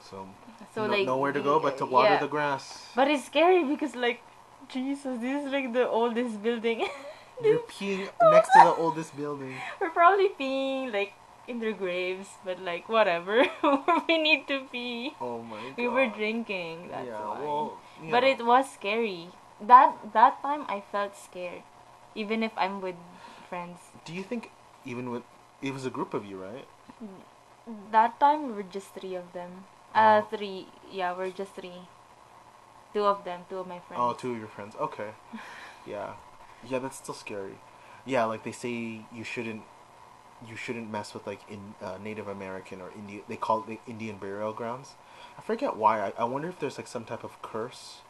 So, 0.00 0.26
So 0.74 0.86
no- 0.86 0.92
like 0.92 1.06
nowhere 1.06 1.32
to 1.32 1.40
go 1.40 1.60
but 1.60 1.76
to 1.78 1.86
water 1.86 2.10
yeah. 2.16 2.20
the 2.20 2.28
grass. 2.28 2.88
But 2.96 3.08
it's 3.08 3.24
scary 3.26 3.64
because 3.64 3.94
like 3.96 4.22
Jesus, 4.68 5.18
this 5.20 5.44
is 5.44 5.52
like 5.52 5.72
the 5.72 5.88
oldest 5.88 6.42
building. 6.42 6.86
You're 7.44 7.60
peeing 7.72 8.08
next 8.30 8.48
to 8.52 8.60
the 8.64 8.74
oldest 8.76 9.16
building. 9.16 9.54
We're 9.80 9.90
probably 9.90 10.28
peeing 10.38 10.92
like 10.92 11.12
in 11.48 11.58
their 11.60 11.72
graves, 11.72 12.28
but 12.44 12.60
like 12.60 12.88
whatever. 12.88 13.44
we 14.08 14.18
need 14.18 14.46
to 14.48 14.60
pee. 14.70 15.14
Oh 15.20 15.42
my 15.42 15.60
god. 15.60 15.76
We 15.76 15.88
were 15.88 16.06
drinking. 16.06 16.88
That's 16.90 17.06
yeah, 17.06 17.20
why. 17.20 17.40
well, 17.40 17.78
you 18.02 18.10
but 18.10 18.24
it 18.24 18.44
was 18.44 18.70
scary. 18.72 19.28
That 19.60 20.12
that 20.12 20.40
time 20.42 20.64
I 20.68 20.82
felt 20.92 21.16
scared, 21.16 21.62
even 22.14 22.42
if 22.42 22.52
I'm 22.56 22.80
with 22.80 22.96
friends. 23.48 23.78
Do 24.04 24.12
you 24.14 24.22
think 24.22 24.50
even 24.84 25.10
with 25.10 25.22
it 25.60 25.72
was 25.72 25.84
a 25.84 25.90
group 25.90 26.14
of 26.14 26.24
you, 26.24 26.38
right? 26.42 26.66
That 27.92 28.18
time 28.20 28.46
we 28.46 28.52
were 28.52 28.62
just 28.78 28.94
three 28.94 29.14
of 29.14 29.32
them. 29.32 29.64
Uh, 29.94 30.22
Oh. 30.22 30.28
three. 30.30 30.68
Yeah, 30.90 31.16
we're 31.16 31.30
just 31.30 31.54
three. 31.54 31.88
Two 32.92 33.04
of 33.04 33.24
them, 33.24 33.42
two 33.48 33.58
of 33.58 33.66
my 33.66 33.78
friends. 33.80 34.00
Oh, 34.02 34.12
two 34.14 34.32
of 34.32 34.38
your 34.38 34.48
friends. 34.48 34.74
Okay. 34.76 35.10
Yeah. 35.86 36.12
Yeah, 36.68 36.78
that's 36.78 36.98
still 36.98 37.14
scary. 37.14 37.56
Yeah, 38.04 38.24
like 38.24 38.42
they 38.44 38.52
say 38.52 39.06
you 39.10 39.24
shouldn't 39.24 39.62
you 40.48 40.56
shouldn't 40.56 40.90
mess 40.90 41.14
with 41.14 41.26
like 41.26 41.40
in 41.50 41.74
uh, 41.82 41.98
Native 42.02 42.28
American 42.28 42.80
or 42.80 42.90
Indian 42.96 43.22
they 43.28 43.36
call 43.36 43.60
it 43.60 43.66
the 43.66 43.80
Indian 43.90 44.16
burial 44.16 44.52
grounds. 44.52 44.94
I 45.38 45.42
forget 45.42 45.76
why. 45.76 46.00
I, 46.00 46.12
I 46.18 46.24
wonder 46.24 46.48
if 46.48 46.58
there's 46.58 46.78
like 46.78 46.86
some 46.86 47.04
type 47.04 47.24
of 47.24 47.40
curse 47.42 48.00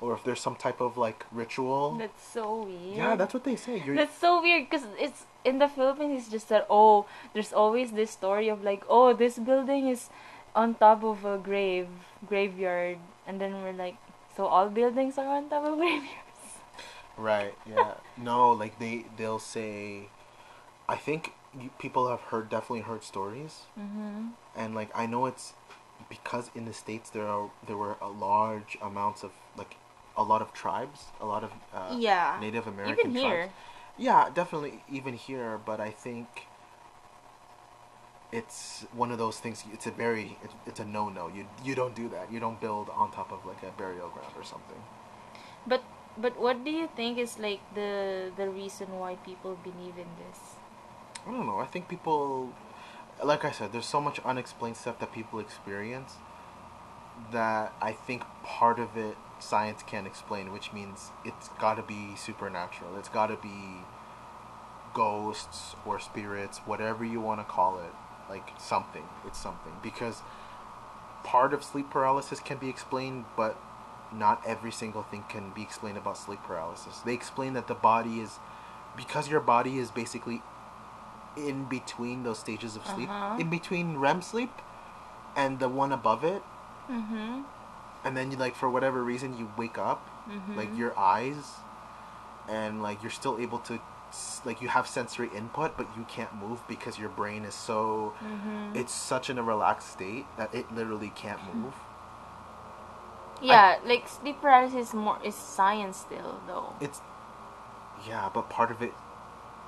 or 0.00 0.14
if 0.14 0.22
there's 0.24 0.40
some 0.40 0.54
type 0.54 0.80
of 0.80 0.96
like 0.96 1.26
ritual. 1.32 1.96
That's 1.98 2.22
so 2.22 2.62
weird. 2.62 2.96
yeah, 2.96 3.16
that's 3.16 3.34
what 3.34 3.44
they 3.44 3.56
say. 3.56 3.82
You're 3.84 3.96
That's 3.96 4.16
so 4.16 4.40
weird 4.40 4.70
because 4.70 4.86
it's 4.98 5.24
in 5.44 5.58
the 5.58 5.68
Philippines. 5.68 6.22
It's 6.22 6.30
just 6.30 6.48
that 6.50 6.66
oh, 6.70 7.06
there's 7.34 7.52
always 7.52 7.92
this 7.92 8.10
story 8.10 8.48
of 8.48 8.62
like 8.62 8.84
oh, 8.88 9.12
this 9.12 9.38
building 9.38 9.88
is 9.88 10.08
on 10.54 10.74
top 10.74 11.02
of 11.02 11.24
a 11.24 11.38
grave 11.38 11.88
graveyard, 12.26 12.98
and 13.26 13.40
then 13.40 13.62
we're 13.62 13.72
like, 13.72 13.96
so 14.36 14.46
all 14.46 14.68
buildings 14.68 15.18
are 15.18 15.26
on 15.26 15.48
top 15.48 15.64
of 15.64 15.78
graveyards. 15.78 16.14
Right. 17.16 17.54
Yeah. 17.68 17.94
no, 18.16 18.52
like 18.52 18.78
they 18.78 19.06
they'll 19.16 19.40
say, 19.40 20.08
I 20.88 20.96
think 20.96 21.32
you, 21.60 21.70
people 21.78 22.08
have 22.08 22.20
heard 22.20 22.48
definitely 22.48 22.82
heard 22.82 23.02
stories, 23.04 23.62
Mm-hmm. 23.78 24.28
and 24.56 24.74
like 24.74 24.90
I 24.94 25.06
know 25.06 25.26
it's 25.26 25.54
because 26.08 26.50
in 26.54 26.64
the 26.64 26.72
states 26.72 27.10
there 27.10 27.26
are 27.26 27.50
there 27.66 27.76
were 27.76 27.96
a 28.00 28.08
large 28.08 28.78
amounts 28.80 29.22
of 29.22 29.32
like 29.56 29.76
a 30.16 30.22
lot 30.22 30.42
of 30.42 30.52
tribes, 30.52 31.06
a 31.20 31.26
lot 31.26 31.44
of 31.44 31.50
uh, 31.74 31.96
yeah. 31.98 32.36
Native 32.40 32.66
American 32.66 33.10
Even 33.10 33.22
here. 33.22 33.36
tribes. 33.46 33.52
Yeah, 33.98 34.30
definitely 34.32 34.82
even 34.90 35.14
here, 35.14 35.58
but 35.64 35.80
I 35.80 35.90
think 35.90 36.46
it's 38.30 38.84
one 38.92 39.10
of 39.10 39.18
those 39.18 39.38
things. 39.38 39.64
It's 39.72 39.86
a 39.86 39.90
very 39.90 40.36
it's, 40.44 40.54
it's 40.66 40.80
a 40.80 40.84
no 40.84 41.08
no. 41.08 41.28
You 41.28 41.46
you 41.64 41.74
don't 41.74 41.94
do 41.94 42.08
that. 42.10 42.30
You 42.30 42.40
don't 42.40 42.60
build 42.60 42.90
on 42.90 43.10
top 43.10 43.32
of 43.32 43.44
like 43.46 43.62
a 43.62 43.72
burial 43.76 44.08
ground 44.10 44.32
or 44.36 44.44
something. 44.44 44.82
But 45.66 45.82
but 46.18 46.38
what 46.40 46.64
do 46.64 46.70
you 46.70 46.88
think 46.96 47.18
is 47.18 47.38
like 47.38 47.60
the 47.74 48.30
the 48.36 48.48
reason 48.50 48.98
why 48.98 49.16
people 49.16 49.56
believe 49.64 49.96
in 49.96 50.10
this? 50.20 50.57
I 51.28 51.30
don't 51.30 51.46
know. 51.46 51.58
I 51.58 51.66
think 51.66 51.88
people, 51.88 52.54
like 53.22 53.44
I 53.44 53.50
said, 53.50 53.72
there's 53.72 53.86
so 53.86 54.00
much 54.00 54.18
unexplained 54.24 54.78
stuff 54.78 54.98
that 55.00 55.12
people 55.12 55.38
experience 55.40 56.14
that 57.32 57.74
I 57.82 57.92
think 57.92 58.22
part 58.42 58.78
of 58.78 58.96
it 58.96 59.16
science 59.38 59.82
can't 59.86 60.06
explain, 60.06 60.52
which 60.52 60.72
means 60.72 61.10
it's 61.24 61.48
got 61.60 61.74
to 61.74 61.82
be 61.82 62.16
supernatural. 62.16 62.96
It's 62.96 63.10
got 63.10 63.26
to 63.26 63.36
be 63.36 63.82
ghosts 64.94 65.76
or 65.84 66.00
spirits, 66.00 66.58
whatever 66.58 67.04
you 67.04 67.20
want 67.20 67.40
to 67.40 67.44
call 67.44 67.78
it. 67.78 67.92
Like 68.30 68.50
something. 68.58 69.04
It's 69.26 69.38
something. 69.38 69.72
Because 69.82 70.22
part 71.24 71.52
of 71.52 71.62
sleep 71.62 71.90
paralysis 71.90 72.40
can 72.40 72.56
be 72.56 72.70
explained, 72.70 73.26
but 73.36 73.60
not 74.12 74.42
every 74.46 74.72
single 74.72 75.02
thing 75.02 75.24
can 75.28 75.50
be 75.54 75.62
explained 75.62 75.98
about 75.98 76.16
sleep 76.16 76.40
paralysis. 76.42 77.00
They 77.00 77.12
explain 77.12 77.52
that 77.52 77.68
the 77.68 77.74
body 77.74 78.20
is 78.20 78.38
because 78.96 79.28
your 79.28 79.40
body 79.40 79.78
is 79.78 79.90
basically 79.90 80.42
in 81.46 81.64
between 81.64 82.22
those 82.24 82.38
stages 82.38 82.76
of 82.76 82.86
sleep, 82.86 83.08
Uh-huh. 83.08 83.36
in 83.38 83.48
between 83.50 83.96
REM 83.98 84.22
sleep 84.22 84.50
and 85.36 85.58
the 85.60 85.68
one 85.68 85.92
above 85.92 86.24
it, 86.24 86.42
Mm-hmm. 86.90 87.42
and 88.04 88.16
then 88.16 88.30
you 88.30 88.36
like 88.36 88.54
for 88.56 88.68
whatever 88.70 89.02
reason 89.04 89.36
you 89.38 89.50
wake 89.56 89.78
up, 89.78 90.00
Mm-hmm. 90.28 90.56
like 90.58 90.76
your 90.76 90.98
eyes, 90.98 91.60
and 92.48 92.82
like 92.82 93.02
you're 93.02 93.10
still 93.10 93.38
able 93.38 93.58
to, 93.60 93.80
like 94.44 94.60
you 94.62 94.68
have 94.68 94.86
sensory 94.86 95.30
input, 95.36 95.76
but 95.76 95.86
you 95.96 96.04
can't 96.08 96.34
move 96.34 96.66
because 96.68 96.98
your 96.98 97.08
brain 97.10 97.44
is 97.44 97.54
so, 97.54 98.14
Mm-hmm. 98.24 98.76
it's 98.76 98.92
such 98.92 99.30
in 99.30 99.38
a 99.38 99.42
relaxed 99.42 99.92
state 99.92 100.26
that 100.36 100.54
it 100.54 100.70
literally 100.74 101.12
can't 101.14 101.40
move. 101.54 101.74
Yeah, 103.40 103.78
like 103.84 104.08
sleep 104.08 104.40
paralysis 104.40 104.88
is 104.88 104.94
more 104.94 105.18
is 105.22 105.34
science 105.34 105.98
still 105.98 106.40
though. 106.46 106.74
It's, 106.80 107.00
yeah, 108.06 108.28
but 108.34 108.50
part 108.50 108.70
of 108.70 108.82
it, 108.82 108.92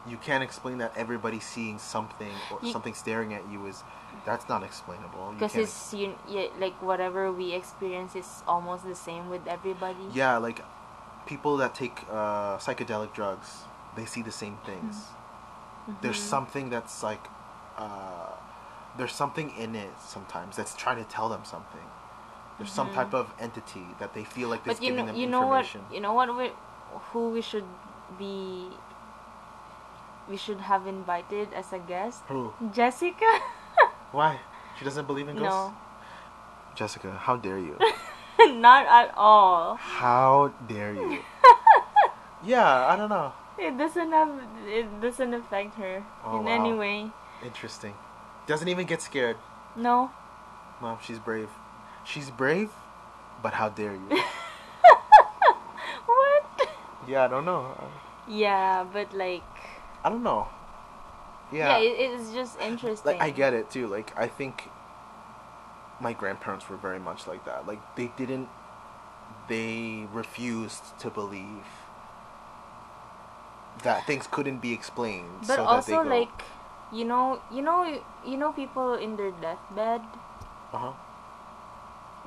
you 0.07 0.17
can't 0.17 0.43
explain 0.43 0.79
that 0.79 0.93
everybody 0.97 1.41
seeing 1.41 1.79
something 1.79 2.33
or 2.51 2.59
You- 2.63 2.73
something 2.73 2.95
staring 2.95 3.35
at 3.35 3.47
you 3.49 3.67
is, 3.67 3.85
that's 4.25 4.49
not 4.49 4.63
explainable. 4.63 5.33
Because 5.33 5.55
it's 5.57 5.95
you, 5.95 6.15
yeah, 6.29 6.47
like 6.59 6.81
whatever 6.83 7.33
we 7.33 7.53
experience 7.53 8.15
is 8.17 8.43
almost 8.47 8.85
the 8.85 8.95
same 8.95 9.29
with 9.29 9.47
everybody. 9.47 10.05
Yeah, 10.13 10.37
like 10.39 10.65
people 11.27 11.57
that 11.59 11.75
take 11.75 12.05
uh, 12.11 12.57
psychedelic 12.59 13.13
drugs, 13.13 13.65
they 13.97 14.05
see 14.07 14.23
the 14.23 14.33
same 14.33 14.57
things. 14.65 15.07
There's 16.01 16.19
Mhm. 16.19 16.29
something 16.35 16.71
that's 16.71 17.03
like, 17.03 17.25
uh, 17.79 18.33
there's 18.97 19.13
something 19.13 19.51
in 19.57 19.75
it 19.75 19.91
sometimes 20.01 20.57
that's 20.57 20.75
trying 20.75 20.97
to 20.97 21.05
tell 21.05 21.29
them 21.29 21.45
something. 21.45 21.87
There's 22.59 22.73
some 22.73 22.89
Mhm. 22.91 22.95
type 22.95 23.15
of 23.15 23.33
entity 23.39 23.87
that 23.99 24.13
they 24.13 24.25
feel 24.25 24.49
like 24.49 24.65
they're 24.65 24.75
giving 24.75 24.97
know, 24.97 25.07
them 25.07 25.17
you 25.17 25.27
know 25.27 25.47
what, 25.47 25.67
you 25.91 26.01
know 26.01 26.13
what, 26.13 26.37
we, 26.37 26.53
who 27.13 27.31
we 27.31 27.41
should 27.41 27.65
be, 28.19 28.69
we 30.31 30.37
should 30.37 30.61
have 30.61 30.87
invited 30.87 31.53
as 31.53 31.73
a 31.73 31.79
guest, 31.79 32.23
Who? 32.29 32.55
Jessica. 32.73 33.27
Why? 34.13 34.39
She 34.79 34.85
doesn't 34.85 35.07
believe 35.07 35.29
in 35.29 35.35
ghosts? 35.37 35.51
no, 35.51 35.75
Jessica, 36.77 37.11
how 37.13 37.37
dare 37.37 37.59
you? 37.59 37.77
not 38.55 38.87
at 38.87 39.13
all. 39.17 39.75
how 39.75 40.55
dare 40.69 40.95
you? 40.95 41.19
yeah, 42.45 42.87
I 42.87 42.97
don't 42.97 43.11
know. 43.11 43.33
It 43.59 43.77
doesn't 43.77 44.11
have, 44.13 44.31
it 44.67 45.01
doesn't 45.03 45.35
affect 45.35 45.75
her 45.77 46.03
Oh, 46.25 46.39
in 46.39 46.45
wow. 46.47 46.53
any 46.55 46.73
way. 46.73 47.11
Interesting. 47.45 47.93
Doesn't 48.47 48.69
even 48.69 48.87
get 48.87 49.03
scared. 49.03 49.37
No. 49.77 50.11
Mom, 50.81 50.99
she's 51.03 51.19
brave. 51.19 51.51
She's 52.05 52.31
brave, 52.31 52.71
but 53.43 53.53
how 53.53 53.69
dare 53.69 53.93
you? 53.93 54.09
what? 56.07 56.69
yeah, 57.07 57.25
I 57.25 57.29
don't 57.29 57.45
know. 57.45 57.77
Yeah, 58.27 58.85
but 58.91 59.13
like, 59.13 59.43
I 60.05 60.09
don't 60.11 60.23
know. 60.23 60.49
yeah, 61.53 61.79
Yeah. 61.79 61.79
it, 61.79 62.13
it's 62.13 62.33
just 62.33 62.59
interesting. 62.61 63.19
like 63.19 63.21
I 63.21 63.31
get 63.31 63.55
it 63.55 63.71
too. 63.71 63.87
Like 63.87 64.17
I 64.19 64.29
think 64.29 64.71
my 66.01 66.13
grandparents 66.13 66.69
were 66.69 66.77
very 66.77 66.99
much 66.99 67.27
like 67.27 67.45
that. 67.45 67.67
Like 67.67 67.81
they 67.97 68.09
didn't 68.17 68.49
they 69.49 70.07
refused 70.13 70.99
to 71.01 71.11
believe 71.11 71.67
that 73.83 74.07
things 74.07 74.27
couldn't 74.27 74.59
be 74.61 74.73
explained. 74.73 75.47
But 75.47 75.57
so 75.57 75.65
also 75.65 76.03
that 76.03 76.05
they 76.05 76.09
go, 76.09 76.17
like, 76.21 76.43
you 76.93 77.05
know, 77.05 77.41
you 77.51 77.63
know, 77.63 78.01
you 78.27 78.37
know, 78.37 78.53
people 78.53 78.95
in 78.95 79.17
their 79.17 79.31
deathbed. 79.33 80.03
uh-huh. 80.73 80.93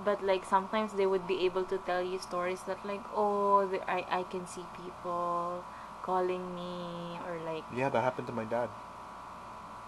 but 0.03 0.23
like 0.23 0.43
sometimes 0.45 0.93
they 0.93 1.05
would 1.05 1.27
be 1.27 1.45
able 1.45 1.63
to 1.65 1.77
tell 1.79 2.01
you 2.01 2.19
stories 2.19 2.61
that 2.63 2.83
like 2.85 3.03
oh 3.15 3.65
the, 3.67 3.79
I, 3.89 4.05
I 4.19 4.23
can 4.23 4.47
see 4.47 4.65
people 4.83 5.63
calling 6.03 6.43
me 6.55 7.17
or 7.27 7.35
like 7.45 7.63
Yeah, 7.75 7.89
that 7.89 8.01
happened 8.03 8.27
to 8.27 8.33
my 8.33 8.43
dad. 8.45 8.69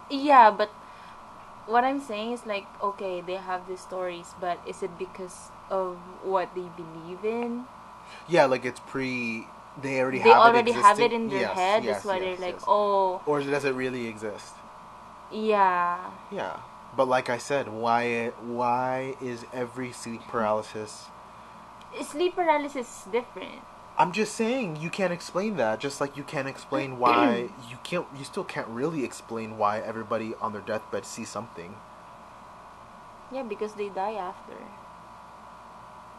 yeah 0.09 0.51
but 0.51 0.69
what 1.67 1.83
i'm 1.83 1.99
saying 1.99 2.31
is 2.31 2.45
like 2.45 2.65
okay 2.81 3.21
they 3.21 3.35
have 3.35 3.67
these 3.67 3.79
stories 3.81 4.33
but 4.39 4.59
is 4.67 4.83
it 4.83 4.97
because 4.99 5.49
of 5.69 5.97
what 6.23 6.49
they 6.55 6.67
believe 6.77 7.25
in 7.25 7.65
Yeah, 8.27 8.45
like 8.45 8.65
it's 8.65 8.79
pre 8.79 9.47
they 9.81 9.99
already 10.01 10.19
they 10.19 10.29
have 10.29 10.45
already 10.45 10.71
it 10.71 10.75
have 10.77 10.99
it 11.01 11.11
in 11.13 11.29
their 11.29 11.41
Yes, 11.41 11.57
head 11.57 11.83
yes, 11.83 11.95
that's 11.95 12.05
why 12.05 12.19
yes, 12.19 12.39
they're 12.39 12.47
like 12.51 12.59
oh 12.67 13.21
Or 13.25 13.41
does 13.41 13.65
it 13.65 13.73
really 13.73 14.07
exist? 14.07 14.53
yeah 15.31 15.97
Yeah. 16.31 16.57
But 16.95 17.07
like 17.09 17.29
I 17.29 17.37
said, 17.37 17.67
why 17.67 18.31
why 18.39 19.15
is 19.21 19.45
every 19.53 19.91
sleep 19.91 20.21
paralysis 20.29 21.07
sleep 22.03 22.35
paralysis 22.35 22.87
is 22.87 23.11
different 23.11 23.61
I'm 23.97 24.11
just 24.11 24.35
saying 24.35 24.77
you 24.77 24.89
can't 24.89 25.13
explain 25.13 25.55
that. 25.57 25.79
Just 25.79 26.01
like 26.01 26.17
you 26.17 26.23
can't 26.23 26.47
explain 26.47 26.97
why 27.03 27.49
you 27.69 27.77
can't. 27.83 28.05
You 28.17 28.23
still 28.25 28.43
can't 28.43 28.67
really 28.67 29.03
explain 29.03 29.57
why 29.57 29.79
everybody 29.79 30.33
on 30.41 30.51
their 30.53 30.61
deathbed 30.61 31.05
sees 31.05 31.29
something. 31.29 31.75
yeah 33.31 33.43
because 33.43 33.73
they 33.73 33.89
die 33.89 34.13
after 34.13 34.57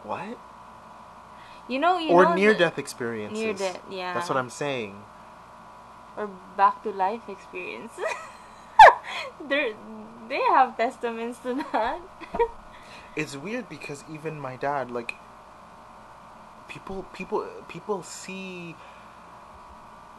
What? 0.03 0.37
you 1.69 1.79
know 1.79 1.97
you 1.97 2.11
or 2.11 2.23
know 2.25 2.33
near 2.35 2.53
death 2.53 2.77
experiences. 2.79 3.39
near 3.39 3.53
death 3.53 3.79
yeah 3.91 4.13
That's 4.13 4.29
what 4.29 4.37
I'm 4.37 4.49
saying. 4.49 5.03
or 6.17 6.27
back 6.57 6.81
to 6.83 6.91
life 6.91 7.27
experience. 7.29 7.93
they 9.49 9.75
they 10.29 10.41
have 10.55 10.75
testaments 10.77 11.39
to 11.45 11.53
that. 11.71 12.01
It's 13.15 13.35
weird 13.35 13.67
because 13.67 14.03
even 14.11 14.39
my 14.39 14.57
dad, 14.57 14.91
like, 14.91 15.15
people, 16.67 17.03
people, 17.13 17.47
people 17.67 18.03
see 18.03 18.75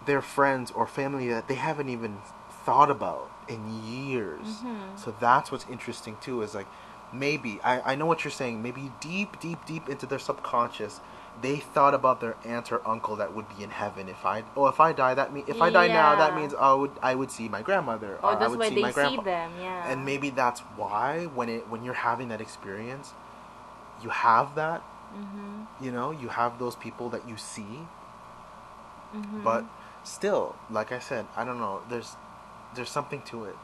their 0.06 0.22
friends 0.22 0.70
or 0.70 0.86
family 0.86 1.28
that 1.28 1.48
they 1.48 1.54
haven't 1.54 1.88
even 1.88 2.18
thought 2.64 2.90
about 2.90 3.30
in 3.48 3.82
years. 3.84 4.62
Mhm. 4.62 4.98
So 4.98 5.14
that's 5.20 5.50
what's 5.50 5.66
interesting 5.68 6.16
too. 6.20 6.42
Is 6.42 6.54
like 6.54 6.66
maybe 7.12 7.60
I 7.64 7.92
I 7.92 7.94
know 7.94 8.06
what 8.06 8.24
you're 8.24 8.30
saying. 8.30 8.62
Maybe 8.62 8.92
deep, 9.00 9.40
deep, 9.40 9.64
deep 9.66 9.88
into 9.88 10.06
their 10.06 10.18
subconscious, 10.18 11.00
they 11.40 11.56
thought 11.56 11.94
about 11.94 12.20
their 12.20 12.36
aunt 12.44 12.70
or 12.72 12.86
uncle 12.86 13.16
that 13.16 13.34
would 13.34 13.46
be 13.56 13.62
in 13.64 13.70
heaven 13.70 14.08
if 14.08 14.24
I 14.26 14.44
oh 14.56 14.66
if 14.66 14.80
I 14.80 14.92
die 14.92 15.14
that 15.14 15.32
mean 15.32 15.44
if 15.46 15.62
I 15.62 15.70
die 15.70 15.88
now 15.88 16.16
that 16.16 16.34
means 16.34 16.54
I 16.54 16.72
would 16.74 16.90
I 17.02 17.14
would 17.14 17.30
see 17.30 17.48
my 17.48 17.62
grandmother 17.62 18.18
oh, 18.22 18.28
or 18.28 18.32
I 18.32 18.38
that's 18.38 18.50
would 18.50 18.58
why 18.58 18.68
see 18.68 18.74
they 18.76 18.82
my 18.82 18.92
see 18.92 19.16
them. 19.16 19.52
Yeah. 19.60 19.88
and 19.90 20.04
maybe 20.04 20.30
that's 20.30 20.60
why 20.76 21.26
when 21.26 21.48
it 21.48 21.68
when 21.68 21.84
you're 21.84 21.94
having 21.94 22.28
that 22.28 22.40
experience 22.40 23.14
you 24.02 24.10
have 24.10 24.54
that 24.56 24.82
Mhm. 25.14 25.66
you 25.80 25.90
know 25.92 26.10
you 26.10 26.28
have 26.28 26.58
those 26.58 26.76
people 26.76 27.08
that 27.10 27.28
you 27.28 27.36
see 27.36 27.86
Mhm. 29.14 29.42
but 29.42 29.64
still 30.04 30.54
like 30.70 30.92
i 30.92 30.98
said 30.98 31.26
i 31.36 31.44
don't 31.44 31.58
know 31.58 31.80
there's 31.88 32.16
there's 32.74 32.90
something 32.90 33.22
to 33.22 33.44
it 33.44 33.56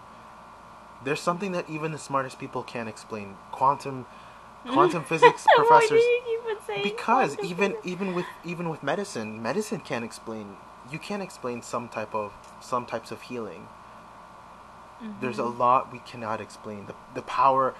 there's 1.04 1.20
something 1.20 1.52
that 1.52 1.68
even 1.68 1.92
the 1.92 1.98
smartest 1.98 2.38
people 2.38 2.62
can't 2.62 2.88
explain 2.88 3.36
quantum 3.52 4.06
quantum 4.72 5.04
physics 5.04 5.44
Why 5.44 5.52
do 5.62 5.66
professors 5.68 6.02
you 6.02 6.22
keep 6.24 6.50
on 6.56 6.62
saying 6.66 6.82
because 6.82 7.36
even 7.42 7.72
physics? 7.72 7.86
even 7.86 8.14
with 8.14 8.26
even 8.44 8.68
with 8.70 8.82
medicine 8.82 9.42
medicine 9.42 9.80
can't 9.80 10.04
explain 10.04 10.56
you 10.90 10.98
can't 10.98 11.22
explain 11.22 11.60
some 11.62 11.88
type 11.88 12.14
of 12.14 12.32
some 12.60 12.86
types 12.86 13.10
of 13.10 13.22
healing 13.22 13.68
there's 15.20 15.38
a 15.38 15.44
lot 15.44 15.92
we 15.92 15.98
cannot 16.00 16.40
explain 16.40 16.86
the 16.86 16.94
the 17.14 17.22
power 17.22 17.74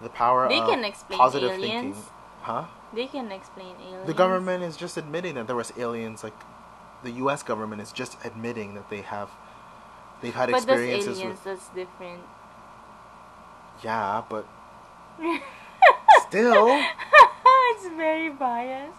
the 0.00 0.08
power 0.08 0.48
They 0.48 0.58
of 0.60 0.68
can 0.70 0.82
explain 0.84 1.18
positive 1.18 1.50
aliens. 1.50 1.82
thinking 1.82 2.04
huh 2.42 2.64
they 2.94 3.06
can 3.06 3.30
explain 3.32 3.74
aliens. 3.80 4.06
the 4.06 4.14
government 4.14 4.62
is 4.64 4.76
just 4.76 4.96
admitting 4.96 5.34
that 5.34 5.46
there 5.46 5.56
was 5.56 5.72
aliens 5.78 6.22
like 6.24 6.34
the 7.02 7.12
US 7.24 7.42
government 7.42 7.80
is 7.82 7.92
just 7.92 8.16
admitting 8.24 8.74
that 8.74 8.88
they 8.90 9.02
have 9.02 9.30
they've 10.20 10.34
had 10.34 10.50
but 10.50 10.58
experiences 10.58 11.18
aliens, 11.18 11.38
with 11.38 11.44
that's 11.44 11.68
different. 11.68 12.22
yeah 13.82 14.22
but 14.28 14.44
still 16.28 16.68
it's 17.70 17.88
very 17.96 18.30
biased. 18.30 18.96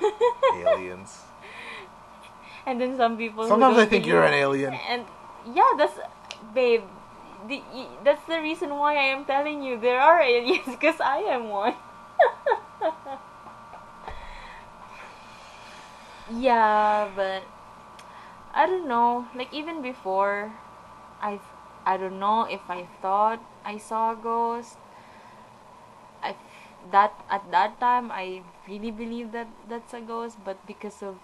aliens 0.54 1.22
and 2.66 2.80
then 2.80 2.96
some 2.96 3.16
people. 3.16 3.46
sometimes 3.46 3.76
i 3.78 3.84
think 3.84 4.06
you're 4.06 4.24
an 4.24 4.34
alien 4.34 4.72
And 4.88 5.04
yeah, 5.54 5.70
that's 5.76 5.98
babe. 6.54 6.82
the, 7.48 7.60
that's 8.02 8.24
the 8.24 8.40
reason 8.40 8.70
why 8.70 8.96
I 8.96 9.12
am 9.12 9.26
telling 9.26 9.62
you 9.62 9.78
there 9.78 10.00
are 10.00 10.20
aliens 10.22 10.64
because 10.64 10.98
I 11.00 11.18
am 11.36 11.50
one. 11.50 11.74
Yeah, 16.30 17.10
but 17.14 17.42
I 18.54 18.66
don't 18.66 18.88
know. 18.88 19.26
Like 19.34 19.52
even 19.52 19.82
before, 19.82 20.52
I 21.20 21.40
I 21.86 21.96
don't 21.96 22.18
know 22.18 22.44
if 22.44 22.62
I 22.68 22.88
thought 23.02 23.40
I 23.64 23.78
saw 23.78 24.12
a 24.12 24.16
ghost. 24.16 24.78
I 26.22 26.34
that 26.90 27.12
at 27.30 27.50
that 27.50 27.80
time 27.80 28.10
I 28.10 28.42
really 28.68 28.90
believed 28.90 29.32
that 29.32 29.48
that's 29.68 29.92
a 29.94 30.00
ghost, 30.00 30.38
but 30.44 30.64
because 30.66 31.02
of 31.02 31.16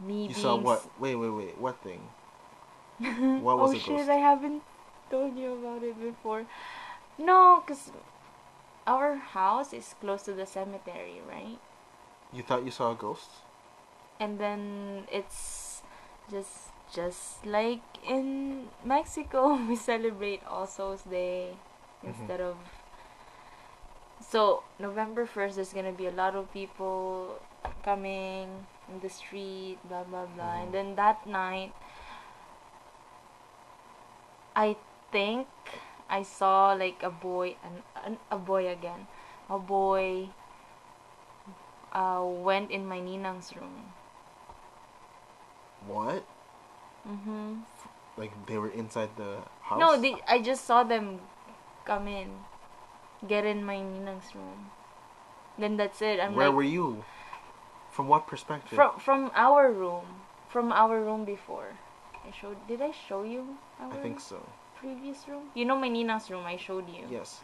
me 0.00 0.28
You 0.28 0.34
saw 0.34 0.56
what? 0.56 0.84
Wait, 0.98 1.16
wait, 1.16 1.30
wait. 1.30 1.58
What 1.58 1.82
thing? 1.82 2.00
What 3.40 3.58
was 3.58 3.72
oh 3.72 3.74
shit, 3.74 3.86
ghost? 3.96 4.10
I 4.10 4.20
haven't 4.20 4.62
told 5.10 5.36
you 5.36 5.54
about 5.54 5.82
it 5.82 6.00
before. 6.00 6.44
No, 7.18 7.62
because 7.64 7.92
our 8.86 9.16
house 9.16 9.72
is 9.72 9.94
close 10.00 10.22
to 10.24 10.32
the 10.32 10.46
cemetery, 10.46 11.20
right? 11.28 11.58
You 12.32 12.42
thought 12.42 12.64
you 12.64 12.70
saw 12.70 12.92
a 12.92 12.94
ghost? 12.94 13.30
And 14.20 14.38
then 14.38 15.08
it's 15.10 15.82
just 16.30 16.70
just 16.94 17.44
like 17.46 17.82
in 18.06 18.68
Mexico, 18.84 19.54
we 19.68 19.74
celebrate 19.76 20.42
All 20.46 20.66
Souls 20.66 21.02
Day 21.02 21.56
Mhm. 22.02 22.08
instead 22.08 22.40
of. 22.40 22.56
So 24.20 24.62
November 24.78 25.26
first, 25.26 25.56
there's 25.56 25.72
gonna 25.72 25.92
be 25.92 26.06
a 26.06 26.10
lot 26.12 26.34
of 26.36 26.52
people 26.52 27.40
coming 27.82 28.66
in 28.88 29.00
the 29.00 29.08
street, 29.08 29.78
blah 29.88 30.04
blah 30.04 30.26
blah, 30.26 30.54
Mhm. 30.54 30.62
and 30.62 30.74
then 30.74 30.94
that 30.96 31.26
night, 31.26 31.72
I 34.54 34.76
think 35.10 35.48
I 36.08 36.22
saw 36.22 36.72
like 36.72 37.02
a 37.02 37.10
boy 37.10 37.56
and 37.64 37.82
an, 38.04 38.18
a 38.30 38.38
boy 38.38 38.68
again, 38.68 39.06
a 39.48 39.58
boy. 39.58 40.28
Uh, 41.92 42.22
went 42.24 42.70
in 42.70 42.86
my 42.86 43.00
ninang's 43.00 43.54
room. 43.56 43.92
What? 45.86 46.24
Mm-hmm. 47.08 47.54
Like 48.16 48.32
they 48.46 48.58
were 48.58 48.70
inside 48.70 49.10
the 49.16 49.38
house? 49.62 49.80
No, 49.80 50.00
they, 50.00 50.14
I 50.28 50.40
just 50.42 50.64
saw 50.64 50.82
them 50.82 51.20
come 51.84 52.06
in, 52.08 52.28
get 53.26 53.44
in 53.46 53.64
my 53.64 53.76
ninang's 53.76 54.34
room. 54.34 54.70
Then 55.58 55.76
that's 55.76 56.02
it. 56.02 56.20
I'm 56.20 56.34
Where 56.34 56.48
like 56.48 56.56
were 56.56 56.62
you? 56.62 57.04
From 57.90 58.08
what 58.08 58.26
perspective? 58.26 58.76
from 58.76 58.98
from 58.98 59.30
our 59.34 59.72
room, 59.72 60.04
from 60.48 60.72
our 60.72 61.00
room 61.00 61.24
before. 61.24 61.72
I 62.26 62.30
showed. 62.38 62.56
Did 62.68 62.82
I 62.82 62.92
show 62.92 63.22
you 63.22 63.56
our 63.80 63.92
I 63.92 63.96
think 63.96 64.20
so. 64.20 64.40
previous 64.76 65.26
room? 65.26 65.50
You 65.54 65.64
know 65.64 65.76
my 65.78 65.88
ninang's 65.88 66.30
room. 66.30 66.44
I 66.44 66.56
showed 66.56 66.88
you. 66.88 67.04
Yes. 67.10 67.40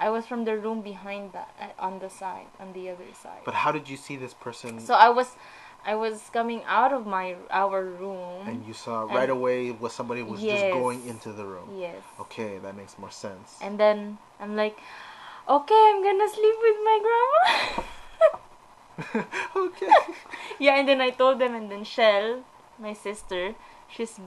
I 0.00 0.08
was 0.08 0.26
from 0.26 0.44
the 0.46 0.56
room 0.56 0.80
behind 0.80 1.32
that, 1.34 1.50
uh, 1.60 1.84
on 1.86 1.98
the 1.98 2.08
side, 2.08 2.46
on 2.58 2.72
the 2.72 2.88
other 2.88 3.04
side. 3.22 3.42
But 3.44 3.52
how 3.54 3.70
did 3.70 3.86
you 3.88 3.98
see 3.98 4.16
this 4.16 4.32
person? 4.32 4.80
so 4.80 4.94
I 4.94 5.10
was, 5.10 5.36
I 5.84 5.94
was 5.94 6.28
coming 6.32 6.62
out 6.66 6.92
of 6.92 7.06
my 7.06 7.36
our 7.50 7.84
room. 7.84 8.46
and 8.46 8.66
you 8.66 8.74
saw 8.74 9.06
and- 9.06 9.14
right 9.14 9.30
away 9.30 9.70
what 9.70 9.92
somebody 9.92 10.22
was 10.22 10.40
just 10.40 10.72
going 10.72 11.06
into 11.08 11.32
the 11.32 11.44
room. 11.44 11.68
yes. 11.76 12.02
Okay, 12.20 12.58
that 12.58 12.76
makes 12.76 12.98
more 12.98 13.10
sense. 13.10 13.56
And 13.62 13.78
then 13.80 14.18
I'm 14.38 14.56
like, 14.56 14.78
okay, 15.48 15.82
I'm 15.88 16.02
gonna 16.02 16.28
sleep 16.28 16.56
with 16.60 16.78
my 16.84 16.96
grandma. 17.04 17.82
okay. 19.56 19.92
yeah, 20.58 20.76
and 20.76 20.88
then 20.88 21.00
I 21.00 21.10
told 21.10 21.38
them, 21.38 21.54
and 21.54 21.70
then 21.70 21.84
Shell, 21.84 22.44
my 22.78 22.92
sister, 22.92 23.54
she's 23.88 24.20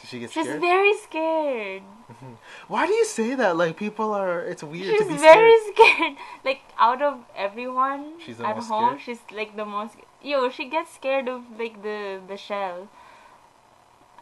Did 0.00 0.08
she 0.08 0.18
get 0.20 0.30
she's 0.30 0.44
scared? 0.44 0.60
very 0.60 0.94
scared. 0.98 1.82
Why 2.68 2.86
do 2.86 2.92
you 2.92 3.04
say 3.04 3.34
that? 3.34 3.56
Like 3.56 3.76
people 3.76 4.12
are. 4.14 4.40
It's 4.42 4.62
weird 4.62 4.90
she's 4.96 5.00
to 5.06 5.12
be 5.12 5.16
very 5.18 5.56
scared. 5.72 5.74
scared. 5.96 6.16
Like 6.44 6.60
out 6.78 7.02
of 7.02 7.18
everyone 7.36 8.20
She's 8.24 8.40
at 8.40 8.56
home, 8.56 8.98
scared? 8.98 9.00
she's 9.00 9.20
like 9.36 9.56
the 9.56 9.64
most. 9.64 9.96
Yo, 10.22 10.48
she 10.50 10.66
gets 10.66 10.94
scared 10.94 11.28
of 11.28 11.42
like 11.58 11.82
the 11.82 12.20
the 12.26 12.36
shell. 12.36 12.88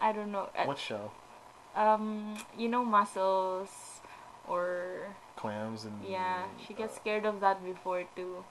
I 0.01 0.13
don't 0.13 0.33
know. 0.33 0.49
Uh, 0.57 0.65
What 0.65 0.79
shell? 0.79 1.13
Um, 1.75 2.37
you 2.57 2.69
know 2.69 2.85
mussels, 2.85 4.01
or 4.49 5.15
Clams 5.37 5.85
and. 5.85 6.03
yeah, 6.09 6.45
she 6.67 6.73
gets 6.75 6.95
uh, 6.97 7.01
scared 7.01 7.27
of 7.27 7.41
that 7.41 7.63
before 7.65 8.05
too. 8.17 8.45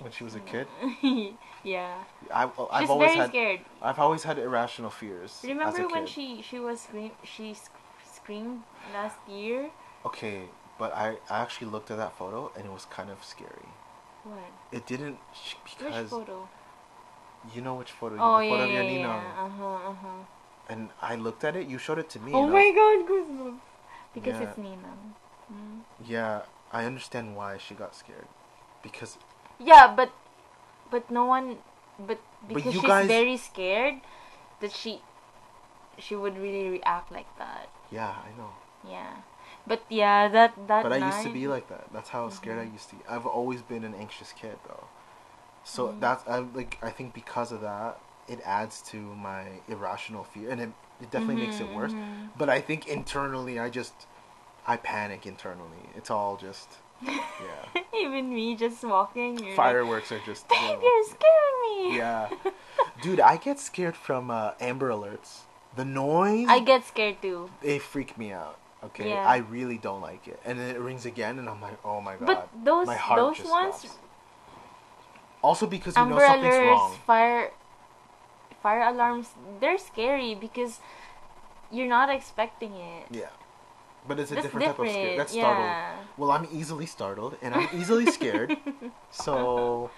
When 0.00 0.12
she 0.12 0.24
was 0.24 0.34
a 0.34 0.40
kid. 0.40 0.66
yeah, 1.64 1.94
I've 2.32 2.52
she's 2.80 2.90
always 2.90 3.10
very 3.10 3.20
had. 3.20 3.28
scared. 3.30 3.60
I've 3.82 3.98
always 3.98 4.22
had 4.22 4.38
irrational 4.38 4.90
fears. 4.90 5.40
Remember 5.44 5.88
when 5.88 6.06
she 6.06 6.42
she 6.42 6.58
was 6.58 6.80
scream 6.82 7.12
she 7.24 7.54
sc- 7.54 7.70
screamed 8.04 8.62
last 8.92 9.18
year? 9.28 9.70
Okay, 10.04 10.42
but 10.78 10.94
I, 10.94 11.16
I 11.28 11.40
actually 11.42 11.68
looked 11.70 11.90
at 11.90 11.96
that 11.98 12.16
photo 12.16 12.50
and 12.56 12.64
it 12.66 12.72
was 12.72 12.84
kind 12.86 13.10
of 13.10 13.22
scary. 13.24 13.68
What? 14.24 14.38
It 14.72 14.86
didn't 14.86 15.18
sh- 15.34 15.54
Which 15.64 15.78
because 15.78 16.10
photo? 16.10 16.48
you 17.54 17.62
know 17.62 17.74
which 17.74 17.92
photo. 17.92 18.16
Oh 18.18 18.38
the 18.38 18.44
yeah, 18.44 18.50
photo 18.50 18.64
yeah, 18.66 18.82
yeah. 18.82 18.88
Nina. 18.90 19.08
Uh 19.08 19.48
huh, 19.48 19.90
uh 19.90 19.94
huh. 19.94 20.08
And 20.68 20.90
I 21.02 21.16
looked 21.16 21.42
at 21.44 21.56
it. 21.56 21.66
You 21.66 21.78
showed 21.78 21.98
it 21.98 22.08
to 22.10 22.20
me. 22.20 22.32
Oh 22.34 22.44
I 22.46 22.50
my 22.50 22.68
God, 22.74 23.08
goosebumps! 23.08 23.60
Because 24.14 24.40
Yeah. 24.40 24.48
it's 24.48 24.58
Nina. 24.58 24.92
Mm. 25.52 25.80
Yeah, 26.06 26.42
I 26.72 26.84
understand 26.84 27.36
why 27.36 27.58
she 27.58 27.74
got 27.74 27.94
scared. 27.94 28.28
Because 28.82 29.18
Yeah, 29.60 29.92
but 29.94 30.10
but 30.90 31.10
no 31.10 31.24
one, 31.26 31.58
but 31.98 32.18
because 32.48 32.74
you 32.74 32.80
she's 32.80 32.88
guys- 32.88 33.06
very 33.06 33.36
scared 33.36 34.00
that 34.60 34.72
she 34.72 35.02
she 35.98 36.16
would 36.16 36.38
really 36.38 36.68
react 36.80 37.12
like 37.12 37.28
that. 37.38 37.68
yeah, 37.90 38.14
I 38.24 38.30
know. 38.38 38.50
Yeah, 38.88 39.20
but 39.66 39.82
yeah, 39.88 40.28
that 40.28 40.54
that. 40.66 40.82
But 40.82 40.92
I 40.92 40.96
used 40.96 41.18
to 41.20 41.28
night- 41.28 41.34
be 41.34 41.46
like 41.46 41.68
that. 41.68 41.92
That's 41.92 42.08
how 42.08 42.28
scared 42.30 42.58
I 42.58 42.64
used 42.72 42.88
to. 42.90 42.96
be. 42.96 43.02
I've 43.08 43.26
always 43.26 43.60
been 43.62 43.84
an 43.84 43.94
anxious 43.94 44.32
kid 44.32 44.56
though. 44.66 44.88
So 45.62 45.88
Mhm. 45.88 46.00
that's 46.00 46.26
I 46.26 46.38
like 46.38 46.78
I 46.82 46.90
think 46.90 47.12
because 47.12 47.52
of 47.52 47.60
that 47.60 48.00
it 48.28 48.40
adds 48.44 48.80
to 48.92 48.96
my 48.96 49.60
irrational 49.68 50.24
fear 50.24 50.48
and 50.50 50.60
it 50.60 50.70
it 51.02 51.10
definitely 51.10 51.44
makes 51.44 51.60
it 51.60 51.68
worse. 51.68 51.92
mhm. 51.92 52.30
But 52.36 52.48
I 52.48 52.60
think 52.62 52.86
internally 52.88 53.58
I 53.60 53.68
just 53.68 54.06
I 54.66 54.76
panic 54.78 55.26
internally. 55.26 55.90
It's 55.94 56.10
all 56.10 56.36
just 56.36 56.78
yeah. 57.02 57.82
Even 58.00 58.32
me 58.34 58.56
just 58.56 58.82
walking, 58.84 59.38
you're 59.38 59.48
like, 59.48 59.56
Fireworks 59.56 60.10
are 60.12 60.20
just 60.24 60.48
Babe, 60.48 60.58
you 60.60 60.66
know, 60.76 60.82
you're 60.82 61.04
scaring 61.04 61.90
me. 61.92 61.96
Yeah. 61.98 62.28
Dude, 63.02 63.20
I 63.20 63.36
get 63.36 63.58
scared 63.58 63.96
from 63.96 64.30
uh, 64.30 64.52
Amber 64.60 64.90
Alerts. 64.90 65.40
The 65.76 65.84
noise 65.84 66.46
I 66.48 66.60
get 66.60 66.84
scared 66.84 67.22
too. 67.22 67.48
they 67.62 67.78
freak 67.78 68.18
me 68.18 68.32
out. 68.32 68.58
Okay, 68.82 69.10
Yeah. 69.10 69.26
I 69.28 69.38
really 69.38 69.76
don't 69.78 70.00
like 70.00 70.26
it, 70.26 70.40
and 70.44 70.58
then 70.58 70.74
it 70.74 70.80
rings 70.80 71.04
again, 71.04 71.38
and 71.38 71.48
I'm 71.48 71.60
like, 71.60 71.78
oh 71.84 72.00
my 72.00 72.16
god. 72.16 72.26
But 72.26 72.48
those 72.64 72.86
my 72.86 72.96
heart 72.96 73.18
those 73.20 73.46
ones, 73.46 73.76
stops. 73.76 73.96
Also 75.42 75.66
because 75.66 75.96
you 75.96 76.04
know 76.04 76.12
Amber 76.12 76.26
something's 76.26 76.54
alerts, 76.54 76.70
wrong. 76.70 76.96
fire, 77.06 77.50
fire 78.62 78.82
alarms, 78.82 79.28
they're 79.60 79.78
scary 79.78 80.34
because 80.34 80.80
you're 81.70 81.88
not 81.88 82.08
expecting 82.10 82.72
it. 82.74 83.06
Yeah, 83.10 83.28
but 84.06 84.18
it's 84.18 84.30
a 84.30 84.34
That's 84.34 84.46
different, 84.46 84.66
type 84.66 84.78
of 84.78 84.88
scare. 84.88 84.94
different, 84.94 85.18
That's 85.18 85.32
startled. 85.32 86.06
Well, 86.16 86.30
I'm 86.30 86.48
easily 86.52 86.86
startled, 86.86 87.36
and 87.42 87.54
I'm 87.54 87.68
easily 87.74 88.06
scared. 88.06 88.56
so 89.10 89.90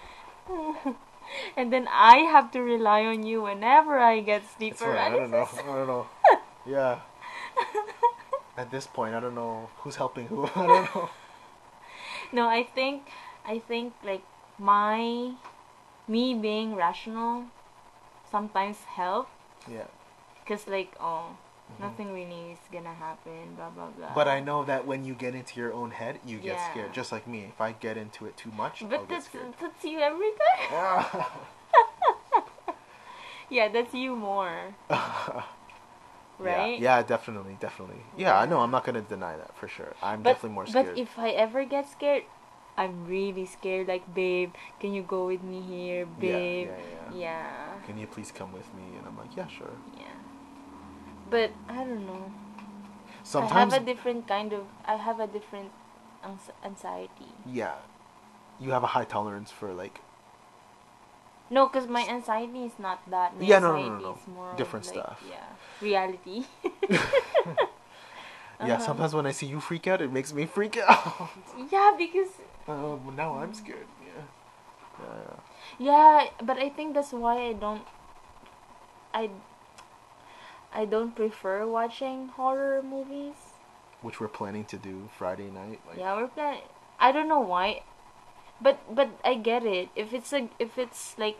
and 1.55 1.71
then 1.71 1.87
I 1.89 2.17
have 2.29 2.51
to 2.51 2.61
rely 2.61 3.05
on 3.05 3.23
you 3.23 3.43
whenever 3.43 3.97
I 3.99 4.19
get 4.19 4.43
sleep 4.57 4.73
it's 4.73 4.81
fine. 4.81 4.97
I 4.97 5.09
don't 5.09 5.31
know. 5.31 5.47
I 5.47 5.75
don't 5.75 5.87
know. 5.87 6.07
Yeah. 6.65 6.99
At 8.57 8.71
this 8.71 8.85
point, 8.85 9.15
I 9.15 9.19
don't 9.19 9.35
know 9.35 9.69
who's 9.77 9.95
helping 9.95 10.27
who. 10.27 10.45
I 10.55 10.67
don't 10.67 10.95
know. 10.95 11.09
no, 12.31 12.47
I 12.47 12.63
think, 12.63 13.09
I 13.45 13.59
think 13.59 13.93
like 14.03 14.23
my, 14.59 15.33
me 16.07 16.33
being 16.33 16.75
rational, 16.75 17.45
sometimes 18.29 18.77
help 18.85 19.27
Yeah. 19.69 19.87
because 20.43 20.67
like 20.67 20.95
oh. 20.99 21.37
Nothing 21.79 22.13
really 22.13 22.51
is 22.51 22.59
gonna 22.71 22.93
happen. 22.93 23.55
Blah 23.55 23.69
blah 23.69 23.87
blah. 23.97 24.13
But 24.13 24.27
I 24.27 24.39
know 24.39 24.63
that 24.65 24.85
when 24.85 25.05
you 25.05 25.13
get 25.13 25.35
into 25.35 25.59
your 25.59 25.73
own 25.73 25.91
head, 25.91 26.19
you 26.25 26.37
get 26.39 26.59
Yeah. 26.59 26.71
scared. 26.71 26.93
Just 26.93 27.11
like 27.11 27.27
me. 27.27 27.45
If 27.53 27.61
I 27.61 27.71
get 27.73 27.97
into 27.97 28.25
it 28.25 28.37
too 28.37 28.51
much, 28.51 28.81
I'll 28.83 28.89
But 28.89 28.99
get 29.01 29.09
that's 29.09 29.25
scared. 29.25 29.53
that's 29.59 29.83
you 29.83 29.99
every 29.99 30.31
time. 30.31 30.69
Yeah. 30.71 31.25
yeah, 33.49 33.67
that's 33.69 33.93
you 33.93 34.15
more, 34.15 34.75
right? 34.89 36.79
Yeah, 36.79 36.97
yeah, 36.97 37.03
definitely, 37.03 37.57
definitely. 37.59 38.01
Yeah, 38.17 38.37
I 38.37 38.45
know. 38.45 38.59
I'm 38.59 38.71
not 38.71 38.83
gonna 38.83 39.01
deny 39.01 39.37
that 39.37 39.55
for 39.55 39.67
sure. 39.67 39.93
I'm 40.01 40.23
But 40.23 40.33
definitely 40.35 40.55
more 40.55 40.67
scared. 40.67 40.95
but 40.95 41.01
if 41.01 41.17
I 41.19 41.29
ever 41.29 41.63
get 41.65 41.89
scared, 41.89 42.23
I'm 42.77 43.05
really 43.05 43.45
scared. 43.45 43.87
Like, 43.87 44.13
babe, 44.13 44.53
can 44.79 44.93
you 44.93 45.03
go 45.03 45.27
with 45.27 45.43
me 45.43 45.61
here, 45.61 46.05
babe? 46.05 46.67
Yeah, 46.69 46.75
babe? 46.75 46.83
yeah, 47.13 47.19
Yeah, 47.19 47.79
Can 47.85 47.97
you 47.97 48.07
please 48.07 48.31
come 48.31 48.51
with 48.51 48.73
me? 48.73 48.83
And 48.97 49.07
I'm 49.07 49.17
like, 49.17 49.35
yeah, 49.37 49.47
sure. 49.47 49.77
yeah. 49.97 50.05
But 51.33 51.51
I 51.67 51.81
don't 51.83 52.05
know. 52.05 52.31
Sometimes, 53.23 53.73
I 53.73 53.77
have 53.77 53.81
a 53.81 53.85
different 53.85 54.27
kind 54.27 54.53
of. 54.53 54.63
I 54.85 54.95
have 54.95 55.19
a 55.19 55.27
different 55.27 55.71
anxiety. 56.63 57.31
yeah, 57.51 57.75
you 58.59 58.69
have 58.71 58.83
a 58.83 58.91
high 58.95 59.05
tolerance 59.05 59.49
for 59.51 59.73
like 59.73 60.01
No, 61.49 61.67
because 61.67 61.87
my 61.87 62.05
anxiety 62.07 62.65
is 62.65 62.77
not 62.77 63.01
that. 63.09 63.35
My 63.37 63.45
Yeah, 63.45 63.59
no, 63.59 63.73
no, 63.75 63.89
no, 63.89 63.99
no. 63.99 64.11
is 64.13 64.27
more 64.27 64.51
of, 64.51 64.57
Different 64.57 64.85
like, 64.85 64.95
stuff. 64.95 65.23
Yeah, 65.29 65.47
reality. 65.81 66.45
Yeah, 68.63 68.75
Uh-huh. 68.75 68.85
sometimes 68.85 69.13
when 69.13 69.25
I 69.25 69.31
see 69.31 69.47
you 69.47 69.59
freak 69.59 69.87
out, 69.87 69.99
it 70.01 70.11
makes 70.11 70.31
me 70.31 70.45
freak 70.45 70.77
out. 70.77 71.29
Yeah, 71.73 71.91
because 71.97 72.29
Oh, 72.67 72.95
well, 73.03 73.11
now 73.15 73.35
I'm 73.35 73.53
scared. 73.53 73.87
Yeah. 74.05 74.23
Yeah. 75.01 75.35
yeah, 75.79 76.29
but 76.45 76.57
I 76.57 76.69
think 76.69 76.93
that's 76.93 77.11
why 77.11 77.49
I 77.49 77.53
don't. 77.53 77.83
I. 79.13 79.29
I 80.73 80.85
don't 80.85 81.15
prefer 81.15 81.65
watching 81.67 82.29
horror 82.29 82.81
movies. 82.81 83.35
Which 84.01 84.19
we're 84.19 84.27
planning 84.27 84.65
to 84.65 84.77
do 84.77 85.09
Friday 85.17 85.49
night. 85.49 85.79
Like, 85.87 85.97
yeah, 85.97 86.15
we're 86.15 86.27
planning. 86.27 86.63
I 86.99 87.11
don't 87.11 87.27
know 87.27 87.39
why, 87.39 87.83
but 88.59 88.79
but 88.93 89.09
I 89.23 89.35
get 89.35 89.65
it. 89.65 89.89
If 89.95 90.13
it's 90.13 90.33
a 90.33 90.49
if 90.59 90.77
it's 90.77 91.17
like 91.17 91.37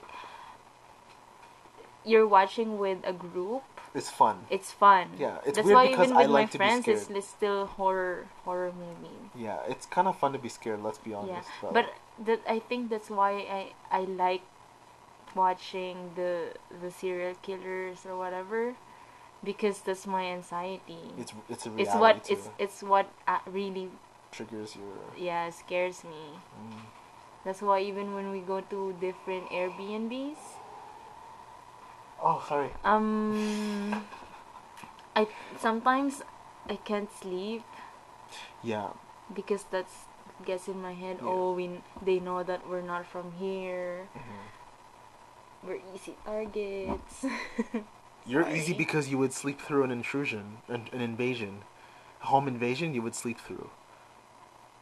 you're 2.06 2.28
watching 2.28 2.78
with 2.78 3.00
a 3.06 3.14
group, 3.14 3.64
It's 3.96 4.10
fun. 4.10 4.46
it's 4.50 4.72
fun. 4.72 5.10
Yeah, 5.18 5.38
it's 5.46 5.56
That's 5.58 5.68
why 5.70 5.88
even 5.88 6.12
I 6.12 6.22
with 6.24 6.30
my 6.30 6.40
like 6.42 6.52
to 6.52 6.58
friends, 6.58 6.88
it's 6.88 7.10
li- 7.10 7.22
still 7.22 7.66
horror 7.66 8.28
horror 8.46 8.72
movie. 8.72 9.32
Yeah, 9.36 9.60
it's 9.68 9.86
kind 9.86 10.08
of 10.08 10.18
fun 10.18 10.34
to 10.34 10.40
be 10.40 10.50
scared. 10.50 10.84
Let's 10.84 10.98
be 10.98 11.14
honest. 11.14 11.32
Yeah, 11.32 11.70
honest. 11.70 11.74
but 11.74 12.26
that 12.26 12.42
I 12.48 12.60
think 12.60 12.90
that's 12.90 13.10
why 13.10 13.32
I 13.48 13.74
I 13.92 14.02
like 14.06 14.42
watching 15.36 16.12
the 16.16 16.54
the 16.82 16.92
serial 16.92 17.36
killers 17.42 18.06
or 18.06 18.18
whatever, 18.18 18.76
because 19.44 19.80
that's 19.82 20.08
my 20.08 20.24
anxiety. 20.26 21.04
it's 21.18 21.34
it's 21.50 21.66
a 21.66 21.72
reality 21.72 21.84
it's 21.84 21.96
what 21.96 22.24
too. 22.24 22.34
it's 22.34 22.50
it's 22.60 22.84
what 22.84 23.08
uh, 23.28 23.40
really 23.48 23.90
triggers 24.32 24.76
your. 24.76 24.96
yeah 25.18 25.50
scares 25.50 26.04
me. 26.04 26.40
Mm. 26.58 26.80
That's 27.46 27.62
why 27.62 27.82
even 27.82 28.16
when 28.16 28.32
we 28.32 28.40
go 28.40 28.62
to 28.62 28.96
different 29.02 29.50
Airbnbs, 29.52 30.40
Oh, 32.24 32.40
sorry. 32.48 32.72
um, 32.86 34.06
I 35.16 35.28
sometimes 35.60 36.24
I 36.70 36.78
can't 36.78 37.12
sleep 37.12 37.64
Yeah, 38.64 38.96
because 39.34 39.66
that's 39.70 40.08
gets 40.46 40.68
in 40.68 40.82
my 40.82 40.94
head. 40.94 41.18
Yeah. 41.22 41.28
Oh, 41.30 41.54
we 41.54 41.84
they 42.02 42.20
know 42.20 42.44
that 42.44 42.68
we're 42.68 42.82
not 42.82 43.06
from 43.06 43.34
here. 43.38 44.08
Mhm. 44.16 44.44
We're 45.64 45.82
easy 45.94 46.16
targets. 46.26 47.26
you're 48.26 48.48
easy 48.50 48.74
because 48.74 49.10
you 49.10 49.18
would 49.18 49.34
sleep 49.34 49.60
through 49.62 49.84
an 49.84 49.92
intrusion, 49.92 50.58
an, 50.68 50.88
an 50.92 51.02
invasion, 51.02 51.64
home 52.22 52.48
invasion. 52.48 52.94
You 52.94 53.02
would 53.02 53.16
sleep 53.16 53.40
through. 53.40 53.70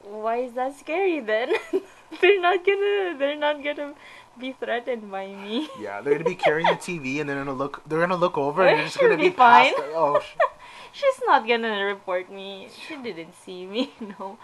Why 0.03 0.37
is 0.37 0.53
that 0.53 0.77
scary 0.79 1.19
then? 1.19 1.53
they're 2.21 2.41
not 2.41 2.65
gonna 2.65 3.15
they're 3.17 3.37
not 3.37 3.63
gonna 3.63 3.93
be 4.39 4.53
threatened 4.53 5.11
by 5.11 5.27
me. 5.27 5.69
Yeah, 5.79 6.01
they're 6.01 6.13
gonna 6.13 6.25
be 6.29 6.35
carrying 6.35 6.67
the 6.67 6.75
TV, 6.75 7.19
and 7.19 7.29
they're 7.29 7.37
gonna 7.37 7.53
look. 7.53 7.81
They're 7.87 7.99
gonna 7.99 8.15
look 8.15 8.37
over, 8.37 8.65
and 8.65 8.79
they're 8.79 8.85
just 8.85 8.99
gonna 9.01 9.17
be, 9.17 9.29
be 9.29 9.35
fine. 9.35 9.73
past. 9.75 9.83
Oh, 9.93 10.19
sh- 10.19 10.37
She's 10.93 11.21
not 11.25 11.47
gonna 11.47 11.85
report 11.85 12.31
me. 12.31 12.67
She 12.87 12.95
didn't 12.97 13.35
see 13.35 13.65
me. 13.65 13.93
No, 13.99 14.37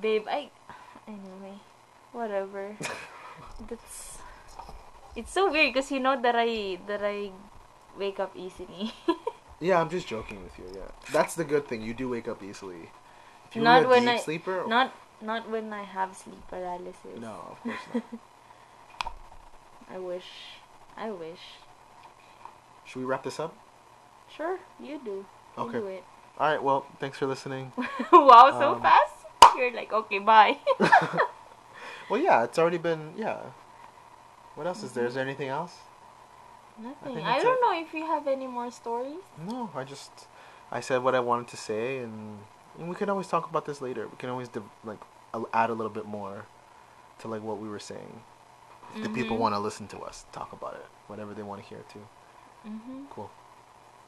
babe. 0.00 0.24
I 0.28 0.50
anyway, 1.06 1.60
whatever. 2.12 2.76
That's 3.68 4.18
it's 5.16 5.32
so 5.32 5.50
weird 5.50 5.74
because 5.74 5.90
you 5.90 6.00
know 6.00 6.20
that 6.20 6.34
I 6.36 6.78
that 6.86 7.02
I 7.02 7.30
wake 7.98 8.20
up 8.20 8.32
easily. 8.36 8.92
yeah. 9.60 9.80
I'm 9.80 9.90
just 9.90 10.06
joking 10.06 10.42
with 10.42 10.56
you. 10.58 10.64
Yeah, 10.74 10.88
that's 11.12 11.34
the 11.34 11.44
good 11.44 11.66
thing. 11.68 11.82
You 11.82 11.94
do 11.94 12.08
wake 12.08 12.28
up 12.28 12.42
easily. 12.42 12.90
If 13.48 13.56
you 13.56 13.62
Not 13.62 13.80
were 13.82 13.86
a 13.86 13.90
when 13.90 14.02
deep 14.04 14.10
I- 14.14 14.18
sleeper. 14.18 14.64
not 14.66 14.92
not 15.20 15.50
when 15.50 15.72
I 15.72 15.82
have 15.82 16.14
sleep 16.16 16.40
paralysis. 16.48 17.18
No, 17.18 17.34
of 17.56 17.62
course 17.62 17.84
not. 17.94 18.02
I 19.90 19.98
wish. 19.98 20.26
I 20.96 21.10
wish. 21.10 21.40
Should 22.84 23.00
we 23.00 23.04
wrap 23.04 23.22
this 23.24 23.40
up? 23.40 23.54
Sure, 24.34 24.58
you 24.80 25.00
do. 25.04 25.24
You 25.56 25.62
Okay. 25.64 25.78
do 25.80 25.86
it. 25.86 26.04
All 26.38 26.50
right. 26.50 26.62
Well, 26.62 26.86
thanks 27.00 27.18
for 27.18 27.26
listening. 27.26 27.72
wow, 28.12 28.50
so 28.58 28.74
Um, 28.74 28.82
fast. 28.82 29.14
You're 29.56 29.72
like, 29.72 29.92
okay, 29.92 30.18
bye. 30.20 30.58
well, 32.08 32.20
yeah, 32.20 32.44
it's 32.44 32.58
already 32.58 32.78
been. 32.78 33.12
Yeah. 33.16 33.40
What 34.54 34.66
else 34.66 34.82
is 34.82 34.92
there? 34.92 35.06
Is 35.06 35.14
there 35.14 35.24
anything 35.24 35.48
else? 35.48 35.74
Nothing. 36.78 37.14
think 37.16 37.26
I, 37.26 37.38
don't 37.42 37.54
it. 37.58 37.60
know 37.60 37.80
if 37.80 37.92
you 37.94 38.06
have 38.06 38.26
any 38.28 38.46
more 38.46 38.70
stories. 38.70 39.20
No, 39.46 39.70
I 39.74 39.84
just 39.84 40.10
I 40.70 40.80
said 40.80 41.02
what 41.02 41.14
I 41.14 41.20
wanted 41.20 41.48
to 41.48 41.56
say, 41.56 41.98
and, 41.98 42.38
and 42.78 42.88
we 42.88 42.94
can 42.94 43.08
always 43.10 43.26
talk 43.26 43.48
about 43.50 43.64
this 43.66 43.80
later. 43.80 44.06
We 44.06 44.16
can 44.16 44.30
always 44.30 44.48
div- 44.48 44.62
like 44.84 45.00
add 45.52 45.70
a 45.70 45.74
little 45.74 45.90
bit 45.92 46.06
more 46.06 46.46
to 47.20 47.28
like 47.28 47.42
what 47.42 47.58
we 47.58 47.68
were 47.68 47.80
saying. 47.80 48.22
If 48.96 49.02
the 49.02 49.08
people 49.10 49.36
Mhm. 49.36 49.40
want 49.40 49.54
to 49.54 49.58
listen 49.58 49.86
to 49.88 49.98
us 50.00 50.24
talk 50.32 50.52
about 50.52 50.74
it, 50.74 50.86
whatever 51.08 51.34
they 51.34 51.42
want 51.42 51.62
to 51.62 51.68
hear 51.68 51.84
too. 51.92 52.06
Mm-hmm. 52.66 53.04
Cool. 53.10 53.30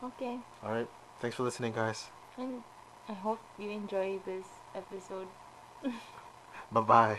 Okay. 0.03 0.39
All 0.65 0.71
right. 0.73 0.89
Thanks 1.21 1.37
for 1.37 1.43
listening, 1.43 1.73
guys. 1.73 2.07
And 2.39 2.63
I 3.09 3.13
hope 3.13 3.41
you 3.59 3.69
enjoy 3.71 4.19
this 4.25 4.47
episode. 4.75 5.29
Bye 6.73 6.81
bye. 6.81 7.19